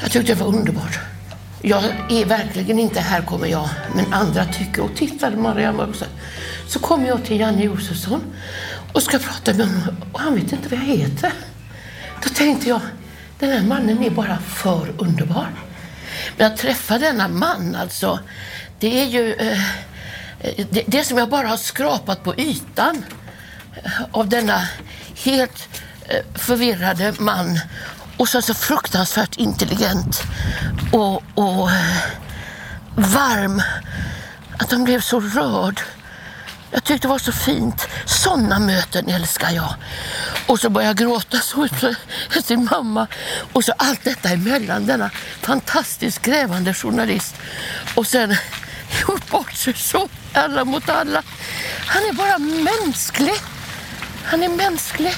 Jag 0.00 0.10
tyckte 0.10 0.34
det 0.34 0.40
var 0.40 0.46
underbart. 0.46 0.98
Jag 1.62 1.84
är 2.10 2.24
verkligen 2.24 2.78
inte 2.78 3.00
här 3.00 3.22
kommer 3.22 3.46
jag, 3.46 3.68
men 3.94 4.12
andra 4.12 4.44
tycker. 4.44 4.82
Och 4.82 4.94
tittade 4.96 5.36
Marianne 5.36 5.82
också. 5.82 6.04
Så 6.68 6.78
kom 6.78 7.06
jag 7.06 7.24
till 7.24 7.40
Janne 7.40 7.62
Josefsson 7.62 8.20
och 8.92 9.02
ska 9.02 9.18
prata 9.18 9.54
med 9.54 9.66
honom 9.66 9.96
och 10.12 10.20
han 10.20 10.34
vet 10.34 10.52
inte 10.52 10.68
vad 10.68 10.78
jag 10.78 10.86
heter. 10.96 11.32
Då 12.22 12.28
tänkte 12.28 12.68
jag, 12.68 12.80
den 13.38 13.50
här 13.50 13.62
mannen 13.62 14.04
är 14.04 14.10
bara 14.10 14.38
för 14.38 14.92
underbar. 14.98 15.48
Men 16.36 16.52
att 16.52 16.58
träffa 16.58 16.98
denna 16.98 17.28
man 17.28 17.74
alltså, 17.74 18.18
det 18.78 19.00
är 19.02 19.06
ju 19.06 19.34
eh, 19.34 19.58
det, 20.70 20.84
det 20.86 21.04
som 21.04 21.18
jag 21.18 21.28
bara 21.28 21.48
har 21.48 21.56
skrapat 21.56 22.24
på 22.24 22.34
ytan 22.36 23.04
av 24.10 24.28
denna 24.28 24.68
helt 25.24 25.68
eh, 26.08 26.24
förvirrade 26.34 27.14
man 27.18 27.60
och 28.16 28.28
så 28.28 28.42
så 28.42 28.54
fruktansvärt 28.54 29.36
intelligent 29.36 30.22
och, 30.92 31.22
och 31.34 31.70
eh, 31.70 31.96
varm. 32.96 33.62
Att 34.58 34.72
han 34.72 34.84
blev 34.84 35.00
så 35.00 35.20
rörd. 35.20 35.80
Jag 36.70 36.84
tyckte 36.84 37.06
det 37.06 37.10
var 37.10 37.18
så 37.18 37.32
fint. 37.32 37.88
Sådana 38.06 38.58
möten 38.58 39.08
älskar 39.08 39.50
jag. 39.50 39.74
Och 40.46 40.60
så 40.60 40.70
började 40.70 40.88
jag 40.88 40.96
gråta 40.96 41.38
så 41.38 41.68
för 41.68 42.42
sin 42.42 42.68
mamma. 42.70 43.06
Och 43.52 43.64
så 43.64 43.72
allt 43.76 44.04
detta 44.04 44.28
emellan, 44.28 44.86
denna 44.86 45.10
fantastiskt 45.40 46.22
grävande 46.22 46.74
journalist. 46.74 47.34
Och 47.94 48.06
sen 48.06 48.36
gjort 49.08 49.30
bort 49.30 49.52
sig 49.52 49.74
så, 49.74 50.08
alla 50.32 50.64
mot 50.64 50.88
alla. 50.88 51.22
Han 51.86 52.02
är 52.02 52.12
bara 52.12 52.38
mänsklig. 52.38 53.34
Han 54.24 54.42
är 54.42 54.48
mänsklig. 54.48 55.12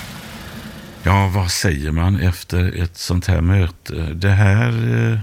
Ja, 1.03 1.31
vad 1.35 1.51
säger 1.51 1.91
man 1.91 2.21
efter 2.21 2.83
ett 2.83 2.97
sånt 2.97 3.27
här 3.27 3.41
möte? 3.41 3.95
Det 3.95 4.31
här... 4.31 4.69
Eh, 5.13 5.19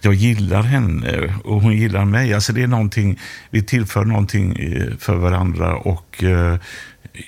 jag 0.00 0.14
gillar 0.14 0.62
henne 0.62 1.34
och 1.44 1.62
hon 1.62 1.76
gillar 1.76 2.04
mig. 2.04 2.34
Alltså 2.34 2.52
det 2.52 2.62
är 2.62 2.66
någonting, 2.66 3.20
vi 3.50 3.62
tillför 3.62 4.04
någonting 4.04 4.56
eh, 4.56 4.96
för 4.98 5.16
varandra 5.16 5.76
och 5.76 6.24
eh, 6.24 6.58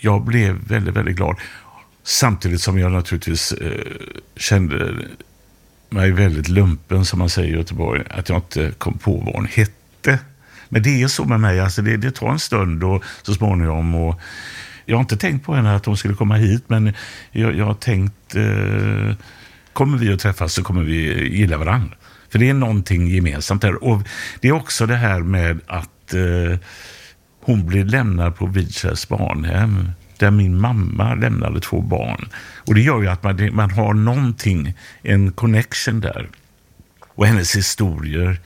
jag 0.00 0.24
blev 0.24 0.68
väldigt, 0.68 0.94
väldigt 0.94 1.16
glad. 1.16 1.36
Samtidigt 2.02 2.61
som 2.61 2.78
jag 2.78 2.92
naturligtvis 2.92 3.54
kände 4.36 4.94
mig 5.90 6.12
väldigt 6.12 6.48
lumpen, 6.48 7.04
som 7.04 7.18
man 7.18 7.30
säger 7.30 7.54
i 7.54 7.57
Göteborg, 7.57 8.02
att 8.11 8.28
jag 8.28 8.38
inte 8.38 8.72
kom 8.78 8.98
på 8.98 9.16
vad 9.16 9.34
hon 9.34 9.46
hette. 9.46 10.18
Men 10.68 10.82
det 10.82 11.02
är 11.02 11.08
så 11.08 11.24
med 11.24 11.40
mig, 11.40 11.60
alltså 11.60 11.82
det, 11.82 11.96
det 11.96 12.10
tar 12.10 12.30
en 12.30 12.38
stund 12.38 12.84
och 12.84 13.04
så 13.22 13.34
småningom. 13.34 13.94
Och 13.94 14.20
jag 14.84 14.96
har 14.96 15.00
inte 15.00 15.16
tänkt 15.16 15.46
på 15.46 15.54
henne 15.54 15.76
att 15.76 15.86
hon 15.86 15.96
skulle 15.96 16.14
komma 16.14 16.34
hit, 16.36 16.64
men 16.66 16.94
jag, 17.30 17.56
jag 17.56 17.64
har 17.64 17.74
tänkt, 17.74 18.34
eh, 18.34 19.16
kommer 19.72 19.98
vi 19.98 20.12
att 20.12 20.20
träffas 20.20 20.52
så 20.52 20.62
kommer 20.62 20.82
vi 20.82 21.28
gilla 21.36 21.58
varandra. 21.58 21.96
För 22.28 22.38
det 22.38 22.48
är 22.48 22.54
någonting 22.54 23.08
gemensamt 23.08 23.62
där. 23.62 23.84
Och 23.84 24.02
det 24.40 24.48
är 24.48 24.52
också 24.52 24.86
det 24.86 24.96
här 24.96 25.20
med 25.20 25.60
att 25.66 26.14
eh, 26.14 26.58
hon 27.40 27.66
blir 27.66 27.84
lämnad 27.84 28.36
på 28.36 28.46
Vidkärrs 28.46 29.08
barnhem 29.08 29.90
där 30.18 30.30
min 30.30 30.60
mamma 30.60 31.14
lämnade 31.14 31.60
två 31.60 31.80
barn. 31.80 32.28
Och 32.66 32.74
Det 32.74 32.80
gör 32.80 33.02
ju 33.02 33.08
att 33.08 33.22
man, 33.22 33.50
man 33.52 33.70
har 33.70 33.94
någonting, 33.94 34.74
en 35.02 35.32
connection 35.32 36.00
där. 36.00 36.28
Och 37.14 37.26
hennes 37.26 37.56
historier, 37.56 38.40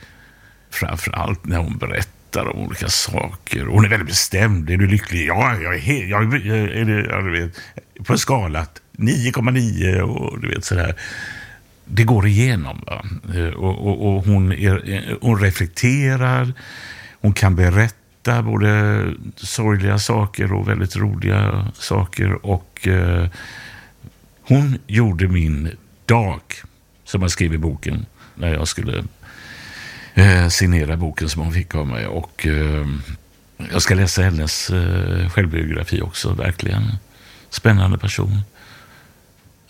framför 0.70 1.12
allt 1.12 1.46
när 1.46 1.58
hon 1.58 1.78
berättar 1.78 2.46
om 2.48 2.60
olika 2.60 2.88
saker. 2.88 3.66
Hon 3.66 3.84
är 3.84 3.88
väldigt 3.88 4.08
bestämd. 4.08 4.70
Är 4.70 4.76
du 4.76 4.86
lycklig? 4.86 5.26
Ja, 5.26 5.56
jag 5.62 5.74
är, 5.74 5.78
helt, 5.78 6.10
jag 6.10 6.34
är, 6.34 6.46
är, 6.46 6.88
är, 6.88 7.22
du 7.22 7.40
vet, 7.40 7.60
på 8.06 8.12
en 8.12 8.18
skala 8.18 8.66
9,9 8.96 10.00
och 10.00 10.40
du 10.40 10.48
vet 10.48 10.64
sådär 10.64 10.94
det 11.92 12.04
går 12.04 12.26
igenom. 12.26 12.84
Eh, 13.34 13.48
och, 13.48 13.86
och, 13.86 14.16
och 14.16 14.24
hon, 14.24 14.52
är, 14.52 14.90
eh, 14.92 15.16
hon 15.20 15.40
reflekterar, 15.40 16.52
hon 17.20 17.32
kan 17.32 17.56
berätta 17.56 18.42
både 18.42 19.04
sorgliga 19.36 19.98
saker 19.98 20.52
och 20.52 20.68
väldigt 20.68 20.96
roliga 20.96 21.68
saker. 21.74 22.46
Och 22.46 22.88
eh, 22.88 23.26
hon 24.42 24.78
gjorde 24.86 25.28
min 25.28 25.70
dag, 26.06 26.40
som 27.04 27.22
jag 27.22 27.30
skrev 27.30 27.54
i 27.54 27.58
boken, 27.58 28.06
när 28.34 28.54
jag 28.54 28.68
skulle 28.68 29.04
eh, 30.20 30.48
signera 30.48 30.96
boken 30.96 31.28
som 31.28 31.42
hon 31.42 31.52
fick 31.52 31.74
av 31.74 31.86
mig. 31.86 32.06
Och 32.06 32.46
eh, 32.46 32.86
jag 33.72 33.82
ska 33.82 33.94
läsa 33.94 34.22
hennes 34.22 34.70
eh, 34.70 35.28
självbiografi 35.28 36.02
också, 36.02 36.32
verkligen. 36.32 36.82
Spännande 37.50 37.98
person. 37.98 38.40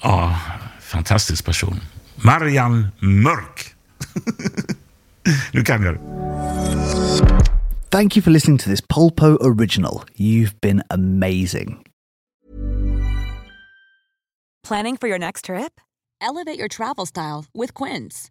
Ja, 0.02 0.38
fantastisk 0.80 1.44
person. 1.44 1.80
Marianne 2.16 2.88
Mörk. 2.98 3.74
nu 5.52 5.64
kan 5.64 5.82
jag 5.82 5.98
Thank 7.90 8.16
you 8.16 8.22
for 8.22 8.30
listening 8.30 8.58
to 8.58 8.70
this 8.70 8.80
Polpo 8.80 9.36
original. 9.40 10.02
You've 10.16 10.60
been 10.60 10.82
amazing. 10.90 11.84
Planning 14.68 14.96
for 14.96 15.08
your 15.08 15.18
next 15.18 15.44
trip? 15.46 15.80
Elevate 16.20 16.58
your 16.58 16.68
travel 16.68 17.06
style 17.06 17.46
with 17.52 17.74
Quince. 17.74 18.30